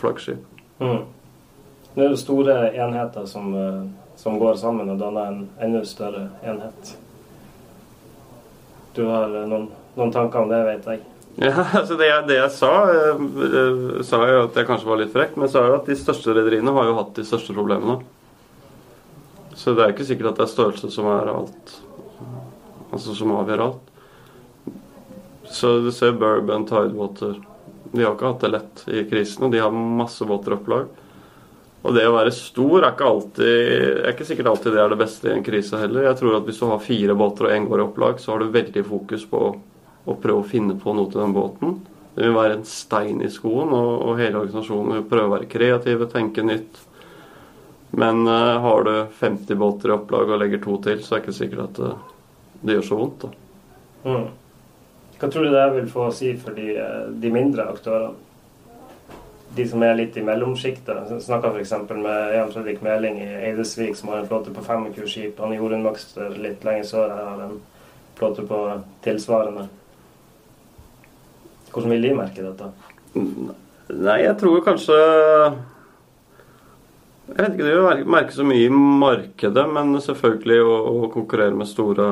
flaggskip. 0.00 0.56
Mm. 0.80 1.04
Det 1.92 2.04
er 2.04 2.12
jo 2.12 2.20
store 2.20 2.56
enheter 2.78 3.26
som, 3.26 3.50
som 4.16 4.38
går 4.38 4.56
sammen 4.60 4.92
og 4.92 5.00
danner 5.00 5.32
en 5.32 5.44
enda 5.64 5.82
større 5.88 6.28
enhet. 6.46 6.92
Du 8.94 9.04
har 9.08 9.30
noen, 9.30 9.68
noen 9.96 10.12
tanker 10.14 10.44
om 10.44 10.52
det, 10.52 10.60
vet 10.68 10.86
jeg. 10.92 11.02
Ja, 11.46 11.54
altså 11.54 11.94
det, 11.94 12.08
jeg, 12.08 12.22
det 12.26 12.36
jeg 12.40 12.50
sa, 12.50 12.70
jeg, 12.90 14.04
sa 14.06 14.18
jo 14.26 14.38
at 14.48 14.56
jeg 14.58 14.66
kanskje 14.66 14.88
var 14.90 14.98
litt 14.98 15.12
frekk, 15.14 15.36
men 15.38 15.50
sa 15.52 15.62
jo 15.68 15.76
at 15.76 15.86
de 15.86 15.94
største 15.94 16.34
rederiene 16.34 16.72
har 16.74 16.88
jo 16.88 16.96
hatt 16.96 17.12
de 17.14 17.24
største 17.26 17.54
problemene. 17.54 18.00
Så 19.54 19.74
det 19.74 19.84
er 19.84 19.94
ikke 19.94 20.06
sikkert 20.08 20.32
at 20.32 20.40
det 20.40 20.48
er 20.48 20.50
størrelse 20.50 20.90
som 20.94 21.06
er 21.10 21.30
alt 21.30 21.76
Altså 22.88 23.12
som 23.12 23.34
avgjør 23.36 23.62
alt. 23.66 23.88
Så 25.52 25.74
du 25.84 25.90
ser 25.92 26.14
Bourbon, 26.16 26.64
Tidewater 26.66 27.34
De 27.92 28.00
har 28.00 28.14
ikke 28.14 28.30
hatt 28.30 28.44
det 28.46 28.50
lett 28.54 28.82
i 28.88 29.02
krisen, 29.10 29.44
og 29.44 29.52
de 29.52 29.60
har 29.60 29.74
masse 29.74 30.24
båter 30.24 30.56
opplag. 30.56 30.88
Og 31.84 31.94
det 31.94 32.06
å 32.08 32.14
være 32.16 32.32
stor 32.34 32.80
er 32.80 32.90
ikke 32.90 33.10
alltid 33.12 33.50
er 34.02 34.10
ikke 34.10 34.26
sikkert 34.26 34.50
alltid 34.50 34.74
det 34.74 34.82
er 34.82 34.92
det 34.92 35.00
beste 35.04 35.30
i 35.30 35.36
en 35.36 35.44
krise 35.46 35.78
heller. 35.78 36.08
Jeg 36.08 36.18
tror 36.18 36.40
at 36.40 36.48
hvis 36.48 36.58
du 36.58 36.66
har 36.66 36.82
fire 36.82 37.16
båter 37.18 37.46
og 37.46 37.54
én 37.54 37.68
går 37.68 37.82
i 37.82 37.86
opplag, 37.86 38.22
så 38.22 38.32
har 38.32 38.42
du 38.42 38.56
veldig 38.56 38.84
fokus 38.88 39.28
på 39.30 39.42
å 40.08 40.16
prøve 40.18 40.42
å 40.42 40.48
finne 40.48 40.76
på 40.80 40.94
noe 40.96 41.10
til 41.12 41.22
den 41.22 41.36
båten. 41.36 41.78
Det 42.14 42.24
vil 42.24 42.36
være 42.36 42.58
en 42.58 42.66
stein 42.66 43.22
i 43.22 43.30
skoen, 43.30 43.70
og, 43.70 43.90
og 44.08 44.20
hele 44.20 44.40
organisasjonen 44.40 44.96
vil 44.96 45.08
prøve 45.10 45.28
å 45.28 45.34
være 45.36 45.50
kreative, 45.52 46.08
tenke 46.10 46.44
nytt. 46.46 46.80
Men 47.98 48.24
uh, 48.28 48.58
har 48.64 48.84
du 48.84 48.94
50 49.20 49.60
båter 49.60 49.92
i 49.92 49.96
opplag 49.96 50.32
og 50.32 50.40
legger 50.42 50.62
to 50.64 50.76
til, 50.84 51.02
så 51.04 51.14
er 51.14 51.20
det 51.20 51.26
ikke 51.26 51.38
sikkert 51.38 51.64
at 51.68 51.82
uh, 51.84 52.16
det 52.60 52.78
gjør 52.78 52.88
så 52.88 52.98
vondt. 52.98 53.28
Mm. 54.04 54.26
Hva 55.18 55.30
tror 55.32 55.46
du 55.46 55.54
det 55.54 55.68
vil 55.76 55.92
få 55.92 56.08
å 56.08 56.14
si 56.14 56.32
for 56.38 56.54
de, 56.54 56.72
eh, 56.78 57.06
de 57.10 57.30
mindre 57.34 57.64
aktørene? 57.72 58.26
de 59.54 59.64
som 59.68 59.82
er 59.82 59.96
litt 59.96 60.16
i 60.16 60.22
mellomsjiktet. 60.22 61.10
Snakka 61.24 61.50
f.eks. 61.54 61.72
med 61.90 62.34
Jan 62.36 62.52
Fredrik 62.52 62.82
Meling 62.84 63.20
i 63.22 63.28
Eidesvik, 63.48 63.96
som 63.96 64.12
har 64.12 64.20
en 64.20 64.28
flåte 64.28 64.52
på 64.54 64.62
25 64.62 65.08
skip. 65.08 65.40
Han 65.40 65.54
gjorde 65.56 65.78
en 65.78 65.86
makster 65.86 66.36
litt 66.38 66.64
lenger 66.66 66.86
sør 66.86 67.14
Jeg 67.14 67.28
har 67.30 67.44
en 67.46 67.58
flåte 68.18 68.44
på 68.46 68.60
tilsvarende. 69.06 69.68
Hvordan 71.72 71.92
vil 71.94 72.06
de 72.06 72.14
merke 72.16 72.44
dette? 72.44 72.70
Nei, 73.88 74.18
jeg 74.22 74.36
tror 74.40 74.60
kanskje 74.66 74.96
Jeg 77.28 77.36
vet 77.38 77.54
ikke, 77.54 77.66
det 77.66 77.76
vil 77.76 78.08
merke 78.08 78.36
så 78.36 78.44
mye 78.46 78.66
i 78.66 78.72
markedet, 78.72 79.64
men 79.72 79.98
selvfølgelig 80.00 80.58
å, 80.64 80.76
å 81.04 81.10
konkurrere 81.12 81.56
med 81.56 81.68
store, 81.68 82.08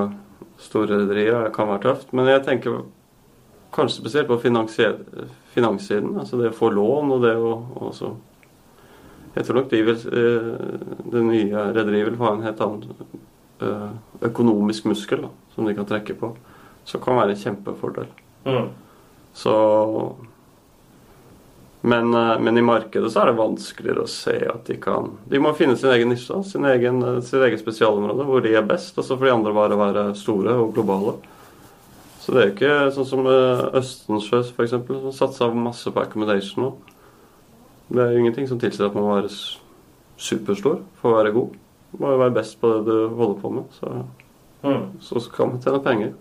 store 0.61 1.01
rederier 1.01 1.49
kan 1.57 1.71
være 1.71 1.87
tøft. 1.87 2.13
Men 2.13 2.29
jeg 2.29 2.45
tenker 2.45 2.83
kanskje 3.73 4.03
spesielt 4.03 4.29
på 4.29 4.39
finanssiden. 4.41 6.13
Altså 6.21 6.41
det 6.41 6.53
å 6.53 6.57
få 6.57 6.71
lån 6.77 7.15
og 7.17 7.25
det 7.25 7.37
å 7.37 7.53
også 7.89 8.15
Jeg 9.37 9.45
tror 9.45 9.57
nok 9.59 9.67
de 9.69 9.81
vil, 9.85 9.97
eh, 10.17 10.47
det 11.13 11.23
nye 11.27 11.65
rederiet 11.77 12.07
vil 12.09 12.15
ha 12.23 12.31
en 12.33 12.45
helt 12.47 12.61
annen 12.65 12.95
eh, 13.61 13.91
økonomisk 14.25 14.87
muskel 14.89 15.27
da, 15.27 15.29
som 15.53 15.69
de 15.69 15.75
kan 15.77 15.85
trekke 15.85 16.17
på. 16.17 16.31
Som 16.89 17.03
kan 17.05 17.19
være 17.19 17.35
en 17.35 17.43
kjempefordel. 17.43 18.09
Mm. 18.47 18.71
Så 19.37 19.55
men, 21.87 22.15
eh, 22.15 22.41
men, 22.41 22.59
i 22.59 22.63
markedet 22.63 23.13
så 23.13 23.21
er 23.21 23.31
det 23.31 23.39
vanskeligere 23.39 24.03
å 24.03 24.11
se 24.11 24.35
at 24.51 24.67
de 24.67 24.75
kan 24.83 25.13
De 25.31 25.39
må 25.39 25.53
finne 25.55 25.77
sin 25.79 25.93
egen 25.93 26.09
nisje, 26.11 26.41
sin 26.49 26.65
egen, 26.67 26.99
sin 27.23 27.45
egen 27.47 27.61
spesialområde, 27.61 28.25
hvor 28.27 28.43
de 28.43 28.57
er 28.59 28.65
best. 28.67 28.97
Og 28.99 29.07
så 29.07 29.15
får 29.15 29.29
de 29.29 29.35
andre 29.37 29.53
bare 29.55 29.79
være 29.79 30.03
store 30.19 30.57
og 30.59 30.73
globale. 30.75 31.15
Så 32.25 32.35
det 32.35 32.41
er 32.41 32.49
jo 32.49 32.55
ikke 32.57 32.73
sånn 32.97 33.07
som 33.07 33.29
eh, 33.31 33.63
Østensjøs 33.79 34.51
f.eks., 34.51 34.75
som 34.89 35.15
satsa 35.15 35.51
masse 35.55 35.93
på 35.95 36.03
accommodation 36.03 36.65
nå. 36.65 36.73
Det 37.87 38.03
er 38.03 38.17
jo 38.17 38.25
ingenting 38.25 38.51
som 38.51 38.59
tilsier 38.59 38.89
at 38.89 38.99
man 38.99 39.07
må 39.07 39.15
være 39.21 39.31
superstor 40.19 40.81
for 40.99 41.13
å 41.13 41.21
være 41.21 41.37
god. 41.37 41.55
Man 41.93 42.03
må 42.03 42.17
jo 42.17 42.23
være 42.25 42.37
best 42.41 42.59
på 42.59 42.73
det 42.73 42.83
du 42.89 43.15
holder 43.15 43.39
på 43.45 43.55
med. 43.61 43.79
Så, 43.79 43.95
mm. 44.67 44.85
så 45.07 45.23
skal 45.29 45.53
man 45.53 45.63
tjene 45.63 45.85
penger. 45.87 46.17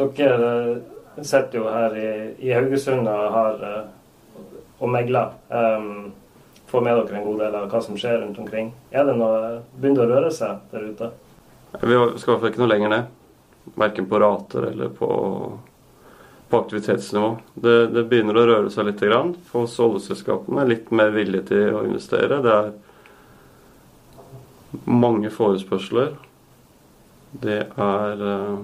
Dere 0.00 0.54
eh, 1.16 1.22
sitter 1.22 1.58
jo 1.58 1.64
her 1.70 1.96
i, 1.98 2.08
i, 2.38 2.52
Haugesund 2.54 3.08
og 3.08 3.32
har 3.34 3.66
eh, 3.70 3.84
og 4.78 4.90
megler. 4.90 5.34
Um, 5.48 6.12
får 6.66 6.80
med 6.82 6.96
dere 6.98 7.18
en 7.18 7.26
god 7.28 7.38
del 7.44 7.54
av 7.54 7.68
hva 7.70 7.80
som 7.82 7.98
skjer 7.98 8.18
rundt 8.20 8.38
omkring. 8.42 8.72
Er 8.90 9.06
det 9.06 9.14
noe 9.18 9.60
begynner 9.78 10.04
å 10.06 10.10
røre 10.16 10.32
seg 10.34 10.64
der 10.72 10.88
ute? 10.90 11.10
Vi 11.74 11.94
skal 11.94 11.94
i 11.94 12.32
hvert 12.32 12.40
fall 12.40 12.50
ikke 12.50 12.62
noe 12.64 12.72
lenger 12.72 12.90
ned. 12.92 13.04
Verken 13.80 14.08
på 14.10 14.20
rater 14.20 14.62
eller 14.72 14.90
på, 14.94 15.08
på 16.50 16.60
aktivitetsnivå. 16.60 17.30
Det, 17.54 17.76
det, 17.94 18.04
begynner 18.10 18.36
å 18.38 18.46
røre 18.50 18.70
seg 18.74 18.88
litt. 18.88 19.02
Grann. 19.04 19.34
Hos 19.52 19.78
oljeselskapene 19.82 20.66
litt 20.68 20.90
mer 20.94 21.14
villige 21.14 21.48
til 21.52 21.78
å 21.78 21.84
investere. 21.86 22.42
Det 22.44 22.52
er 22.58 22.68
mange 24.90 25.30
forespørsler. 25.30 26.10
Det 27.44 27.60
er 27.62 28.22
uh, 28.22 28.58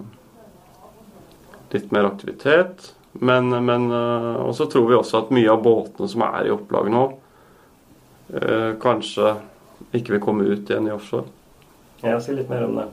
litt 1.74 1.90
mer 1.94 2.08
aktivitet. 2.10 2.92
Men, 3.12 3.50
men 3.64 3.90
uh, 3.90 4.36
Og 4.46 4.54
så 4.56 4.66
tror 4.70 4.86
vi 4.88 4.94
også 4.94 5.24
at 5.24 5.34
mye 5.34 5.50
av 5.50 5.62
båtene 5.64 6.08
som 6.08 6.22
er 6.28 6.46
i 6.46 6.54
opplag 6.54 6.90
nå, 6.92 7.02
uh, 8.36 8.72
kanskje 8.82 9.34
ikke 9.96 10.14
vil 10.14 10.22
komme 10.22 10.46
ut 10.46 10.70
igjen 10.70 10.86
i 10.86 10.94
offshore. 10.94 11.26
Ja, 12.04 12.20
si 12.22 12.36
litt 12.36 12.50
mer 12.50 12.64
om 12.68 12.78
det. 12.78 12.86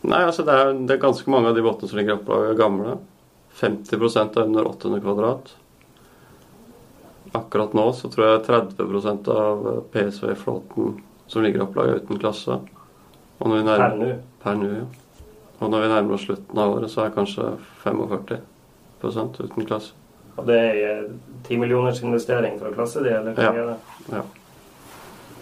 Nei, 0.00 0.22
altså 0.24 0.46
det 0.46 0.54
er, 0.56 0.72
det 0.88 0.94
er, 0.96 1.02
ganske 1.02 1.30
mange 1.30 1.50
av 1.50 1.58
de 1.58 1.64
båtene 1.64 1.90
som 1.90 2.00
ligger 2.00 2.16
oppe, 2.16 2.38
er 2.48 2.58
gamle. 2.58 2.96
50 3.60 3.98
er 3.98 4.46
under 4.46 4.70
800 4.70 5.02
kvadrat. 5.04 5.52
Akkurat 7.36 7.74
nå 7.76 7.84
så 7.94 8.08
tror 8.10 8.26
jeg 8.26 8.46
30% 8.48 9.28
av 9.34 9.68
PSV-flåten 9.92 10.96
som 11.30 11.44
ligger 11.44 11.66
opplag, 11.66 11.90
er 11.90 12.00
uten 12.00 12.18
klasse. 12.18 12.56
Nærmer, 13.40 13.76
per 13.76 13.98
nå? 14.00 14.08
Per 14.42 14.58
nå, 14.58 14.70
ja. 14.80 14.88
Og 15.60 15.68
når 15.68 15.84
vi 15.84 15.92
nærmer 15.92 16.16
oss 16.16 16.24
slutten 16.24 16.58
av 16.60 16.74
året, 16.74 16.92
så 16.92 17.04
er 17.04 17.14
kanskje 17.14 17.52
45 17.84 18.40
uten 19.00 19.66
klasse. 19.68 19.96
Og 20.40 20.46
det 20.48 20.58
er 20.58 21.06
10 21.48 21.60
millioners 21.60 22.02
investering 22.02 22.56
for 22.60 22.72
klasse 22.76 23.02
de, 23.04 23.12
eller 23.12 23.36
hva 23.36 23.48
ja. 23.56 23.64
det? 23.72 24.12
Ja. 24.14 24.22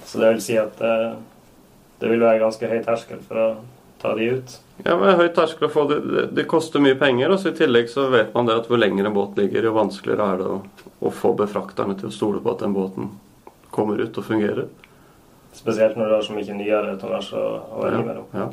Så 0.09 0.23
det 0.23 0.33
vil 0.33 0.43
si 0.43 0.57
at 0.59 0.81
uh, 0.83 1.19
det 2.01 2.11
vil 2.11 2.23
være 2.23 2.41
ganske 2.43 2.71
høy 2.71 2.81
terskel 2.87 3.21
for 3.29 3.43
å 3.43 3.49
ta 4.03 4.15
de 4.19 4.31
ut? 4.39 4.57
Ja, 4.85 4.95
men 4.99 5.19
høy 5.19 5.29
terskel 5.35 5.69
å 5.69 5.73
få 5.73 5.85
det, 5.91 5.99
det, 6.07 6.27
det, 6.39 6.47
koster 6.51 6.83
mye 6.83 6.99
penger. 6.99 7.35
Og 7.35 7.43
så 7.43 7.53
i 7.53 7.59
tillegg 7.59 7.91
så 7.93 8.09
vet 8.13 8.35
man 8.35 8.49
det 8.49 8.59
at 8.59 8.71
hvor 8.71 8.81
lenger 8.81 9.07
en 9.07 9.17
båt 9.17 9.39
ligger, 9.39 9.67
jo 9.69 9.75
vanskeligere 9.77 10.29
er 10.33 10.43
det 10.43 10.51
å, 10.55 10.61
å 10.99 11.15
få 11.15 11.35
befrakterne 11.39 11.99
til 11.99 12.11
å 12.11 12.15
stole 12.15 12.43
på 12.43 12.55
at 12.55 12.63
den 12.65 12.77
båten 12.77 13.11
kommer 13.75 14.01
ut 14.01 14.19
og 14.19 14.27
fungerer. 14.27 14.67
Spesielt 15.55 15.99
når 15.99 16.11
du 16.11 16.15
har 16.17 16.25
så 16.27 16.35
mye 16.37 16.57
nyere 16.57 16.97
tonnasje 17.01 17.39
å, 17.39 17.53
å 17.79 17.91
ja, 17.91 18.03
mellom. 18.07 18.31
Ja. 18.35 18.49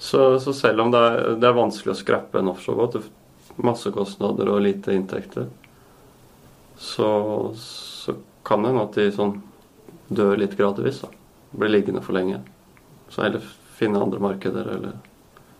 Så, 0.00 0.40
så, 0.40 0.52
selv 0.56 0.80
om 0.80 0.90
det 0.94 0.98
er, 0.98 1.18
det 1.36 1.44
er 1.44 1.56
vanskelig 1.58 1.92
å 1.92 1.98
skrappe 1.98 2.40
en 2.40 2.48
offshorebåt, 2.54 3.02
masse 3.60 3.90
kostnader 3.92 4.48
og 4.48 4.62
lite 4.64 4.94
inntekter, 4.96 5.50
så, 6.80 7.10
så 7.60 8.14
kan 8.48 8.64
det 8.64 8.70
hende 8.70 8.86
at 8.86 8.96
de 8.96 9.04
sånn 9.12 9.34
dør 10.08 10.40
litt 10.40 10.56
gradvis. 10.56 11.02
da. 11.04 11.10
Blir 11.52 11.74
liggende 11.74 12.00
for 12.00 12.16
lenge. 12.16 12.40
Så 13.12 13.26
heller 13.26 13.44
finne 13.76 14.00
andre 14.00 14.22
markeder, 14.24 14.72
eller 14.78 14.96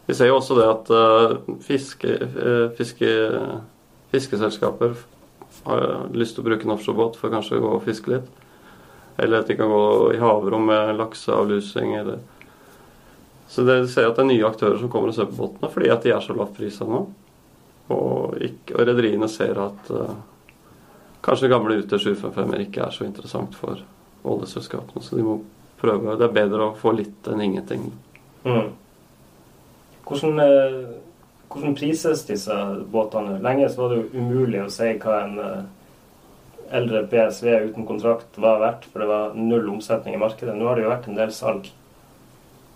Vi 0.08 0.16
ser 0.16 0.32
jo 0.32 0.40
også 0.40 0.56
det 0.56 0.66
at 0.66 0.88
uh, 0.90 1.36
fiske, 1.62 2.16
uh, 2.24 2.72
fiske, 2.80 3.12
fiskeselskaper 4.10 4.96
har 5.68 5.84
lyst 6.16 6.34
til 6.34 6.42
å 6.42 6.48
bruke 6.48 6.64
en 6.66 6.72
offshorebåt 6.74 7.20
for 7.20 7.30
kanskje 7.30 7.60
å 7.60 7.62
gå 7.62 7.76
og 7.76 7.84
fiske 7.84 8.16
litt. 8.16 8.32
Eller 9.20 9.44
at 9.44 9.52
de 9.52 9.60
kan 9.60 9.70
gå 9.70 9.84
i 10.16 10.18
havrom 10.24 10.64
med 10.72 10.96
lakseavlusing 10.96 11.92
eller 12.00 12.24
Så 13.50 13.64
det, 13.66 13.80
ser 13.88 13.94
ser 14.04 14.08
at 14.10 14.18
det 14.18 14.22
er 14.22 14.28
nye 14.30 14.46
aktører 14.46 14.78
som 14.78 14.90
kommer 14.92 15.10
og 15.10 15.16
ser 15.16 15.26
på 15.26 15.34
båtene 15.40 15.70
fordi 15.72 15.88
at 15.90 16.04
de 16.06 16.12
er 16.14 16.22
så 16.22 16.36
lavt 16.38 16.52
prisa 16.54 16.86
nå. 16.86 17.00
Og, 17.90 18.36
ikke- 18.46 18.76
og 18.76 18.84
rederiene 18.86 19.26
ser 19.28 19.58
at 19.58 19.88
uh, 19.90 20.12
kanskje 21.26 21.50
gamle 21.50 21.80
UT 21.80 21.90
755-er 21.98 22.62
ikke 22.68 22.84
er 22.84 22.94
så 22.94 23.08
interessant 23.08 23.56
for 23.58 23.80
oljeselskapene. 24.22 25.02
Så 25.02 25.18
de 25.18 25.24
må 25.26 25.40
prøve. 25.80 26.14
Det 26.20 26.28
er 26.28 26.36
bedre 26.36 26.68
å 26.68 26.76
få 26.78 26.92
litt 26.94 27.26
enn 27.32 27.42
ingenting. 27.42 27.88
Mm. 28.44 28.70
Hvordan, 30.06 30.40
eh, 30.44 30.78
hvordan 31.50 31.76
prises 31.78 32.22
disse 32.28 32.54
båtene? 32.92 33.40
Lenge 33.42 33.68
så 33.70 33.82
var 33.82 33.94
det 33.94 34.00
jo 34.00 34.22
umulig 34.22 34.62
å 34.64 34.70
si 34.72 34.92
hva 35.02 35.18
en 35.24 35.36
eh, 35.42 35.60
eldre 36.78 37.02
PSV 37.10 37.50
uten 37.70 37.86
kontrakt 37.88 38.38
var 38.38 38.60
verdt, 38.62 38.86
for 38.92 39.02
det 39.02 39.10
var 39.10 39.34
null 39.34 39.68
omsetning 39.74 40.14
i 40.14 40.22
markedet. 40.22 40.54
Nå 40.56 40.68
har 40.68 40.78
det 40.78 40.86
jo 40.86 40.92
vært 40.94 41.10
en 41.10 41.18
del 41.18 41.34
salg. 41.34 41.70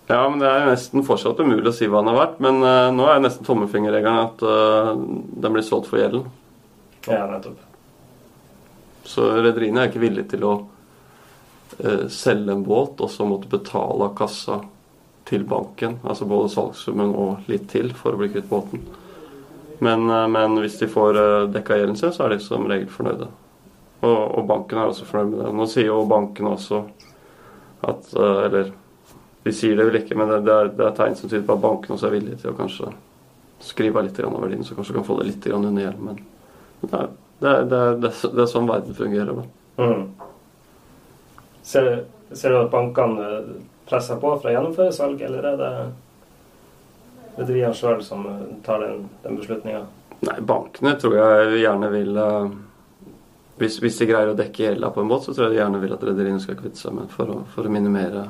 Ja, 0.06 0.28
men 0.28 0.38
det 0.38 0.48
er 0.48 0.58
jo 0.60 0.72
nesten 0.72 1.04
fortsatt 1.06 1.38
umulig 1.40 1.70
å 1.70 1.72
si 1.72 1.86
hva 1.88 2.02
den 2.02 2.10
har 2.12 2.18
vært. 2.18 2.40
Men 2.44 2.60
uh, 2.60 2.90
nå 2.92 3.06
er 3.08 3.16
jo 3.16 3.24
nesten 3.24 3.46
tommelfingerregelen 3.46 4.20
at 4.20 4.44
uh, 4.44 4.90
den 5.40 5.54
blir 5.54 5.64
solgt 5.64 5.88
for 5.88 6.00
gjelden. 6.00 6.26
Ja, 7.08 7.24
nettopp. 7.30 7.62
Så 9.08 9.30
rederiene 9.38 9.82
er 9.82 9.90
ikke 9.90 10.02
villige 10.04 10.34
til 10.34 10.44
å 10.44 10.52
uh, 10.60 12.04
selge 12.12 12.52
en 12.52 12.66
båt 12.68 13.00
og 13.00 13.12
så 13.12 13.24
måtte 13.28 13.48
betale 13.52 14.10
av 14.10 14.12
kassa 14.18 14.60
til 15.24 15.48
banken. 15.48 15.96
Altså 16.04 16.28
både 16.28 16.52
salgssummen 16.52 17.16
og 17.16 17.48
litt 17.48 17.70
til 17.72 17.88
for 17.96 18.12
å 18.12 18.20
bli 18.20 18.28
kvitt 18.34 18.50
båten. 18.52 18.84
Men, 19.84 20.04
men 20.06 20.54
hvis 20.62 20.76
de 20.78 20.86
får 20.88 21.16
dekka 21.52 21.76
gjelden 21.76 21.96
sin, 21.98 22.12
så 22.14 22.24
er 22.24 22.36
de 22.36 22.44
som 22.44 22.62
regel 22.70 22.86
fornøyde. 22.92 23.26
Og, 24.04 24.20
og 24.38 24.46
banken 24.48 24.78
er 24.78 24.92
også 24.92 25.08
fornøyd 25.08 25.32
med 25.32 25.40
det. 25.42 25.50
Nå 25.58 25.66
sier 25.68 25.88
jo 25.88 26.04
banken 26.08 26.48
også 26.52 26.84
at 27.84 28.12
Eller 28.16 28.70
de 29.44 29.52
sier 29.52 29.76
det 29.76 29.84
vel 29.84 29.98
ikke, 30.00 30.16
men 30.16 30.30
det, 30.30 30.38
det, 30.46 30.54
er, 30.54 30.70
det 30.72 30.86
er 30.86 30.94
tegn 30.96 31.18
som 31.18 31.28
tyder 31.28 31.44
på 31.44 31.56
at 31.58 31.64
banken 31.64 31.96
også 31.96 32.08
er 32.08 32.14
villig 32.16 32.38
til 32.40 32.52
å 32.52 32.56
kanskje 32.56 32.92
skrive 33.64 34.00
av 34.00 34.06
litt 34.06 34.20
av 34.24 34.36
verdien, 34.40 34.64
så 34.64 34.76
kanskje 34.76 34.96
kan 34.96 35.04
få 35.04 35.18
det 35.20 35.28
litt 35.28 35.46
under 35.52 35.82
hjelm. 35.82 36.08
Men 36.08 36.22
det 36.80 37.00
er, 37.00 37.10
det, 37.40 37.50
er, 37.50 37.98
det, 38.00 38.10
er, 38.10 38.48
sånn 38.48 38.68
verden 38.68 38.96
fungerer. 38.96 39.40
Da. 39.40 39.84
Mm. 39.84 40.06
Ser, 41.64 41.90
ser 42.32 42.54
du 42.54 42.60
at 42.62 42.72
bankene 42.72 43.28
presser 43.88 44.20
på 44.20 44.32
for 44.38 44.48
å 44.48 44.54
gjennomføre 44.54 44.94
salg, 44.96 45.20
eller 45.24 45.48
er 45.50 45.60
det 45.60 45.72
rederiene 47.36 47.76
sjøl 47.76 48.00
som 48.04 48.24
tar 48.64 48.80
den, 48.84 49.08
den 49.24 49.40
beslutninga? 49.40 49.82
Nei, 50.24 50.38
bankene 50.40 50.94
tror 51.00 51.18
jeg 51.18 51.64
gjerne 51.64 51.90
vil 51.92 52.16
eh, 52.20 52.54
hvis, 53.60 53.76
hvis 53.82 53.98
de 54.00 54.08
greier 54.08 54.32
å 54.32 54.38
dekke 54.38 54.64
gjelda 54.70 54.88
på 54.94 55.02
en 55.02 55.10
båt, 55.10 55.26
så 55.26 55.34
tror 55.34 55.48
jeg 55.48 55.56
de 55.56 55.60
gjerne 55.60 55.82
vil 55.82 55.92
at 55.96 56.06
rederiene 56.08 56.40
skal 56.42 56.56
kvitte 56.58 56.80
seg 56.80 56.96
med 56.96 57.12
for 57.12 57.30
å, 57.30 57.42
for 57.54 57.68
å 57.68 57.72
minimere 57.72 58.24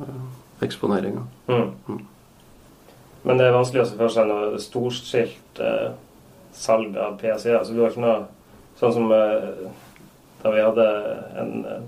uh, 0.00 0.26
eksponeringa. 0.64 1.26
Mm. 1.48 1.70
Mm. 1.88 2.04
Men 3.26 3.40
det 3.40 3.48
er 3.48 3.56
vanskelig 3.56 3.82
å 3.82 3.88
se 3.90 3.98
for 3.98 4.12
seg 4.14 4.28
noe 4.30 4.60
storskilt 4.62 5.60
eh, 5.60 5.90
salg 6.56 6.96
av 6.96 7.18
PSE. 7.20 7.56
Altså, 7.58 7.74
du 7.74 7.82
har 7.82 7.92
ikke 7.92 8.04
noe 8.04 8.22
sånn 8.78 8.94
som 8.94 9.12
eh, 9.12 9.50
da 10.42 10.52
vi 10.54 10.62
hadde 10.62 10.86
en 11.42 11.52
eh, 11.66 11.84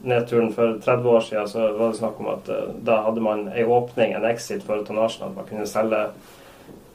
nedturen 0.00 0.52
for 0.56 0.78
30 0.82 1.08
år 1.14 1.20
siden, 1.20 1.48
så 1.48 1.72
var 1.76 1.88
det 1.88 2.00
snakk 2.00 2.20
om 2.20 2.30
at 2.32 2.48
eh, 2.48 2.68
da 2.86 3.00
hadde 3.06 3.24
man 3.24 3.46
ei 3.52 3.64
åpning, 3.64 4.14
en 4.16 4.28
exit 4.28 4.64
for 4.66 4.84
tonnasjen. 4.84 5.28
At 5.28 5.36
man 5.36 5.48
kunne 5.48 5.68
selge, 5.68 6.06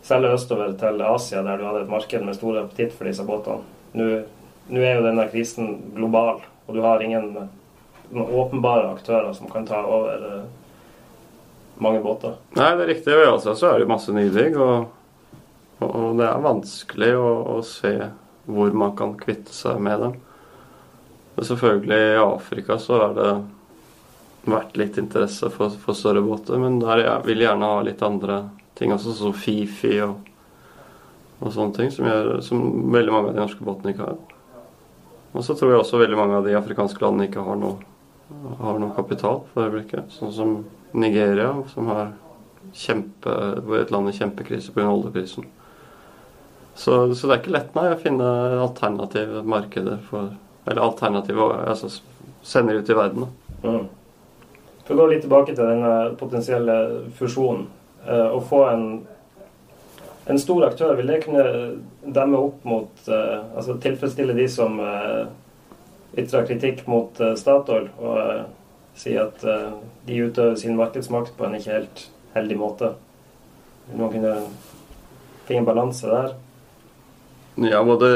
selge 0.05 0.33
østover 0.37 0.73
til 0.79 1.01
Asia, 1.05 1.43
der 1.45 1.61
du 1.61 1.67
hadde 1.69 1.85
et 1.85 1.93
marked 1.93 2.25
med 2.25 2.37
stor 2.37 2.63
appetitt 2.65 2.93
for 2.97 3.09
disse 3.09 3.25
båtene. 3.25 3.63
Nå, 3.95 4.09
nå 4.67 4.81
er 4.81 4.97
jo 4.97 5.05
denne 5.05 5.29
krisen 5.31 5.77
global, 5.95 6.41
og 6.65 6.75
du 6.75 6.81
har 6.83 7.03
ingen 7.05 7.31
noen 8.11 8.37
åpenbare 8.41 8.91
aktører 8.93 9.33
som 9.33 9.49
kan 9.49 9.65
ta 9.67 9.81
over 9.85 10.29
eh, 10.29 10.45
mange 11.81 12.01
båter. 12.03 12.37
Nei, 12.55 12.69
det 12.75 12.85
er 12.85 12.91
riktig. 12.93 13.13
I 13.13 13.31
Asia 13.31 13.55
så 13.55 13.71
er 13.71 13.81
det 13.81 13.89
masse 13.89 14.13
nybygg, 14.15 14.59
og, 14.61 15.83
og 15.85 16.19
det 16.19 16.27
er 16.29 16.45
vanskelig 16.45 17.11
å, 17.19 17.31
å 17.55 17.57
se 17.65 17.95
hvor 18.45 18.77
man 18.77 18.93
kan 18.97 19.15
kvitte 19.19 19.53
seg 19.55 19.81
med 19.81 20.03
dem. 20.03 20.15
Men 21.35 21.47
selvfølgelig 21.49 21.99
i 22.13 22.21
Afrika 22.21 22.77
så 22.79 22.99
har 23.01 23.15
det 23.17 23.31
vært 24.45 24.77
litt 24.77 24.99
interesse 25.01 25.49
for, 25.51 25.73
for 25.81 25.97
større 25.97 26.21
båter, 26.23 26.59
men 26.61 26.79
der 26.79 27.01
jeg 27.03 27.25
vil 27.25 27.43
gjerne 27.43 27.71
ha 27.71 27.81
litt 27.83 28.03
andre 28.05 28.43
ting, 28.77 28.93
også, 28.93 29.15
som 29.17 29.33
Fifi 29.35 29.97
og, 30.05 30.21
og 31.41 31.51
sånne 31.51 31.75
ting, 31.75 31.91
som, 31.91 32.07
gjør, 32.07 32.37
som 32.45 32.61
veldig 32.93 33.13
mange 33.13 33.31
av 33.31 33.35
de 33.35 33.43
norske 33.43 33.65
båtene 33.65 33.95
ikke 33.95 34.07
har. 34.07 34.21
Og 35.35 35.43
så 35.43 35.57
tror 35.57 35.73
jeg 35.73 35.81
også 35.81 35.99
veldig 35.99 36.19
mange 36.19 36.37
av 36.37 36.47
de 36.47 36.55
afrikanske 36.55 37.01
landene 37.03 37.27
ikke 37.27 37.43
har 37.43 37.59
noe, 37.59 37.81
har 38.59 38.79
noe 38.81 38.95
kapital 38.95 39.43
for 39.53 39.67
øyeblikket. 39.67 40.13
Sånn 40.13 40.33
som 40.33 40.55
Nigeria, 40.95 41.51
som 41.73 41.91
har 41.91 42.13
kjempe, 42.73 43.35
et 43.79 43.91
land 43.93 44.09
i 44.09 44.15
kjempekrise 44.15 44.73
pga. 44.73 44.89
oljeprisen. 44.89 45.45
Så, 46.75 47.15
så 47.15 47.27
det 47.27 47.35
er 47.35 47.41
ikke 47.41 47.55
lett 47.55 47.75
nei, 47.77 47.87
å 47.93 47.99
finne 48.01 48.31
alternative 48.59 49.45
markeder 49.47 50.01
for 50.09 50.33
Eller 50.65 50.81
alternative 50.81 51.45
altså 51.69 51.91
sender 52.41 52.79
ut 52.81 52.89
i 52.89 52.95
verden. 52.97 53.27
Da. 53.27 53.69
Mm. 53.69 53.83
For 54.85 54.95
å 54.95 54.97
gå 54.97 55.05
litt 55.11 55.21
tilbake 55.21 55.53
til 55.53 55.61
denne 55.61 55.91
potensielle 56.17 56.77
fusjonen. 57.13 57.67
Eh, 58.05 58.31
å 58.33 58.39
få 58.41 58.63
en, 58.71 58.87
en 60.25 60.41
stor 60.41 60.65
aktør, 60.65 60.95
vil 60.97 61.11
det 61.13 61.19
kunne 61.21 61.45
demme 62.01 62.41
opp 62.47 62.65
mot 62.65 63.07
eh, 63.09 63.37
Altså 63.53 63.77
tilfredsstille 63.81 64.33
de 64.37 64.47
som 64.49 64.81
eh, 64.81 65.29
ytrer 66.15 66.47
kritikk 66.47 66.85
mot 66.87 67.19
eh, 67.19 67.35
Statoil, 67.39 67.89
og 67.99 68.17
eh, 68.21 68.43
si 68.95 69.15
at 69.19 69.43
eh, 69.43 69.71
de 70.07 70.21
utøver 70.23 70.55
sin 70.59 70.77
markedsmakt 70.79 71.35
på 71.37 71.47
en 71.47 71.57
ikke 71.57 71.75
helt 71.75 72.05
heldig 72.35 72.57
måte? 72.59 72.91
Vil 73.89 74.01
man 74.01 74.11
kunne 74.13 74.35
finne 75.47 75.67
balanse 75.67 76.09
der? 76.09 76.35
Ja, 77.63 77.79
både, 77.87 78.09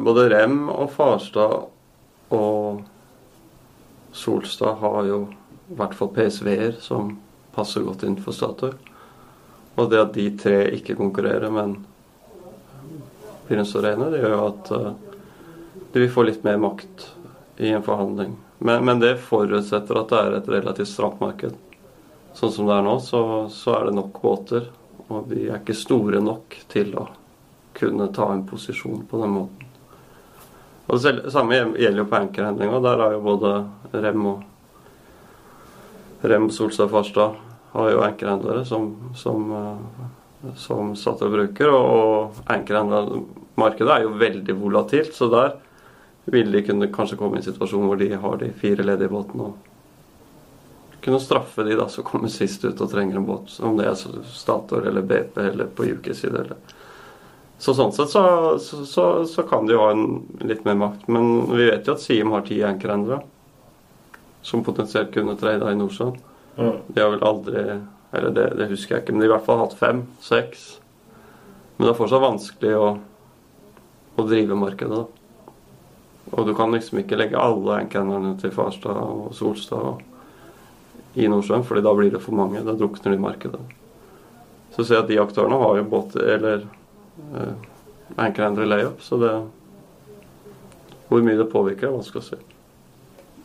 både 0.00 0.28
Rem 0.32 0.64
og 0.72 0.92
Farstad 0.94 1.66
og 2.32 2.80
Solstad 4.16 4.78
har 4.80 5.02
jo 5.08 5.18
i 5.72 5.76
hvert 5.76 5.96
fall 5.96 6.12
PSV-er 6.14 6.78
som 6.80 7.16
passer 7.52 7.84
godt 7.84 8.04
inn 8.08 8.16
for 8.20 8.36
Statoil. 8.36 8.78
Og 9.76 9.90
det 9.92 10.00
at 10.00 10.14
de 10.16 10.24
tre 10.40 10.56
ikke 10.78 10.96
konkurrerer, 10.96 11.52
men 11.52 11.78
blir 13.48 13.60
en 13.60 13.68
så 13.68 13.82
rene, 13.84 14.08
det 14.12 14.22
gjør 14.22 14.36
jo 14.36 14.46
at 14.46 14.72
de 15.92 16.00
vil 16.00 16.12
få 16.12 16.24
litt 16.24 16.44
mer 16.46 16.60
makt 16.60 17.10
i 17.56 17.72
en 17.72 17.82
forhandling. 17.82 18.36
Men, 18.58 18.84
men 18.84 19.00
det 19.02 19.16
forutsetter 19.24 19.98
at 20.00 20.12
det 20.12 20.20
er 20.20 20.36
et 20.38 20.48
relativt 20.48 20.90
stramt 20.92 21.20
marked. 21.20 21.56
Sånn 22.36 22.52
som 22.54 22.68
det 22.68 22.76
er 22.78 22.86
nå, 22.86 22.94
så, 23.04 23.22
så 23.52 23.76
er 23.76 23.88
det 23.88 23.96
nok 23.98 24.22
båter. 24.22 24.70
Og 25.08 25.26
de 25.28 25.48
er 25.48 25.58
ikke 25.58 25.76
store 25.76 26.22
nok 26.24 26.56
til 26.72 26.94
å 26.96 27.08
kunne 27.76 28.08
ta 28.14 28.30
en 28.32 28.46
posisjon 28.48 29.04
på 29.08 29.20
den 29.20 29.34
måten. 29.34 29.68
Og 30.86 31.00
Det 31.02 31.32
samme 31.32 31.58
gjelder 31.78 32.02
jo 32.02 32.08
på 32.08 32.18
ankerhandlinga. 32.18 32.80
Der 32.84 33.04
har 33.04 33.14
jo 33.14 33.22
både 33.24 33.52
Rem 33.92 34.26
og 34.28 34.48
Rem 36.22 36.50
Solstad 36.54 36.90
Farstad 36.92 37.38
har 37.72 37.90
jo 37.90 38.02
ankerhandlere 38.04 38.64
som, 38.68 38.90
som, 39.16 39.52
eh, 39.58 40.52
som 40.60 40.92
Statoil 40.96 41.32
bruker. 41.32 41.72
Og, 41.72 41.86
og 41.90 42.50
ankerhandlermarkedet 42.52 43.94
er 43.94 44.06
jo 44.06 44.16
veldig 44.20 44.56
volatilt, 44.60 45.16
så 45.16 45.30
der 45.32 45.56
vil 46.24 46.52
de 46.52 46.62
kunne 46.62 46.90
kanskje 46.92 47.18
komme 47.18 47.38
i 47.38 47.42
en 47.42 47.46
situasjon 47.50 47.86
hvor 47.88 47.98
de 47.98 48.12
har 48.14 48.40
de 48.40 48.52
fire 48.58 48.86
ledige 48.86 49.10
båtene 49.10 49.50
og 49.50 49.70
kunne 51.02 51.20
straffe 51.20 51.64
de 51.66 51.74
da 51.74 51.88
som 51.90 52.04
kommer 52.06 52.30
sist 52.30 52.64
ut 52.64 52.80
og 52.80 52.90
trenger 52.90 53.18
en 53.18 53.26
båt. 53.26 53.56
Om 53.58 53.74
det 53.78 53.88
er 53.90 54.22
Statoil 54.30 54.86
eller 54.86 55.02
BP 55.02 55.38
eller 55.42 55.70
på 55.74 55.88
UKs 55.96 56.20
side. 56.22 56.44
Eller. 56.44 56.76
Så 57.58 57.74
sånn 57.74 57.90
sett 57.94 58.12
så, 58.12 58.22
så, 58.62 58.84
så, 58.86 59.06
så 59.26 59.42
kan 59.46 59.66
de 59.66 59.74
jo 59.74 59.80
ha 59.82 59.90
en 59.94 60.22
litt 60.46 60.62
mer 60.66 60.78
makt. 60.78 61.08
Men 61.10 61.48
vi 61.50 61.66
vet 61.72 61.90
jo 61.90 61.96
at 61.96 62.04
Siem 62.04 62.30
har 62.34 62.46
ti 62.46 62.60
ankerendere 62.66 63.18
som 64.46 64.62
potensielt 64.66 65.10
kunne 65.14 65.34
tre 65.38 65.56
i 65.58 65.74
Nordsjøen. 65.78 66.14
De 66.86 67.00
har 67.00 67.10
vel 67.14 67.22
aldri 67.24 67.60
Eller 68.12 68.34
det, 68.36 68.42
det 68.58 68.66
husker 68.68 68.96
jeg 68.98 69.02
ikke, 69.02 69.12
men 69.14 69.22
de 69.22 69.24
har 69.24 69.30
i 69.30 69.34
hvert 69.38 69.46
fall 69.46 69.60
hatt 69.62 69.74
fem, 69.78 70.02
seks. 70.20 70.64
Men 71.78 71.86
det 71.86 71.92
er 71.94 71.96
fortsatt 71.96 72.20
vanskelig 72.20 72.72
å, 72.76 72.88
å 74.20 74.24
drive 74.28 74.58
markedet, 74.60 74.98
da. 74.98 75.21
Og 76.30 76.46
du 76.46 76.54
kan 76.54 76.72
liksom 76.72 77.02
ikke 77.02 77.18
legge 77.18 77.40
alle 77.40 77.82
ankerenderne 77.82 78.36
til 78.40 78.54
Farstad 78.54 78.96
og 79.02 79.34
Solstad 79.34 80.00
i 81.14 81.26
Nordsjøen, 81.28 81.64
fordi 81.66 81.82
da 81.84 81.92
blir 81.96 82.12
det 82.14 82.22
for 82.22 82.36
mange. 82.36 82.62
Da 82.64 82.76
drukner 82.78 83.12
de 83.12 83.18
i 83.18 83.24
markedet. 83.26 83.60
Så 84.72 84.84
ser 84.84 85.00
jeg 85.00 85.04
at 85.04 85.10
de 85.10 85.20
aktørene 85.20 85.58
har 85.60 85.76
jo 85.76 85.88
båter 85.90 86.30
eller 86.36 86.62
eh, 87.36 87.66
ankerendre 88.16 88.68
layup, 88.68 89.02
så 89.02 89.20
det 89.20 89.34
Hvor 91.12 91.20
mye 91.20 91.36
det 91.36 91.50
påvirker, 91.52 91.90
er 91.90 91.92
vanskelig 91.92 92.22
å 92.22 92.24
si. 92.24 92.36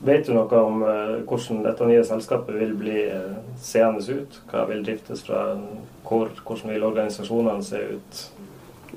Vet 0.08 0.28
du 0.28 0.32
noe 0.32 0.60
om 0.62 0.84
eh, 0.86 1.16
hvordan 1.28 1.66
dette 1.66 1.88
nye 1.90 2.04
selskapet 2.06 2.56
vil 2.56 2.72
bli 2.80 3.02
eh, 3.10 3.34
seende 3.60 4.00
ut? 4.08 4.38
Hva 4.48 4.64
vil 4.70 4.86
driftes 4.86 5.26
fra 5.28 5.42
hvor? 6.08 6.30
Hvordan 6.46 6.72
vil 6.72 6.86
organisasjonene 6.88 7.66
se 7.66 7.82
ut? 7.98 8.22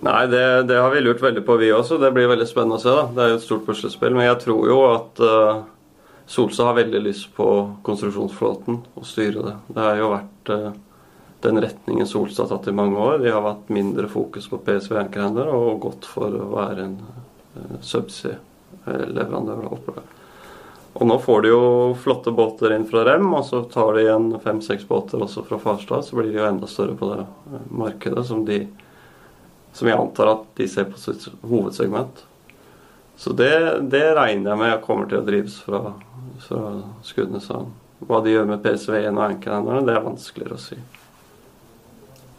Nei, 0.00 0.26
det, 0.32 0.62
det 0.62 0.78
har 0.80 0.90
vi 0.90 1.00
lurt 1.00 1.22
veldig 1.22 1.42
på, 1.44 1.56
vi 1.60 1.72
også. 1.76 1.98
Det 2.00 2.08
blir 2.16 2.30
veldig 2.30 2.46
spennende 2.48 2.78
å 2.78 2.80
se. 2.80 2.92
da. 2.96 3.02
Det 3.12 3.24
er 3.24 3.32
jo 3.34 3.38
et 3.40 3.44
stort 3.44 3.66
puslespill. 3.66 4.14
Men 4.16 4.30
jeg 4.30 4.38
tror 4.46 4.70
jo 4.70 4.78
at 4.88 5.20
uh, 5.20 5.60
Solstad 6.30 6.70
har 6.70 6.78
veldig 6.78 7.02
lyst 7.04 7.28
på 7.36 7.48
konstruksjonsflåten 7.84 8.80
og 8.96 9.04
styre 9.08 9.44
det. 9.44 9.56
Det 9.68 9.84
har 9.84 10.00
jo 10.00 10.14
vært 10.14 10.54
uh, 10.56 10.70
den 11.44 11.60
retningen 11.66 12.08
Solstad 12.08 12.48
har 12.48 12.56
tatt 12.56 12.72
i 12.72 12.76
mange 12.80 12.96
år. 12.96 13.20
De 13.20 13.28
har 13.34 13.44
vært 13.44 13.68
mindre 13.76 14.08
fokus 14.08 14.48
på 14.48 14.62
PSV 14.64 14.96
ankerhender 15.04 15.52
og 15.52 15.84
gått 15.84 16.08
for 16.08 16.32
å 16.32 16.48
være 16.56 16.88
en 16.88 16.96
uh, 17.04 17.76
subsea-leverandør. 17.84 19.68
Og 20.96 21.06
nå 21.06 21.16
får 21.22 21.44
de 21.44 21.52
jo 21.52 21.64
flotte 22.00 22.32
båter 22.32 22.72
inn 22.72 22.88
fra 22.88 23.04
Rem, 23.04 23.28
og 23.36 23.44
så 23.46 23.66
tar 23.68 23.98
de 23.98 24.08
igjen 24.08 24.32
fem-seks 24.40 24.88
båter 24.88 25.20
også 25.20 25.44
fra 25.44 25.60
Farstad. 25.60 26.08
Så 26.08 26.16
blir 26.16 26.32
de 26.32 26.40
jo 26.40 26.48
enda 26.48 26.68
større 26.70 26.96
på 26.96 27.12
det 27.12 27.26
markedet 27.68 28.24
som, 28.32 28.46
de, 28.48 28.64
som 29.72 29.88
jeg 29.88 29.98
antar 29.98 30.32
at 30.34 30.46
de 30.58 30.68
ser 30.68 30.88
på 30.90 30.98
sitt 31.00 31.28
hovedsegment. 31.46 32.24
Så 33.20 33.34
det, 33.36 33.52
det 33.92 34.06
regner 34.16 34.54
jeg 34.54 34.60
med 34.62 34.80
kommer 34.84 35.10
til 35.10 35.20
å 35.20 35.26
drives 35.26 35.58
fra, 35.66 35.92
fra 36.46 36.62
Skudeneshavn. 37.04 37.68
Hva 38.08 38.22
de 38.24 38.32
gjør 38.32 38.48
med 38.48 38.62
PSV-en 38.64 39.18
og 39.18 39.26
ankerhenderne, 39.26 39.84
det 39.84 39.92
er 39.92 40.06
vanskeligere 40.06 40.56
å 40.56 40.62
si. 40.62 40.78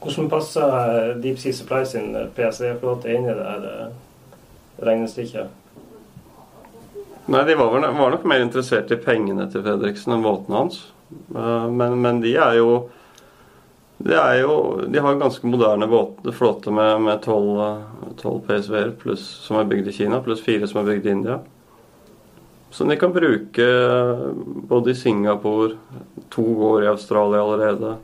Hvordan 0.01 0.29
passer 0.31 1.11
Deep 1.21 1.37
Sea 1.37 1.53
Supply 1.53 1.83
sin 1.85 2.15
PSV-flåte 2.35 3.11
inn 3.13 3.27
i 3.29 3.35
det 3.37 3.45
her 3.45 3.67
eh, 3.69 3.91
regnestykket? 4.81 5.51
Nei, 7.29 7.43
de 7.45 7.55
var, 7.59 7.75
var, 7.77 8.09
nok 8.15 8.25
mer 8.25 8.41
interessert 8.41 8.89
i 8.91 8.97
pengene 8.97 9.45
til 9.53 9.61
Fredriksen 9.61 10.15
enn 10.15 10.25
båtene 10.25 10.63
hans. 10.63 10.81
Eh, 11.13 11.67
men, 11.69 11.99
men, 12.01 12.23
de 12.25 12.33
er 12.33 12.57
jo 12.57 12.71
De 14.01 14.13
er 14.17 14.39
jo 14.41 14.53
De 14.89 14.99
har 14.99 15.19
ganske 15.19 15.47
moderne 15.47 15.87
båter, 15.87 16.33
flåte 16.33 16.71
med 16.73 17.21
tolv 17.23 18.45
PSV-er 18.47 18.93
som 19.19 19.59
er 19.59 19.69
bygd 19.69 19.91
i 19.91 19.95
Kina, 19.95 20.21
pluss 20.25 20.41
fire 20.45 20.69
som 20.69 20.81
er 20.81 20.89
bygd 20.93 21.09
i 21.09 21.13
India. 21.17 21.39
Som 22.71 22.87
de 22.87 22.95
kan 22.95 23.13
bruke 23.13 23.67
både 24.71 24.91
i 24.91 24.95
Singapore, 24.95 25.75
to 26.31 26.43
går 26.43 26.85
i 26.85 26.91
Australia 26.91 27.43
allerede. 27.43 27.95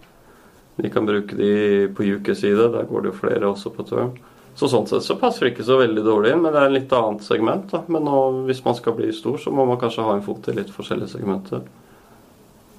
De 0.75 0.89
kan 0.89 1.05
bruke 1.07 1.35
de 1.35 1.53
på 1.95 2.03
UK-side, 2.03 2.67
der 2.73 2.89
går 2.89 3.05
det 3.05 3.13
jo 3.13 3.19
flere 3.21 3.47
også 3.47 3.71
på 3.73 3.85
term. 3.87 4.11
Så 4.57 4.67
sånn 4.69 4.87
sett 4.89 5.05
så 5.05 5.15
passer 5.21 5.45
det 5.45 5.53
ikke 5.53 5.65
så 5.67 5.77
veldig 5.79 6.03
dårlig 6.05 6.33
inn, 6.33 6.41
men 6.43 6.53
det 6.53 6.59
er 6.59 6.69
en 6.69 6.75
litt 6.75 6.93
annet 6.97 7.23
segment. 7.25 7.69
da. 7.71 7.83
Men 7.87 8.07
nå, 8.09 8.21
hvis 8.49 8.63
man 8.65 8.75
skal 8.77 8.95
bli 8.97 9.11
stor, 9.13 9.37
så 9.41 9.53
må 9.53 9.65
man 9.69 9.79
kanskje 9.81 10.05
ha 10.05 10.15
en 10.17 10.25
fot 10.25 10.49
i 10.49 10.55
litt 10.57 10.73
forskjellige 10.73 11.13
segmenter. 11.13 11.61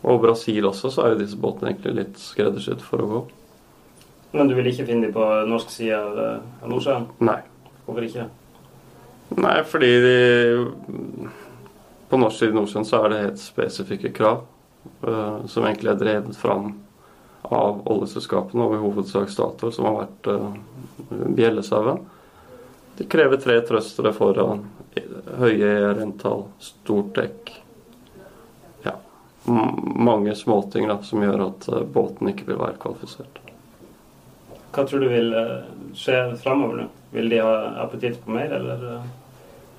Og 0.07 0.21
Brasil 0.23 0.67
også, 0.69 0.93
så 0.95 1.05
er 1.05 1.15
jo 1.15 1.23
disse 1.23 1.39
båtene 1.41 1.73
egentlig 1.73 1.95
litt 1.97 2.21
skreddersydd 2.23 2.83
for 2.85 3.03
å 3.03 3.09
gå. 3.11 3.23
Men 4.37 4.51
du 4.51 4.55
vil 4.59 4.69
ikke 4.71 4.87
finne 4.89 5.09
dem 5.09 5.15
på 5.17 5.25
norsk 5.49 5.73
side 5.73 5.97
av, 5.97 6.19
av 6.63 6.69
Nordsjøen? 6.71 7.09
Nei. 7.25 7.41
Hvorfor 7.87 8.05
ikke? 8.05 8.27
Nei, 9.41 9.57
fordi 9.69 9.89
de 10.05 10.17
På 12.09 12.17
norsk 12.21 12.39
side 12.41 12.53
i 12.53 12.57
Nordsjøen 12.57 12.87
så 12.89 13.03
er 13.03 13.13
det 13.13 13.23
helt 13.23 13.41
spesifikke 13.41 14.13
krav 14.17 14.45
uh, 15.05 15.45
som 15.49 15.67
egentlig 15.69 15.93
er 15.93 16.01
drevet 16.01 16.39
fram 16.41 16.71
av 17.49 17.83
oljeselskapene, 17.89 18.65
og 18.65 18.77
i 18.77 18.81
hovedsak 18.81 19.29
Statoil, 19.33 19.73
som 19.73 19.89
har 19.89 19.99
vært 20.03 20.31
uh, 20.33 21.27
bjellesauen. 21.37 22.01
De 22.99 23.07
krever 23.09 23.41
tre 23.41 23.59
trøstere 23.69 24.15
foran, 24.17 24.65
høye 25.39 25.69
ERN-tall, 25.69 26.47
stort 26.65 27.13
dekk. 27.21 27.53
Mange 29.49 30.35
småting 30.37 30.89
da, 30.91 30.99
som 31.03 31.23
gjør 31.25 31.47
at 31.49 31.69
uh, 31.73 31.83
båten 31.83 32.31
ikke 32.33 32.51
vil 32.51 32.61
være 32.61 32.77
kvalifisert. 32.83 33.41
Hva 34.75 34.85
tror 34.85 35.03
du 35.03 35.09
vil 35.09 35.33
uh, 35.33 35.65
skje 35.97 36.21
framover 36.43 36.83
nå? 36.83 36.87
Vil 37.15 37.33
de 37.33 37.41
ha 37.41 37.55
appetitt 37.87 38.21
på 38.25 38.35
mer, 38.37 38.53
eller 38.59 38.85
uh, 38.85 39.11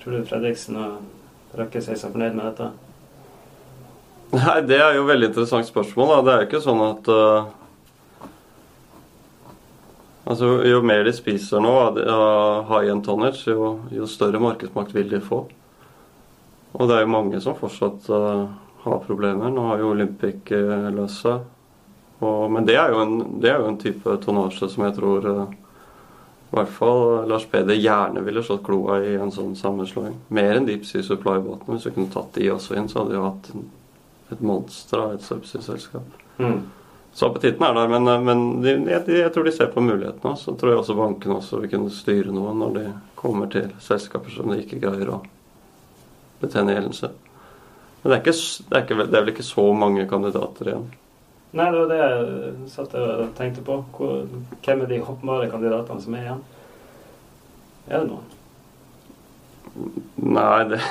tror 0.02 0.18
du 0.18 0.28
Fredriksen 0.30 0.80
og 0.82 1.58
Røkke 1.58 1.82
sier 1.82 1.98
seg 1.98 2.14
fornøyd 2.14 2.38
med 2.38 2.46
dette? 2.50 2.72
Nei, 4.34 4.60
Det 4.62 4.78
er 4.78 4.98
jo 4.98 5.06
et 5.06 5.10
veldig 5.10 5.32
interessant 5.32 5.66
spørsmål. 5.66 6.12
Da. 6.12 6.20
Det 6.22 6.34
er 6.34 6.44
jo 6.44 6.50
ikke 6.50 6.66
sånn 6.66 6.84
at 6.86 7.10
uh, 7.10 7.48
altså, 10.30 10.52
Jo 10.70 10.82
mer 10.86 11.06
de 11.08 11.14
spiser 11.18 11.64
nå 11.64 11.74
av 11.88 11.98
uh, 11.98 12.70
high 12.70 12.92
end 12.94 13.06
tonnage, 13.08 13.46
jo, 13.50 13.76
jo, 13.94 14.10
større 14.10 14.42
markedsmakt 14.42 14.94
vil 14.94 15.10
de 15.10 15.22
få. 15.26 15.46
Og 16.78 16.86
det 16.86 17.00
er 17.00 17.06
jo 17.08 17.14
mange 17.16 17.42
som 17.42 17.58
fortsatt 17.58 18.10
uh, 18.14 18.46
har 18.84 19.00
problemer. 19.06 19.52
Nå 19.54 19.66
har 19.72 19.82
jo 19.82 19.94
Olympic 19.94 20.52
uh, 20.52 20.90
løst 20.96 21.24
seg. 21.26 21.48
men 22.20 22.66
det 22.68 22.76
er, 22.76 22.92
en, 22.92 23.40
det 23.40 23.50
er, 23.52 23.60
jo 23.60 23.72
en, 23.72 23.80
type 23.80 24.16
tonnasje 24.26 24.70
som 24.70 24.84
jeg 24.84 24.96
tror 24.98 25.28
uh, 25.28 25.58
i 26.50 26.56
hvert 26.58 26.72
fall 26.74 27.28
Lars 27.30 27.46
Peder 27.46 27.78
gjerne 27.78 28.24
ville 28.26 28.42
slått 28.44 28.64
kloa 28.66 28.98
i 29.06 29.14
en 29.22 29.32
sånn 29.32 29.54
sammenslåing. 29.56 30.16
Mer 30.34 30.58
enn 30.58 30.66
Deep 30.66 30.88
Sea 30.90 31.06
Supply-båtene. 31.06 31.76
Hvis 31.76 31.86
vi 31.86 31.94
kunne 31.94 32.10
tatt 32.14 32.34
de 32.34 32.50
også 32.50 32.74
inn, 32.80 32.90
så 32.90 33.04
hadde 33.04 33.14
vi 33.14 33.22
hatt 33.22 33.52
et 34.34 34.42
monster 34.42 35.04
av 35.04 35.14
et 35.14 35.26
subsea-selskap. 35.26 36.18
Mm. 36.42 36.64
Så 37.14 37.30
appetitten 37.30 37.66
er 37.66 37.78
der, 37.78 37.88
men, 37.94 38.10
men 38.26 38.42
de, 38.64 38.74
jeg, 38.90 39.04
jeg, 39.14 39.32
tror 39.34 39.46
de 39.46 39.54
ser 39.54 39.70
på 39.74 39.84
mulighetene. 39.86 40.34
Så 40.42 40.56
tror 40.58 40.74
jeg 40.74 40.82
også 40.82 40.98
bankene 40.98 41.38
også 41.38 41.62
vil 41.62 41.72
kunne 41.76 41.94
styre 41.94 42.34
noe 42.34 42.54
når 42.58 42.76
de 42.80 42.86
kommer 43.20 43.50
til 43.54 43.70
selskaper 43.84 44.34
som 44.34 44.50
de 44.50 44.62
ikke 44.64 44.82
greier 44.82 45.14
å 45.14 45.22
betjene 46.42 46.74
gjelden 46.74 46.98
sin. 46.98 47.18
Men 48.02 48.12
det 48.12 48.16
er, 48.16 48.22
ikke, 48.24 48.34
det, 48.40 48.76
er 48.78 48.84
ikke, 48.86 48.98
det 49.00 49.08
er, 49.08 49.22
vel 49.22 49.34
ikke 49.34 49.48
så 49.48 49.66
mange 49.76 50.08
kandidater 50.10 50.72
igjen? 50.72 50.90
Nei, 51.50 51.66
det 51.74 51.80
var 51.80 51.90
det 51.90 52.00
jeg 52.00 52.68
satt 52.72 52.94
og 53.00 53.24
tenkte 53.38 53.64
på. 53.66 53.80
Hvor, 53.96 54.20
hvem 54.66 54.84
er 54.86 54.92
de 54.92 55.00
hoppbare 55.04 55.50
kandidatene 55.52 56.04
som 56.04 56.16
er 56.16 56.28
igjen? 56.28 56.44
Er 57.90 58.04
det 58.04 58.12
noen? 58.12 58.28
Nei, 60.30 60.62
det 60.70 60.84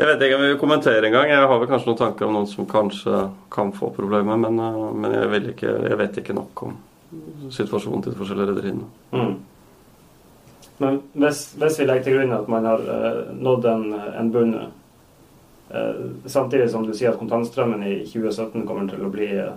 Jeg 0.00 0.08
vet 0.08 0.22
ikke 0.24 0.36
om 0.38 0.42
jeg 0.46 0.52
vil 0.54 0.60
kommentere 0.60 1.08
engang. 1.10 1.28
Jeg 1.28 1.44
har 1.44 1.58
vel 1.60 1.68
kanskje 1.68 1.90
noen 1.90 1.98
tanker 1.98 2.24
om 2.24 2.30
noen 2.32 2.46
som 2.48 2.64
kanskje 2.68 3.18
kan 3.52 3.68
få 3.76 3.90
problemer, 3.92 4.38
men, 4.40 4.56
eh, 4.56 4.78
men 4.96 5.12
jeg, 5.12 5.42
ikke, 5.50 5.74
jeg, 5.90 5.98
vet 6.00 6.20
ikke 6.22 6.36
nok 6.38 6.62
om 6.64 6.78
situasjonen 7.52 8.06
til 8.06 8.14
de 8.14 8.20
forskjellige 8.22 8.48
rederiene. 8.48 8.86
Mm. 9.12 9.34
Men 10.80 10.96
hvis, 11.20 11.42
hvis, 11.60 11.76
vi 11.82 11.88
legger 11.90 12.06
til 12.06 12.16
grunn 12.16 12.32
at 12.32 12.48
man 12.48 12.68
har 12.70 12.86
uh, 12.86 13.18
nådd 13.36 13.68
en, 13.68 13.84
en 14.22 14.30
bunn, 14.32 14.54
samtidig 16.26 16.70
som 16.70 16.86
du 16.86 16.94
sier 16.96 17.12
at 17.12 17.18
kontantstrømmen 17.20 17.84
i 17.86 17.96
2017 18.08 18.66
kommer 18.66 18.88
til 18.90 19.04
å 19.06 19.10
bli 19.12 19.28
uh, 19.38 19.52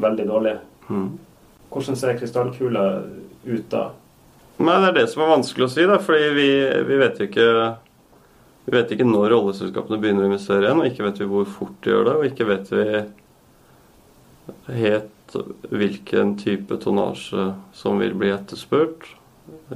veldig 0.00 0.26
dårlig, 0.28 0.54
mm. 0.88 1.08
hvordan 1.72 1.98
ser 2.00 2.16
krystallkula 2.16 2.84
ut 3.48 3.66
da? 3.72 3.90
Nei, 4.58 4.78
Det 4.80 4.88
er 4.88 4.96
det 4.96 5.06
som 5.12 5.22
er 5.22 5.34
vanskelig 5.36 5.68
å 5.68 5.72
si, 5.74 5.84
da, 5.86 6.00
fordi 6.02 6.32
vi, 6.34 6.48
vi 6.88 6.96
vet 7.02 7.20
jo 7.20 7.28
ikke 7.28 7.50
vi 8.68 8.74
vet 8.74 8.90
ikke 8.92 9.06
når 9.08 9.32
oljeselskapene 9.32 9.96
begynner 10.00 10.26
å 10.26 10.28
investere 10.28 10.66
igjen, 10.66 10.82
og 10.82 10.88
ikke 10.90 11.06
vet 11.06 11.20
vi 11.22 11.28
hvor 11.30 11.46
fort 11.48 11.76
de 11.84 11.92
gjør 11.92 12.02
det, 12.04 12.16
og 12.18 12.26
ikke 12.28 12.48
vet 12.50 12.72
vi 12.74 12.88
helt 14.82 15.36
hvilken 15.72 16.34
type 16.40 16.76
tonnasje 16.82 17.46
som 17.76 18.00
vil 18.02 18.12
bli 18.18 18.28
etterspurt. 18.34 19.08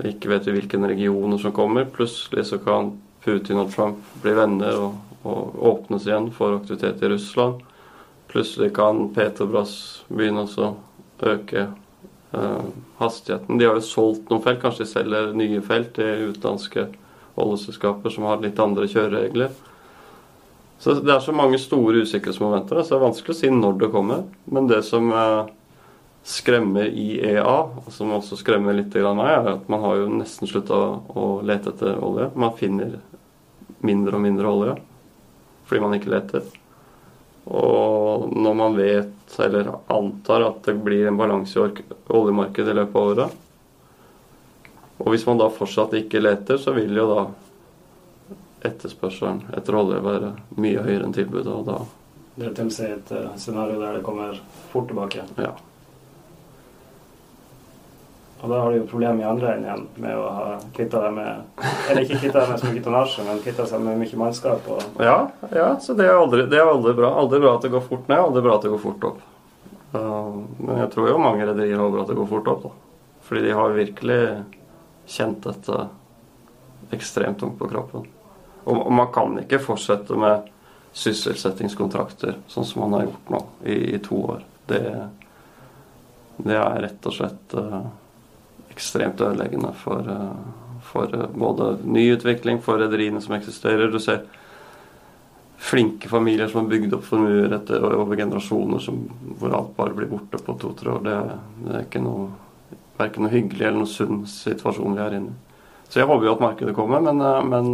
Ikke 0.04 0.28
vet 0.32 0.44
vi 0.48 0.58
hvilke 0.58 0.80
regioner 0.80 1.40
som 1.40 1.54
kommer. 1.56 1.88
Plutselig 1.88 2.44
så 2.50 2.60
kan 2.60 2.92
Putin 3.24 3.62
og 3.62 3.72
Trump 3.72 4.04
bli 4.20 4.34
venner 4.36 4.76
og, 4.82 5.00
og 5.22 5.58
åpnes 5.58 6.06
igjen 6.06 6.30
for 6.34 6.56
aktivitet 6.56 7.02
i 7.02 7.12
Russland. 7.12 7.62
Plutselig 8.32 8.72
kan 8.74 9.08
Petrobras 9.14 9.74
begynne 10.08 10.46
å 10.48 10.74
øke 11.22 11.66
eh, 12.32 12.64
hastigheten. 12.98 13.58
De 13.58 13.68
har 13.68 13.78
jo 13.78 13.86
solgt 13.86 14.30
noen 14.30 14.42
felt, 14.44 14.62
kanskje 14.62 14.86
de 14.86 14.90
selger 14.90 15.32
nye 15.36 15.60
felt 15.64 15.94
til 15.98 16.30
utenlandske 16.32 16.86
oljeselskaper 17.40 18.12
som 18.12 18.28
har 18.28 18.42
litt 18.42 18.60
andre 18.60 18.88
kjøreregler. 18.88 19.52
Så 20.82 20.94
Det 20.98 21.12
er 21.14 21.20
så 21.22 21.32
mange 21.32 21.60
store 21.62 22.02
usikkerhetsmomenter, 22.02 22.82
så 22.82 22.94
det 22.94 22.98
er 22.98 23.06
vanskelig 23.06 23.36
å 23.36 23.38
si 23.38 23.50
når 23.54 23.76
det 23.78 23.90
kommer. 23.92 24.24
Men 24.50 24.66
det 24.66 24.80
som 24.88 25.12
eh, 25.14 25.52
skremmer 26.26 26.88
IEA, 26.88 27.58
og 27.84 27.90
som 27.94 28.10
også 28.16 28.40
skremmer 28.40 28.74
litt 28.74 28.94
meg, 28.94 29.28
er 29.28 29.52
at 29.58 29.68
man 29.70 29.84
har 29.84 30.00
jo 30.00 30.08
nesten 30.10 30.50
slutta 30.50 30.80
å 31.14 31.28
lete 31.46 31.70
etter 31.70 32.00
olje. 32.02 32.30
Man 32.34 32.56
finner 32.58 32.96
mindre 33.82 34.16
og 34.16 34.24
mindre 34.24 34.50
olje 34.50 34.74
fordi 35.72 35.80
man 35.80 35.94
ikke 35.96 36.10
leter. 36.12 36.42
Og 37.48 38.28
når 38.36 38.54
man 38.54 38.76
vet, 38.76 39.38
eller 39.40 39.70
antar, 39.88 40.44
at 40.50 40.66
det 40.68 40.74
blir 40.84 41.06
en 41.08 41.16
balanse 41.16 41.56
i 41.56 41.86
oljemarkedet 42.12 42.74
i 42.74 42.76
løpet 42.76 42.98
av 43.00 43.08
året, 43.14 43.38
og 45.00 45.08
hvis 45.10 45.24
man 45.26 45.40
da 45.40 45.48
fortsatt 45.50 45.96
ikke 45.96 46.20
leter, 46.20 46.60
så 46.60 46.76
vil 46.76 46.92
jo 46.92 47.08
da 47.08 47.24
etterspørselen 48.68 49.40
etter 49.56 49.80
olje 49.80 49.98
være 50.04 50.34
mye 50.60 50.84
høyere 50.84 51.08
enn 51.08 51.16
tilbudet, 51.16 51.48
og 51.50 51.64
da 51.72 51.80
Det 52.36 52.52
tilsier 52.56 52.94
et 52.98 53.10
uh, 53.16 53.32
scenario 53.36 53.80
der 53.80 53.96
det 53.96 54.04
kommer 54.04 54.36
fort 54.70 54.92
tilbake? 54.92 55.24
Ja. 55.40 55.56
Og 58.42 58.50
da 58.50 58.58
har 58.58 58.72
du 58.72 58.80
jo 58.80 58.86
problemer 58.90 59.22
i 59.22 59.26
andre 59.26 59.52
enden 59.54 59.84
med 60.02 60.18
å 60.18 60.22
ha 60.34 60.46
kvitta 60.74 60.98
deg 61.04 61.12
med 61.14 61.60
Eller 61.90 62.00
ikke 62.02 62.18
kvitta 62.24 62.40
deg 62.40 62.48
med 62.50 62.58
så 62.58 62.70
mye 62.72 62.82
tonnasje, 62.82 63.26
men 63.28 63.42
kvitta 63.44 63.66
seg 63.70 63.84
med 63.84 64.00
mye 64.00 64.18
mannskap. 64.18 64.66
Og... 64.66 64.80
Ja, 64.98 65.18
ja, 65.54 65.68
så 65.82 65.94
det 65.94 66.08
er, 66.08 66.16
aldri, 66.18 66.48
det 66.50 66.58
er 66.58 66.70
aldri 66.72 66.96
bra. 66.98 67.12
Aldri 67.22 67.38
bra 67.44 67.52
at 67.54 67.62
det 67.62 67.70
går 67.70 67.84
fort 67.86 68.10
ned, 68.10 68.18
aldri 68.18 68.42
bra 68.42 68.56
at 68.58 68.66
det 68.66 68.72
går 68.72 68.82
fort 68.82 69.06
opp. 69.12 69.22
Uh, 69.92 70.42
men 70.58 70.80
jeg 70.80 70.90
tror 70.96 71.12
jo 71.12 71.22
mange 71.22 71.46
rederier 71.46 71.78
håper 71.78 72.02
at 72.02 72.10
det 72.10 72.18
går 72.18 72.30
fort 72.32 72.50
opp, 72.50 72.66
da. 72.66 73.06
Fordi 73.28 73.44
de 73.46 73.54
har 73.54 73.78
virkelig 73.78 74.20
kjent 75.06 75.46
dette 75.46 75.86
ekstremt 76.98 77.38
tungt 77.38 77.60
på 77.62 77.70
kroppen. 77.70 78.10
Og, 78.64 78.84
man 78.90 79.14
kan 79.14 79.38
ikke 79.38 79.62
fortsette 79.62 80.18
med 80.18 80.50
sysselsettingskontrakter 80.98 82.40
sånn 82.50 82.66
som 82.66 82.82
man 82.84 82.98
har 82.98 83.06
gjort 83.06 83.30
nå 83.32 83.46
i, 83.62 83.78
i 83.94 84.02
to 84.02 84.18
år. 84.34 84.42
Det, 84.66 84.82
det 86.42 86.58
er 86.58 86.86
rett 86.88 87.06
og 87.06 87.20
slett 87.22 87.54
uh, 87.54 87.84
ekstremt 88.72 89.20
ødeleggende 89.20 89.72
for, 89.78 90.08
uh, 90.08 90.78
for 90.82 91.12
uh, 91.14 91.28
både 91.34 91.76
nyutvikling, 91.84 92.62
for 92.62 92.80
rederiene 92.80 93.20
som 93.20 93.36
eksisterer. 93.36 93.92
Du 93.92 94.00
ser 94.02 94.24
flinke 95.62 96.08
familier 96.10 96.50
som 96.50 96.64
har 96.64 96.72
bygd 96.72 96.96
opp 96.96 97.06
formuer 97.06 97.54
over 97.94 98.16
generasjoner, 98.18 98.82
som, 98.82 99.04
hvor 99.38 99.54
alt 99.54 99.76
bare 99.76 99.94
blir 99.94 100.10
borte 100.10 100.40
på 100.42 100.56
to-tre 100.58 100.96
år. 100.96 101.06
Det, 101.06 101.20
det, 101.62 101.76
er 101.76 101.86
ikke 101.86 102.02
noe 102.02 102.28
verken 102.98 103.26
noe 103.26 103.32
hyggelig 103.32 103.66
eller 103.66 103.84
noe 103.84 103.90
sunn 103.90 104.26
situasjon 104.28 104.98
vi 104.98 105.04
er 105.04 105.16
inne 105.20 105.32
i. 105.32 105.40
Så 105.92 106.00
jeg 106.00 106.08
håper 106.08 106.26
jo 106.26 106.34
at 106.34 106.42
markedet 106.42 106.74
kommer, 106.74 107.02
men, 107.04 107.20
men 107.52 107.66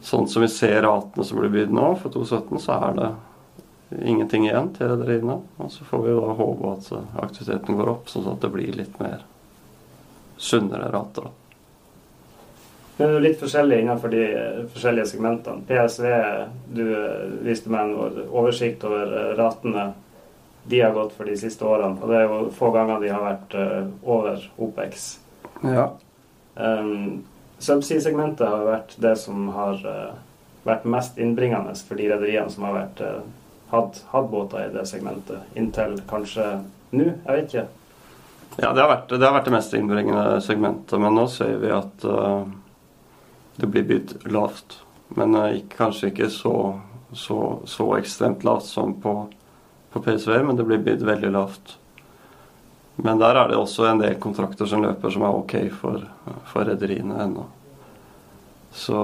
sånn 0.00 0.28
som 0.28 0.42
vi 0.42 0.48
ser 0.48 0.80
ratene 0.86 1.24
som 1.26 1.40
blir 1.40 1.52
bydd 1.52 1.74
nå, 1.76 1.90
for 2.00 2.12
2017, 2.14 2.62
så 2.64 2.78
er 2.88 2.96
det 2.96 3.08
ingenting 3.98 4.46
igjen 4.46 4.70
til 4.76 4.92
rederiene. 4.92 5.40
Og 5.58 5.72
så 5.72 5.86
får 5.88 6.06
vi 6.06 6.16
da 6.16 6.38
håpe 6.38 6.72
at 6.76 6.90
aktiviteten 7.26 7.78
går 7.78 7.92
opp, 7.96 8.10
sånn 8.10 8.28
at 8.30 8.42
det 8.44 8.52
blir 8.54 8.76
litt 8.76 8.98
mer 9.02 9.24
sunnere 10.40 10.90
rater. 10.92 11.30
Det 13.00 13.06
er 13.08 13.22
litt 13.24 13.40
forskjellig 13.40 13.78
innenfor 13.80 14.12
de 14.12 14.24
forskjellige 14.74 15.08
segmentene. 15.14 15.64
PSV, 15.68 16.06
du 16.76 16.84
viste 17.46 17.72
meg 17.72 17.88
en 17.88 18.24
oversikt 18.28 18.84
over 18.84 19.34
ratene 19.38 19.90
de 20.68 20.80
har 20.80 20.92
gått 20.92 21.14
for 21.16 21.24
de 21.24 21.36
siste 21.40 21.64
årene. 21.64 21.96
Og 21.96 22.10
det 22.10 22.18
er 22.18 22.26
jo 22.28 22.40
få 22.52 22.70
ganger 22.74 23.00
de 23.00 23.12
har 23.12 23.24
vært 23.24 23.56
uh, 23.56 23.86
over 24.04 24.44
OPEX. 24.60 25.06
Ja. 25.64 25.86
Um, 26.54 27.22
Subsea-segmentet 27.60 28.44
har 28.48 28.68
vært 28.68 28.94
det 29.00 29.14
som 29.20 29.48
har 29.56 29.80
uh, 29.84 30.18
vært 30.68 30.84
mest 30.84 31.18
innbringende 31.20 31.72
for 31.88 32.00
de 32.00 32.10
rederiene 32.12 32.52
som 32.52 32.68
har 32.68 32.76
vært, 32.76 33.02
uh, 33.70 33.74
hatt, 33.74 34.04
hatt, 34.10 34.30
båter 34.30 34.66
i 34.66 34.72
det 34.74 34.86
segmentet, 34.88 35.46
inntil 35.54 35.98
kanskje 36.10 36.46
nå. 36.90 37.06
Jeg 37.06 37.36
vet 37.36 37.48
ikke. 37.48 37.66
Ja, 38.58 38.72
det 38.74 38.82
har, 38.82 38.88
vært, 38.90 39.10
det 39.14 39.24
har 39.24 39.34
vært 39.36 39.48
det 39.48 39.54
mest 39.54 39.74
innbringende 39.78 40.40
segmentet, 40.44 40.98
men 41.00 41.16
nå 41.16 41.26
ser 41.30 41.56
vi 41.62 41.72
at 41.74 42.06
uh, 42.06 42.44
det 43.60 43.70
blir 43.70 43.86
bydd 43.88 44.16
lavt. 44.34 44.80
Men 45.16 45.34
ikke, 45.34 45.76
kanskje 45.78 46.10
ikke 46.12 46.30
så, 46.30 46.54
så, 47.12 47.38
så, 47.66 47.86
ekstremt 47.96 48.44
lavt 48.46 48.68
som 48.68 48.94
på, 49.02 49.14
på 49.90 50.02
PSV, 50.04 50.36
men 50.46 50.58
det 50.58 50.66
blir 50.68 50.82
bydd 50.86 51.06
veldig 51.06 51.32
lavt. 51.34 51.76
Men 53.02 53.18
der 53.18 53.38
er 53.38 53.48
det 53.48 53.56
også 53.56 53.86
en 53.88 54.02
del 54.02 54.18
kontrakter 54.20 54.68
som 54.68 54.84
løper 54.84 55.10
som 55.10 55.24
er 55.24 55.38
ok 55.40 55.56
for, 55.72 56.04
for 56.50 56.68
rederiene 56.68 57.16
ennå. 57.24 57.46
Så 58.70 58.98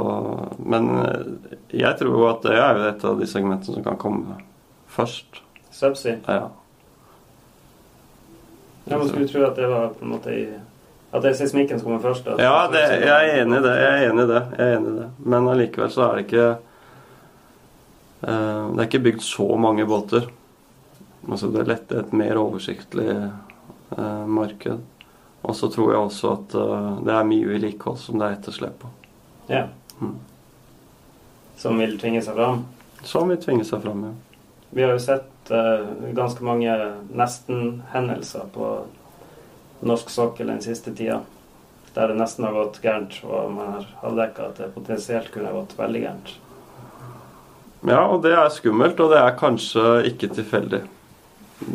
Men 0.59 0.91
jeg 1.69 1.99
tror 1.99 2.13
jo 2.13 2.27
at 2.29 2.45
det 2.47 2.59
er 2.61 2.83
et 2.91 3.05
av 3.05 3.19
de 3.19 3.27
segmentene 3.27 3.79
som 3.79 3.87
kan 3.87 3.99
komme 3.99 4.37
først. 4.97 5.43
Subsea? 5.71 6.17
Ja. 6.27 6.49
Ja, 8.89 8.99
Man 8.99 9.09
skulle 9.09 9.29
tro 9.29 9.43
at 9.43 9.57
det 9.57 9.67
var 9.67 9.89
på 9.89 10.05
en 10.05 10.11
måte 10.15 10.31
i 10.31 10.47
At 11.11 11.23
det 11.23 11.31
er 11.31 11.37
seismikken 11.39 11.79
som 11.81 11.87
kommer 11.89 12.03
først? 12.03 12.27
Ja, 12.39 12.67
det, 12.71 12.83
jeg 13.03 13.31
er 13.31 13.43
enig 13.43 13.59
i 13.59 13.65
det. 13.65 13.75
Jeg 13.81 13.93
er 13.93 14.11
enig 14.11 14.25
i 14.25 14.31
det. 14.31 14.43
Jeg 14.59 14.67
er 14.67 14.77
enig 14.77 14.91
i 14.91 14.97
det. 14.99 15.07
Men 15.33 15.49
allikevel 15.49 15.93
så 15.95 16.03
er 16.05 16.19
det 16.19 16.25
ikke 16.27 16.49
uh, 18.27 18.65
Det 18.75 18.83
er 18.83 18.89
ikke 18.89 19.05
bygd 19.07 19.25
så 19.25 19.47
mange 19.57 19.87
båter. 19.89 20.29
Altså 21.27 21.51
det 21.55 21.63
er 21.63 21.71
lett 21.71 21.95
et 21.95 22.13
mer 22.13 22.39
oversiktlig 22.43 23.09
uh, 23.17 24.27
marked. 24.27 24.85
Og 25.47 25.57
så 25.57 25.71
tror 25.73 25.93
jeg 25.95 26.05
også 26.11 26.35
at 26.35 26.59
uh, 26.59 26.93
det 27.07 27.15
er 27.15 27.31
mye 27.33 27.49
vedlikehold 27.55 27.99
som 28.03 28.21
det 28.21 28.29
er 28.29 28.39
etterslep 28.39 28.79
på. 28.83 28.93
Ja. 29.51 29.67
Mm. 30.03 30.19
Som 31.57 31.81
vil 31.81 31.97
tvinge 32.03 32.23
seg 32.23 32.37
fram? 32.37 32.65
Som 33.07 33.31
vil 33.33 33.41
tvinge 33.41 33.65
seg 33.65 33.83
fram, 33.83 34.05
ja. 34.11 34.15
Vi 34.77 34.85
har 34.85 34.93
jo 34.93 35.01
sett 35.01 35.51
uh, 35.51 35.87
ganske 36.13 36.45
mange 36.45 36.73
nesten-hendelser 37.17 38.51
på 38.53 38.67
norsk 39.89 40.11
sokkel 40.13 40.51
den 40.53 40.61
siste 40.61 40.93
tida. 40.93 41.23
Der 41.95 42.13
det 42.13 42.19
nesten 42.19 42.45
har 42.45 42.53
gått 42.53 42.83
gærent, 42.85 43.17
og 43.25 43.55
man 43.55 43.71
har 43.79 43.87
avdekka 44.05 44.51
at 44.51 44.61
det 44.61 44.69
potensielt 44.75 45.31
kunne 45.33 45.55
gått 45.55 45.73
veldig 45.79 46.03
gærent. 46.03 46.35
Ja, 47.89 48.03
og 48.05 48.21
det 48.27 48.35
er 48.37 48.53
skummelt, 48.53 49.01
og 49.01 49.15
det 49.15 49.23
er 49.23 49.41
kanskje 49.41 49.87
ikke 50.11 50.29
tilfeldig. 50.43 50.83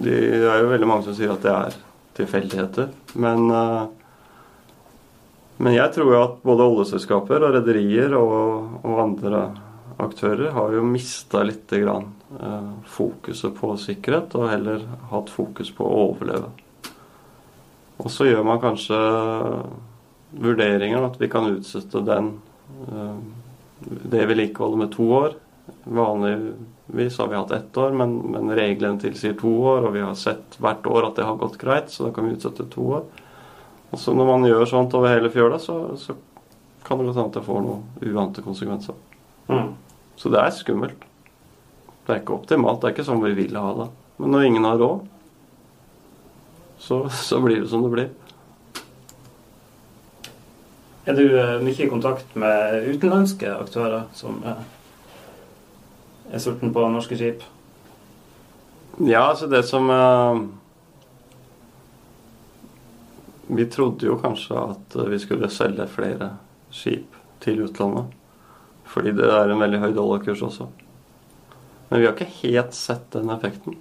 Det 0.06 0.22
er 0.38 0.62
jo 0.62 0.70
veldig 0.76 0.94
mange 0.94 1.10
som 1.10 1.18
sier 1.18 1.34
at 1.34 1.42
det 1.42 1.58
er 1.58 1.82
tilfeldigheter. 2.22 2.94
Men, 3.26 3.50
uh, 3.50 3.90
men 5.58 5.80
jeg 5.80 5.98
tror 5.98 6.14
jo 6.14 6.22
at 6.22 6.42
både 6.46 6.70
oljeselskaper 6.70 7.50
og 7.50 7.58
rederier 7.58 8.14
og, 8.14 8.82
og, 8.86 9.06
andre 9.10 9.46
aktører 10.06 10.54
har 10.54 10.78
jo 10.78 10.86
mista 10.86 11.42
litt 11.50 11.80
grann, 11.82 12.12
fokuset 12.88 13.56
på 13.58 13.74
sikkerhet, 13.78 14.36
og 14.40 14.50
heller 14.52 14.86
hatt 15.12 15.32
fokus 15.34 15.72
på 15.76 15.86
å 15.86 16.04
overleve. 16.08 16.52
Og 18.02 18.10
så 18.10 18.26
gjør 18.30 18.46
man 18.48 18.62
kanskje 18.62 18.98
vurderinger 20.32 21.04
at 21.06 21.20
vi 21.20 21.30
kan 21.30 21.50
utsette 21.52 22.02
den 22.08 22.34
uh, 22.88 23.18
det 23.82 24.26
vedlikeholdet 24.30 24.80
med 24.80 24.94
to 24.94 25.08
år. 25.14 25.36
Vanligvis 25.84 27.18
har 27.20 27.28
vi 27.28 27.36
hatt 27.36 27.52
ett 27.52 27.78
år, 27.78 27.92
men, 27.98 28.16
men 28.34 28.54
reglene 28.58 29.02
tilsier 29.02 29.36
to 29.40 29.52
år, 29.74 29.88
og 29.88 29.96
vi 29.96 30.06
har 30.06 30.18
sett 30.18 30.58
hvert 30.62 30.88
år 30.88 31.10
at 31.10 31.20
det 31.20 31.28
har 31.28 31.40
gått 31.42 31.60
greit, 31.62 31.92
så 31.92 32.08
da 32.08 32.16
kan 32.16 32.28
vi 32.28 32.36
utsette 32.38 32.68
to 32.72 32.88
år. 33.00 33.06
Og 33.92 34.00
så 34.00 34.14
når 34.16 34.30
man 34.30 34.48
gjør 34.48 34.68
sånt 34.70 34.94
over 34.96 35.12
hele 35.12 35.32
fjøla, 35.34 35.60
så, 35.60 35.78
så 36.00 36.16
kan 36.86 37.00
det 37.00 37.10
godt 37.10 37.20
hende 37.20 37.30
at 37.34 37.40
det 37.40 37.48
får 37.48 37.64
noen 37.66 38.14
uante 38.14 38.44
konsekvenser. 38.46 38.98
Mm. 39.52 39.74
Så 40.16 40.32
det 40.32 40.42
er 40.42 40.54
skummelt. 40.56 41.08
Det 42.12 42.18
er 42.18 42.24
ikke 42.26 42.34
optimalt. 42.42 42.82
Det 42.82 42.90
er 42.90 42.92
ikke 42.92 43.04
sånn 43.08 43.22
vi 43.24 43.30
vil 43.38 43.54
ha 43.56 43.70
det. 43.78 43.86
Men 44.20 44.34
når 44.34 44.42
ingen 44.50 44.66
har 44.68 44.82
råd, 44.82 45.06
så, 46.84 46.98
så 47.08 47.40
blir 47.40 47.62
det 47.62 47.70
som 47.72 47.86
det 47.86 47.92
blir. 47.94 48.10
Er 51.08 51.16
du 51.16 51.24
uh, 51.32 51.62
mye 51.64 51.86
i 51.86 51.88
kontakt 51.88 52.36
med 52.36 52.90
utenlandske 52.90 53.48
aktører 53.56 54.10
som 54.12 54.44
uh, 54.44 54.60
er 56.36 56.44
sultne 56.44 56.74
på 56.76 56.84
norske 56.92 57.16
skip? 57.16 57.48
Ja, 59.00 59.24
altså 59.30 59.48
det 59.48 59.64
som 59.72 59.88
uh, 59.88 60.44
Vi 63.48 63.72
trodde 63.72 64.12
jo 64.12 64.20
kanskje 64.20 64.60
at 64.60 65.00
vi 65.16 65.24
skulle 65.24 65.48
selge 65.48 65.88
flere 65.96 66.34
skip 66.76 67.16
til 67.40 67.64
utlandet. 67.70 68.12
Fordi 68.92 69.16
det 69.16 69.32
er 69.32 69.48
en 69.48 69.64
veldig 69.64 69.86
høy 69.88 69.92
dollarkurs 69.96 70.44
også. 70.52 70.74
Men 71.92 72.00
vi 72.00 72.06
har 72.08 72.14
ikke 72.16 72.34
helt 72.40 72.74
sett 72.74 73.10
den 73.12 73.30
effekten. 73.30 73.76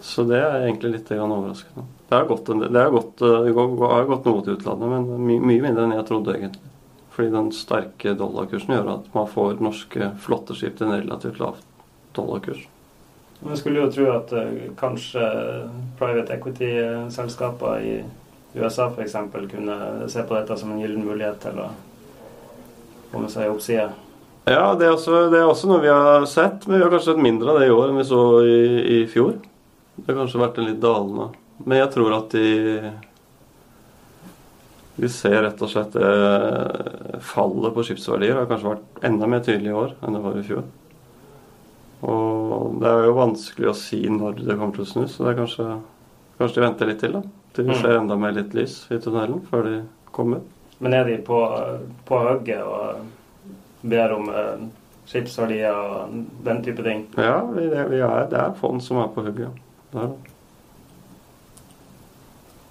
Så 0.00 0.22
det 0.24 0.38
er 0.40 0.62
egentlig 0.62 0.94
litt 0.94 1.10
overraskende. 1.12 1.84
Det 2.08 2.14
har 2.16 2.24
gått, 2.30 2.46
gått, 2.48 3.20
har 3.20 4.08
gått 4.08 4.28
noe 4.30 4.44
til 4.46 4.54
utlandet, 4.56 4.88
men 4.88 5.26
my, 5.26 5.36
mye 5.36 5.64
mindre 5.66 5.84
enn 5.84 5.92
jeg 5.98 6.06
trodde 6.08 6.32
egentlig. 6.32 6.70
Fordi 7.12 7.32
den 7.34 7.50
sterke 7.52 8.14
dollarkursen 8.16 8.72
gjør 8.72 8.88
at 8.94 9.10
man 9.12 9.28
får 9.28 9.60
norske 9.60 10.08
flotteskip 10.24 10.78
til 10.78 10.88
en 10.88 10.96
relativt 10.96 11.42
lav 11.42 11.60
dollarkurs. 12.16 12.64
Man 13.44 13.60
skulle 13.60 13.82
jo 13.82 13.92
tro 13.92 14.08
at 14.14 14.32
uh, 14.32 14.48
kanskje 14.80 15.28
private 16.00 16.38
equity-selskaper 16.38 17.84
i 17.84 17.94
USA 18.56 18.88
f.eks. 18.88 19.18
kunne 19.52 20.08
se 20.08 20.24
på 20.24 20.40
dette 20.40 20.56
som 20.56 20.72
en 20.72 20.80
gyllen 20.80 21.04
mulighet 21.04 21.42
til 21.44 21.60
å 21.60 21.68
komme 23.12 23.28
seg 23.28 23.52
oppside. 23.52 23.90
Ja, 24.46 24.76
det 24.78 24.86
er, 24.86 24.92
også, 24.94 25.24
det 25.32 25.40
er, 25.40 25.48
også, 25.48 25.66
noe 25.66 25.82
vi 25.82 25.90
har 25.90 26.24
sett, 26.30 26.68
men 26.68 26.78
vi 26.78 26.84
har 26.84 26.92
kanskje 26.92 27.12
sett 27.16 27.22
mindre 27.22 27.50
av 27.50 27.58
det 27.58 27.66
i 27.66 27.74
år 27.74 27.90
enn 27.90 27.98
vi 27.98 28.04
så 28.06 28.20
i, 28.46 28.60
i 28.94 28.98
fjor. 29.10 29.32
Det 29.96 30.06
har 30.06 30.20
kanskje 30.20 30.42
vært 30.44 30.60
en 30.62 30.68
litt 30.68 30.78
dalende. 30.84 31.26
Men 31.64 31.80
jeg 31.80 31.90
tror 31.94 32.14
at 32.18 32.36
de 32.36 32.92
Vi 34.96 35.08
ser 35.12 35.42
rett 35.44 35.60
og 35.60 35.68
slett 35.68 35.96
det 35.96 37.20
fallet 37.26 37.74
på 37.74 37.84
skipsverdier 37.84 38.38
har 38.38 38.46
kanskje 38.48 38.70
vært 38.70 39.02
enda 39.04 39.28
mer 39.28 39.42
tydelig 39.44 39.72
i 39.72 39.76
år 39.76 39.92
enn 40.00 40.16
det 40.16 40.22
var 40.24 40.38
i 40.38 40.46
fjor. 40.46 40.62
Og 42.06 42.78
det 42.80 42.92
er 42.92 43.10
jo 43.10 43.18
vanskelig 43.18 43.72
å 43.72 43.76
si 43.76 44.00
når 44.08 44.40
det 44.46 44.56
kommer 44.56 44.78
til 44.78 44.86
å 44.86 44.88
snu, 44.88 45.04
så 45.10 45.26
det 45.26 45.34
er 45.34 45.38
kanskje 45.42 45.68
Kanskje 46.36 46.60
de 46.60 46.66
venter 46.66 46.88
litt 46.90 46.98
til, 47.00 47.14
da. 47.16 47.22
Til 47.56 47.64
vi 47.64 47.76
ser 47.80 47.94
enda 47.96 48.16
mer 48.20 48.34
litt 48.36 48.52
lys 48.52 48.82
i 48.92 48.98
tunnelen 49.00 49.38
før 49.48 49.62
de 49.64 49.76
kommer. 50.12 50.42
Men 50.84 50.92
er 50.92 51.06
de 51.08 51.14
på, 51.24 51.38
på 52.04 52.18
hugget 52.26 52.60
og 52.60 53.06
ber 53.90 54.14
om 54.16 54.28
eh, 54.30 54.66
skipsverdier 55.06 55.74
og 55.74 56.16
den 56.46 56.62
type 56.66 56.82
ting? 56.86 57.06
Ja, 57.16 57.40
vi, 57.52 57.68
det, 57.70 57.86
vi 57.92 58.02
er, 58.02 58.26
det 58.30 58.40
er 58.40 58.58
fond 58.58 58.82
som 58.82 59.00
er 59.02 59.12
på 59.14 59.24
hugget. 59.26 59.62
Ja. 59.94 60.10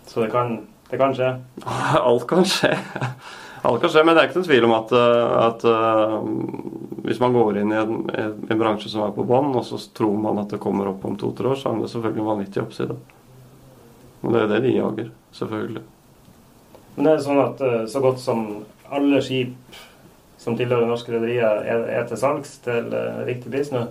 Så 0.07 0.24
det 0.24 0.32
kan, 0.32 0.59
det 0.91 0.99
kan 0.99 1.16
skje? 1.16 1.34
Alt 2.07 2.28
kan 2.30 2.45
skje. 2.47 2.76
Alt 3.66 3.82
kan 3.82 3.89
skje, 3.89 4.03
Men 4.05 4.16
det 4.16 4.22
er 4.22 4.30
ikke 4.30 4.39
noen 4.39 4.49
tvil 4.49 4.68
om 4.68 4.76
at, 4.78 4.93
at 5.41 5.66
uh, 5.66 6.20
hvis 7.07 7.20
man 7.24 7.34
går 7.34 7.61
inn 7.63 7.74
i 7.74 7.80
en, 7.80 8.03
en 8.13 8.61
bransje 8.61 8.91
som 8.91 9.07
er 9.07 9.16
på 9.16 9.26
bånn, 9.26 9.55
og 9.57 9.66
så 9.66 9.80
tror 9.97 10.13
man 10.22 10.43
at 10.43 10.53
det 10.53 10.61
kommer 10.61 10.91
opp 10.91 11.03
om 11.07 11.18
to-tre 11.20 11.49
år, 11.51 11.59
så 11.59 11.72
er 11.72 11.82
det 11.82 11.89
selvfølgelig 11.91 12.24
en 12.24 12.30
vanvittig 12.30 12.61
oppside. 12.61 12.99
Og 14.22 14.32
det 14.34 14.43
er 14.43 14.53
det 14.53 14.61
de 14.68 14.76
jager, 14.76 15.09
selvfølgelig. 15.39 15.84
Men 16.95 17.07
det 17.07 17.11
er 17.16 17.26
sånn 17.26 17.41
at 17.41 17.66
uh, 17.66 17.82
så 17.89 18.03
godt 18.05 18.22
som 18.22 18.45
alle 18.93 19.20
skip 19.26 19.82
som 20.45 20.55
tilhører 20.57 20.85
norske 20.85 21.09
rederier, 21.09 21.63
er, 21.65 21.87
er, 21.89 22.05
til 22.09 22.19
salgs 22.21 22.59
til 22.65 22.91
uh, 22.93 23.23
riktig 23.25 23.49
pris 23.49 23.71
nå? 23.73 23.87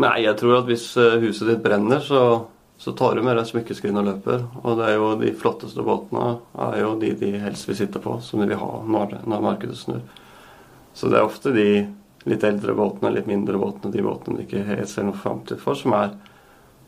Nei, 0.00 0.16
jeg 0.24 0.38
tror 0.40 0.62
at 0.62 0.66
hvis 0.66 0.88
eh, 0.98 1.20
huset 1.22 1.52
ditt 1.52 1.60
brenner, 1.62 2.00
så, 2.02 2.48
så 2.82 2.94
tar 2.98 3.14
du 3.14 3.22
med 3.22 3.36
deg 3.38 3.46
smykkeskrin 3.46 4.00
og 4.00 4.08
løper. 4.08 4.40
Og 4.64 4.80
det 4.80 4.88
er 4.88 4.96
jo 4.96 5.12
de 5.20 5.30
flotteste 5.38 5.84
båtene 5.86 6.32
er 6.66 6.80
jo 6.80 6.96
de 6.98 7.12
de 7.20 7.30
helst 7.44 7.68
vil 7.68 7.78
sitte 7.78 8.02
på, 8.02 8.16
som 8.24 8.42
de 8.42 8.48
vil 8.50 8.58
ha 8.58 8.72
når, 8.82 9.20
når 9.22 9.44
markedet 9.44 9.78
snur. 9.78 10.02
Så 10.98 11.12
det 11.12 11.20
er 11.20 11.28
ofte 11.28 11.54
de 11.54 11.68
litt 12.26 12.46
eldre 12.46 12.74
båtene, 12.74 13.12
litt 13.14 13.30
mindre 13.30 13.60
båtene, 13.60 13.92
de 13.94 14.02
båtene 14.02 14.40
de 14.40 14.48
ikke 14.48 14.66
helt 14.66 14.90
ser 14.90 15.06
noe 15.06 15.20
framtid 15.20 15.62
for, 15.62 15.78
som 15.78 15.94
er 15.94 16.16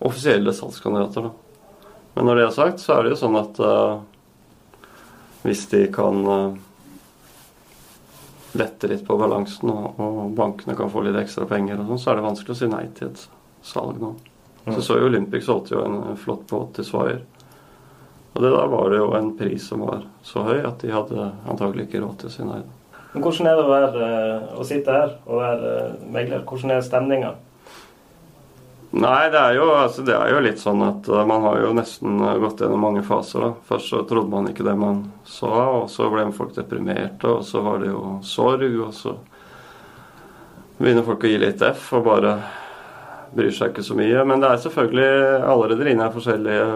offisielle 0.02 0.54
salgskandidater. 0.56 1.28
da. 1.28 1.90
Men 2.16 2.26
når 2.26 2.40
det 2.40 2.46
er 2.46 2.54
sagt, 2.56 2.82
så 2.82 2.96
er 2.96 3.04
det 3.04 3.14
jo 3.14 3.22
sånn 3.22 3.38
at 3.38 3.58
uh, 3.62 4.00
hvis 5.44 5.66
de 5.70 5.84
kan 5.94 6.22
uh, 6.26 6.56
lette 8.58 8.90
litt 8.90 9.04
på 9.06 9.18
balansen, 9.20 9.70
og, 9.72 10.00
og, 10.00 10.22
bankene 10.36 10.76
kan 10.78 10.90
få 10.92 11.04
litt 11.06 11.18
ekstra 11.20 11.46
penger, 11.50 11.80
og 11.80 11.92
sånn, 11.92 12.02
så 12.02 12.12
er 12.12 12.18
det 12.18 12.26
vanskelig 12.26 12.56
å 12.56 12.58
si 12.60 12.70
nei 12.72 12.84
til 12.96 13.12
et 13.12 13.22
salg 13.66 14.00
nå. 14.02 14.14
Så 14.66 14.82
så 14.82 14.98
jo 14.98 15.06
Olympic 15.06 15.44
solgte 15.46 15.76
jo 15.76 15.84
en, 15.86 16.16
flott 16.18 16.46
båt 16.50 16.72
til 16.74 16.86
Swire. 16.88 17.20
Og 18.34 18.42
det 18.42 18.50
der 18.52 18.66
var 18.68 18.90
det 18.90 18.98
jo 18.98 19.12
en 19.16 19.30
pris 19.38 19.68
som 19.70 19.84
var 19.86 20.02
så 20.26 20.42
høy 20.44 20.58
at 20.66 20.82
de 20.82 20.90
hadde 20.92 21.28
antagelig 21.48 21.86
ikke 21.86 22.02
råd 22.02 22.18
til 22.20 22.28
å 22.28 22.34
si 22.34 22.46
nei. 22.48 22.58
Men 23.14 23.24
hvordan 23.24 23.48
er 23.48 23.56
det 23.56 23.62
å, 23.64 23.70
være, 23.70 24.08
eh, 24.10 24.48
å 24.60 24.66
sitte 24.66 24.92
her 24.92 25.14
og 25.24 25.38
være 25.40 25.70
eh, 25.76 26.00
megler? 26.12 26.42
Hvordan 26.44 26.74
er 26.74 26.82
stemninga? 26.84 27.30
Nei, 28.90 29.30
det 29.30 29.38
er, 29.38 29.54
jo, 29.58 29.64
altså, 29.74 30.02
det 30.06 30.14
er 30.14 30.30
jo 30.30 30.42
litt 30.44 30.60
sånn 30.62 30.82
at 30.86 31.08
uh, 31.10 31.24
man 31.26 31.42
har 31.42 31.58
jo 31.64 31.72
nesten 31.74 32.20
gått 32.40 32.62
gjennom 32.62 32.84
mange 32.86 33.02
faser. 33.04 33.42
da. 33.42 33.48
Først 33.66 33.90
så 33.90 34.02
trodde 34.08 34.30
man 34.32 34.46
ikke 34.50 34.64
det 34.66 34.76
man 34.78 35.02
så, 35.26 35.50
og 35.50 35.88
så 35.90 36.06
ble 36.12 36.28
folk 36.36 36.54
deprimerte, 36.56 37.28
og 37.28 37.42
så 37.44 37.64
var 37.66 37.82
det 37.82 37.90
jo 37.90 38.18
sorg, 38.24 38.78
og 38.86 38.94
så 38.94 39.16
begynner 40.78 41.04
folk 41.06 41.26
å 41.26 41.32
gi 41.32 41.40
litt 41.42 41.64
F 41.66 41.90
og 41.98 42.06
bare 42.06 42.36
bryr 43.36 43.50
seg 43.52 43.72
ikke 43.72 43.84
så 43.84 43.96
mye. 43.98 44.22
Men 44.28 44.44
det 44.44 44.52
er 44.52 44.62
selvfølgelig 44.64 45.10
allerede 45.50 45.90
inne 45.90 46.06
er 46.06 46.14
forskjellige 46.14 46.70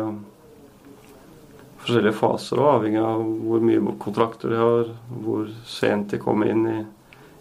forskjellige 1.80 2.18
faser, 2.18 2.60
og 2.60 2.72
avhengig 2.74 3.00
av 3.00 3.22
hvor 3.46 3.62
mye 3.64 3.94
kontrakter 4.02 4.52
de 4.52 4.58
har, 4.60 4.90
hvor 5.24 5.46
sent 5.68 6.12
de 6.12 6.20
kommer 6.20 6.50
inn 6.52 6.66
i, 6.68 6.80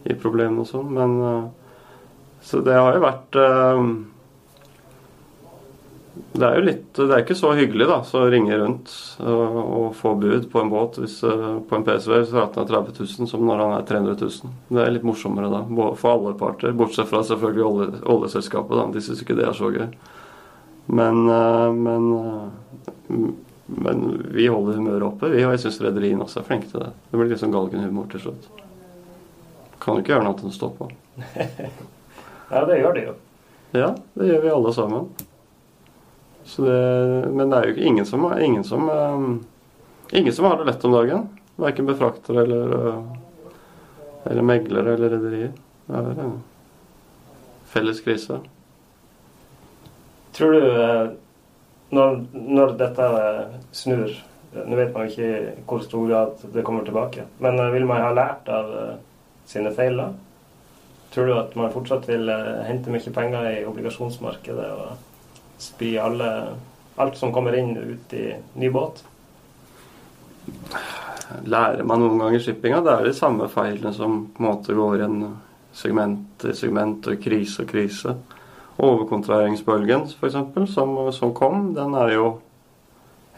i 0.07 0.15
problemene 0.15 0.63
og 0.63 0.69
sånn. 0.69 0.93
Men 0.95 1.17
Så 2.39 2.61
det 2.63 2.77
har 2.77 2.95
jo 2.95 3.03
vært 3.03 3.35
det 6.33 6.45
er 6.45 6.57
jo 6.57 6.65
litt 6.65 6.85
Det 6.95 7.07
er 7.07 7.23
ikke 7.23 7.37
så 7.37 7.51
hyggelig, 7.57 7.87
da, 7.89 7.99
så 8.07 8.23
å 8.23 8.29
ringe 8.31 8.57
rundt 8.59 8.91
og, 9.23 9.57
og, 9.59 9.87
få 9.97 10.13
bud 10.19 10.47
på 10.51 10.61
en 10.61 10.71
båt 10.71 10.99
hvis, 11.01 11.19
på 11.21 11.77
en 11.77 11.85
PSV 11.87 12.13
hvis 12.15 12.33
raten 12.35 12.63
er 12.63 12.69
30 12.69 12.95
000, 12.99 13.29
som 13.29 13.43
når 13.45 13.63
han 13.63 13.75
er 13.77 13.85
300 13.89 14.15
000. 14.21 14.53
Det 14.69 14.83
er 14.83 14.93
litt 14.93 15.07
morsommere 15.07 15.51
da, 15.51 15.61
for 15.99 16.11
alle 16.11 16.35
parter. 16.39 16.75
Bortsett 16.77 17.09
fra 17.09 17.21
selvfølgelig 17.27 17.65
olje, 17.65 17.89
oljeselskapet, 18.15 18.75
da. 18.77 18.87
De 18.93 19.03
syns 19.03 19.23
ikke 19.23 19.37
det 19.39 19.47
er 19.49 19.57
så 19.57 19.71
gøy. 19.73 19.87
Men, 20.89 21.21
men, 21.83 22.07
men 23.69 24.03
vi 24.33 24.47
holder 24.49 24.79
humøret 24.79 25.05
oppe, 25.05 25.29
vi, 25.29 25.43
og 25.45 25.53
jeg 25.53 25.63
syns 25.65 25.81
rederiene 25.85 26.25
også 26.25 26.41
er 26.41 26.47
flinke 26.47 26.71
til 26.71 26.81
det. 26.81 26.91
Det 27.11 27.19
blir 27.19 27.29
litt 27.29 27.43
sånn 27.43 27.53
galgenhumor 27.53 28.09
til 28.09 28.23
slutt. 28.23 28.49
Kan 29.79 29.99
jo 29.99 30.03
ikke 30.03 30.15
gjøre 30.15 30.25
noe 30.25 30.33
annet 30.33 30.45
enn 30.47 30.53
å 30.53 30.57
stå 30.57 30.71
på. 30.79 30.89
ja, 32.55 32.63
det 32.65 32.79
gjør 32.81 32.97
de 32.97 33.05
jo. 33.05 33.17
Ja, 33.77 33.91
det 34.17 34.31
gjør 34.31 34.45
vi 34.47 34.53
alle 34.55 34.73
sammen. 34.73 35.11
Det, 36.57 37.29
men 37.31 37.49
det 37.49 37.57
er 37.57 37.67
jo 37.69 37.87
ingen 37.87 38.05
som, 38.05 38.25
ingen, 38.41 38.63
som, 38.63 38.89
um, 38.89 39.45
ingen 40.11 40.33
som 40.33 40.45
har 40.45 40.57
det 40.57 40.65
lett 40.71 40.85
om 40.85 40.91
dagen. 40.91 41.27
Verken 41.55 41.85
befraktere 41.85 42.41
eller, 42.41 42.73
uh, 42.87 43.03
eller 44.23 44.41
meglere 44.41 44.93
eller 44.93 45.09
rederier. 45.09 45.51
Det 45.85 45.99
er 45.99 46.23
en 46.23 46.37
felles 47.69 48.01
krise. 48.01 48.39
Tror 50.37 50.55
du, 50.55 50.63
når, 51.89 52.19
når 52.33 52.75
dette 52.79 53.11
snur 53.75 54.17
Nå 54.49 54.77
vet 54.79 54.95
man 54.95 55.05
ikke 55.05 55.25
i 55.29 55.49
hvor 55.69 55.83
stor 55.85 56.07
grad 56.09 56.39
det 56.55 56.63
kommer 56.65 56.81
tilbake, 56.81 57.27
men 57.37 57.59
vil 57.69 57.83
man 57.85 58.01
ha 58.01 58.07
lært 58.17 58.47
av 58.49 58.71
sine 59.45 59.69
feil 59.77 59.99
da? 59.99 60.07
Tror 61.13 61.29
du 61.29 61.33
at 61.35 61.53
man 61.59 61.69
fortsatt 61.69 62.07
vil 62.09 62.31
hente 62.65 62.89
mye 62.89 63.13
penger 63.13 63.45
i 63.51 63.67
obligasjonsmarkedet? 63.69 64.71
og 64.73 65.08
spy 65.59 65.93
alle, 65.99 66.31
alt 66.95 67.17
som 67.19 67.33
kommer 67.35 67.55
inn 67.59 67.75
ut 67.77 68.13
i 68.13 68.31
ny 68.59 68.71
båt? 68.73 69.03
Lærer 71.45 71.85
man 71.85 72.01
noen 72.01 72.19
ganger 72.23 72.41
shippinga? 72.41 72.81
Det 72.85 72.95
er 72.95 73.07
de 73.09 73.15
samme 73.17 73.47
feilene 73.51 73.93
som 73.93 74.23
på 74.33 74.43
en 74.43 74.49
måte 74.49 74.75
går 74.75 74.97
igjen 74.97 75.17
segment 75.75 76.45
i 76.47 76.55
segment 76.57 77.07
og 77.11 77.19
krise 77.21 77.63
og 77.63 77.71
krise. 77.71 78.15
Overkontraheringsbølgen 78.79 80.07
f.eks. 80.15 80.37
Som, 80.73 80.95
som 81.13 81.35
kom, 81.35 81.73
den 81.75 81.95
er 81.99 82.15
jo 82.15 82.29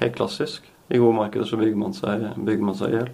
helt 0.01 0.15
klassisk. 0.15 0.67
I 0.91 0.99
gode 0.99 1.17
markeder 1.17 1.47
så 1.47 1.57
bygger 1.59 1.82
man 1.82 2.78
seg 2.78 2.91
i 2.91 2.97
hjel. 2.97 3.11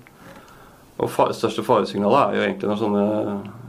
Og 0.97 1.11
far, 1.13 1.31
største 1.37 1.63
faresignalet 1.65 2.19
er 2.19 2.37
jo 2.37 2.45
egentlig 2.45 2.69
når 2.71 2.79
sånne 2.81 3.05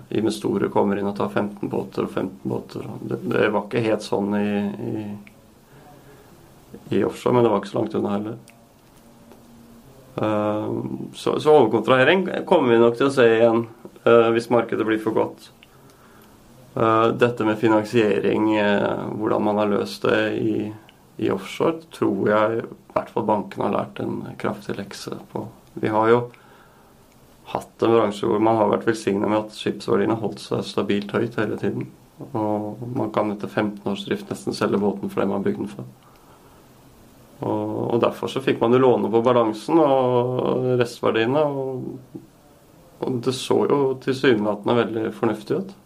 investorer 0.08 0.68
kommer 0.68 0.96
inn 0.96 1.08
og 1.08 1.16
tar 1.16 1.28
15 1.28 1.68
båter 1.68 2.06
og 2.06 2.10
15 2.10 2.38
båter. 2.48 2.86
Det, 3.00 3.18
det 3.28 3.48
var 3.52 3.66
ikke 3.66 3.84
helt 3.84 4.04
sånn 4.04 4.36
i, 4.38 4.52
i, 4.88 5.02
i, 6.96 7.02
offshore, 7.04 7.36
men 7.36 7.44
det 7.44 7.52
var 7.52 7.60
ikke 7.60 7.72
så 7.72 7.80
langt 7.80 7.98
unna 7.98 8.14
heller. 8.16 8.38
Uh, 10.18 10.72
så, 11.14 11.36
så, 11.38 11.52
overkontrahering 11.52 12.26
kommer 12.48 12.72
vi 12.72 12.80
nok 12.80 12.96
til 12.98 13.06
å 13.06 13.14
se 13.14 13.28
igjen 13.36 13.62
uh, 14.08 14.30
hvis 14.34 14.50
markedet 14.50 14.88
blir 14.88 15.02
for 15.02 15.14
godt. 15.14 15.52
Uh, 16.74 17.14
dette 17.18 17.44
med 17.46 17.60
finansiering, 17.60 18.50
hvordan 19.18 19.44
man 19.44 19.60
har 19.60 19.70
løst 19.70 20.08
det 20.08 20.20
i, 20.40 20.72
i 21.20 21.30
offshore, 21.34 21.84
tror 21.94 22.32
jeg 22.32 22.60
i 22.64 22.66
hvert 22.96 23.12
fall 23.12 23.28
bankene 23.28 23.68
har 23.68 23.76
lært 23.76 24.02
en 24.02 24.20
kraftig 24.40 24.78
lekse 24.80 25.20
på. 25.30 25.44
Vi 25.78 25.92
har 25.92 26.10
jo 26.10 26.20
hatt 27.52 27.82
en 27.82 27.94
bransje 27.94 28.28
hvor 28.28 28.42
man 28.44 28.58
har 28.58 28.68
vært 28.72 28.86
velsigna 28.88 29.28
med 29.30 29.46
at 29.46 29.56
skipsverdiene 29.56 30.16
har 30.16 30.24
holdt 30.24 30.42
seg 30.42 30.66
stabilt 30.66 31.14
høyt 31.16 31.38
hele 31.40 31.56
tiden. 31.60 31.88
Og 32.36 32.82
man 32.98 33.12
kan 33.14 33.30
etter 33.32 33.48
15 33.48 33.86
års 33.88 34.04
drift 34.08 34.30
nesten 34.30 34.56
selge 34.56 34.80
båten 34.82 35.10
for 35.10 35.22
det 35.22 35.30
man 35.30 35.44
bygde 35.46 35.62
den 35.62 35.72
for. 35.72 35.88
Og, 37.38 37.74
og, 37.94 37.98
derfor 38.02 38.30
så 38.30 38.42
fikk 38.42 38.58
man 38.60 38.74
jo 38.74 38.82
låne 38.82 39.10
på 39.12 39.22
balansen 39.22 39.78
og 39.80 40.72
restverdiene. 40.80 41.44
Og, 41.46 42.24
og 42.98 43.20
det 43.24 43.34
så 43.38 43.60
jo 43.70 43.78
tilsynelatende 44.02 44.78
veldig 44.80 45.04
fornuftig 45.16 45.60
ut. 45.62 45.76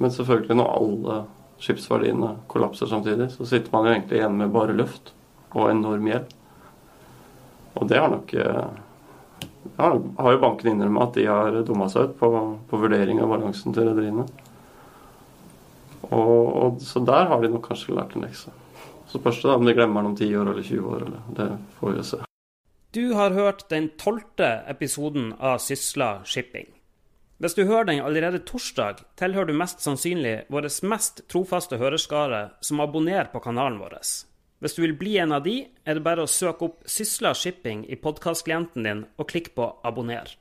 Men 0.00 0.12
selvfølgelig 0.12 0.56
når 0.58 0.72
alle 0.78 1.18
skipsverdiene 1.62 2.32
kollapser 2.52 2.88
samtidig, 2.88 3.30
så 3.36 3.46
sitter 3.48 3.72
man 3.72 3.86
jo 3.86 3.94
egentlig 3.94 4.18
igjen 4.18 4.40
med 4.40 4.52
bare 4.56 4.76
luft 4.76 5.12
og 5.54 5.70
enorm 5.70 6.08
gjeld. 6.08 6.32
Og 7.76 7.88
det 7.88 8.00
har 8.00 8.10
nok 8.12 8.32
eh, 8.40 8.66
ja, 9.76 9.88
har 10.18 10.34
jo 10.34 10.42
banken 10.42 10.72
innrømmet 10.72 11.08
at 11.08 11.16
de 11.18 11.26
har 11.28 11.58
dumma 11.66 11.88
seg 11.92 12.10
ut 12.10 12.18
på, 12.20 12.30
på 12.70 12.80
vurdering 12.82 13.22
av 13.22 13.32
balansen 13.32 13.74
til 13.76 13.90
rederiene. 13.90 14.26
Og, 16.06 16.46
og, 16.46 16.78
så 16.82 17.02
der 17.02 17.26
har 17.30 17.42
de 17.42 17.50
nok 17.50 17.66
kanskje 17.66 17.96
lært 17.96 18.14
en 18.14 18.26
lekse. 18.26 18.52
Så 19.06 19.20
spørs 19.20 19.42
det 19.42 19.54
om 19.54 19.66
de 19.66 19.74
glemmer 19.74 20.02
den 20.02 20.12
om 20.12 20.16
10 20.16 20.36
år 20.40 20.52
eller 20.52 20.62
20 20.62 20.94
år. 20.94 21.04
Eller, 21.06 21.26
det 21.38 21.50
får 21.78 21.92
vi 21.92 21.98
jo 22.00 22.06
se. 22.06 22.22
Du 22.96 23.04
har 23.12 23.34
hørt 23.36 23.66
den 23.70 23.90
tolvte 24.00 24.48
episoden 24.70 25.32
av 25.38 25.58
Sysla 25.62 26.22
Shipping. 26.24 26.70
Hvis 27.36 27.54
du 27.54 27.66
hører 27.68 27.90
den 27.90 28.00
allerede 28.00 28.40
torsdag, 28.48 29.02
tilhører 29.20 29.50
du 29.50 29.58
mest 29.60 29.82
sannsynlig 29.84 30.46
vår 30.48 30.70
mest 30.88 31.20
trofaste 31.28 31.76
hørerskare 31.76 32.46
som 32.64 32.80
abonnerer 32.80 33.28
på 33.32 33.42
kanalen 33.44 33.76
vår. 33.82 33.98
Hvis 34.66 34.74
du 34.74 34.80
vil 34.82 34.96
bli 34.98 35.12
en 35.22 35.30
av 35.30 35.44
de, 35.44 35.60
er 35.86 35.94
det 35.94 36.02
bare 36.02 36.24
å 36.26 36.26
søke 36.26 36.66
opp 36.66 36.88
Sysla 36.90 37.30
Shipping 37.38 37.84
i 37.86 37.94
podkastklienten 38.02 38.82
din 38.82 39.04
og 39.14 39.28
klikke 39.30 39.52
på 39.54 39.68
abonner. 39.86 40.32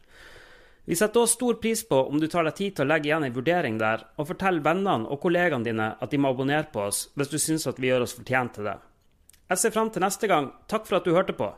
Vi 0.89 0.97
setter 0.97 1.21
også 1.21 1.37
stor 1.37 1.59
pris 1.61 1.83
på 1.85 1.99
om 2.09 2.17
du 2.17 2.25
tar 2.25 2.47
deg 2.47 2.55
tid 2.57 2.73
til 2.73 2.87
å 2.87 2.89
legge 2.89 3.11
igjen 3.11 3.27
en 3.27 3.35
vurdering 3.35 3.77
der, 3.77 4.07
og 4.17 4.31
fortell 4.31 4.63
vennene 4.65 5.11
og 5.13 5.21
kollegaene 5.21 5.69
dine 5.69 5.91
at 6.01 6.09
de 6.09 6.17
må 6.17 6.31
abonnere 6.33 6.65
på 6.73 6.87
oss 6.87 7.03
hvis 7.13 7.35
du 7.35 7.37
syns 7.37 7.67
at 7.69 7.77
vi 7.77 7.91
gjør 7.91 8.07
oss 8.07 8.17
fortjent 8.17 8.57
til 8.57 8.65
det. 8.71 8.75
Jeg 9.45 9.61
ser 9.61 9.75
fram 9.77 9.93
til 9.93 10.01
neste 10.07 10.31
gang. 10.33 10.49
Takk 10.73 10.89
for 10.89 10.97
at 10.97 11.05
du 11.05 11.13
hørte 11.13 11.37
på. 11.37 11.51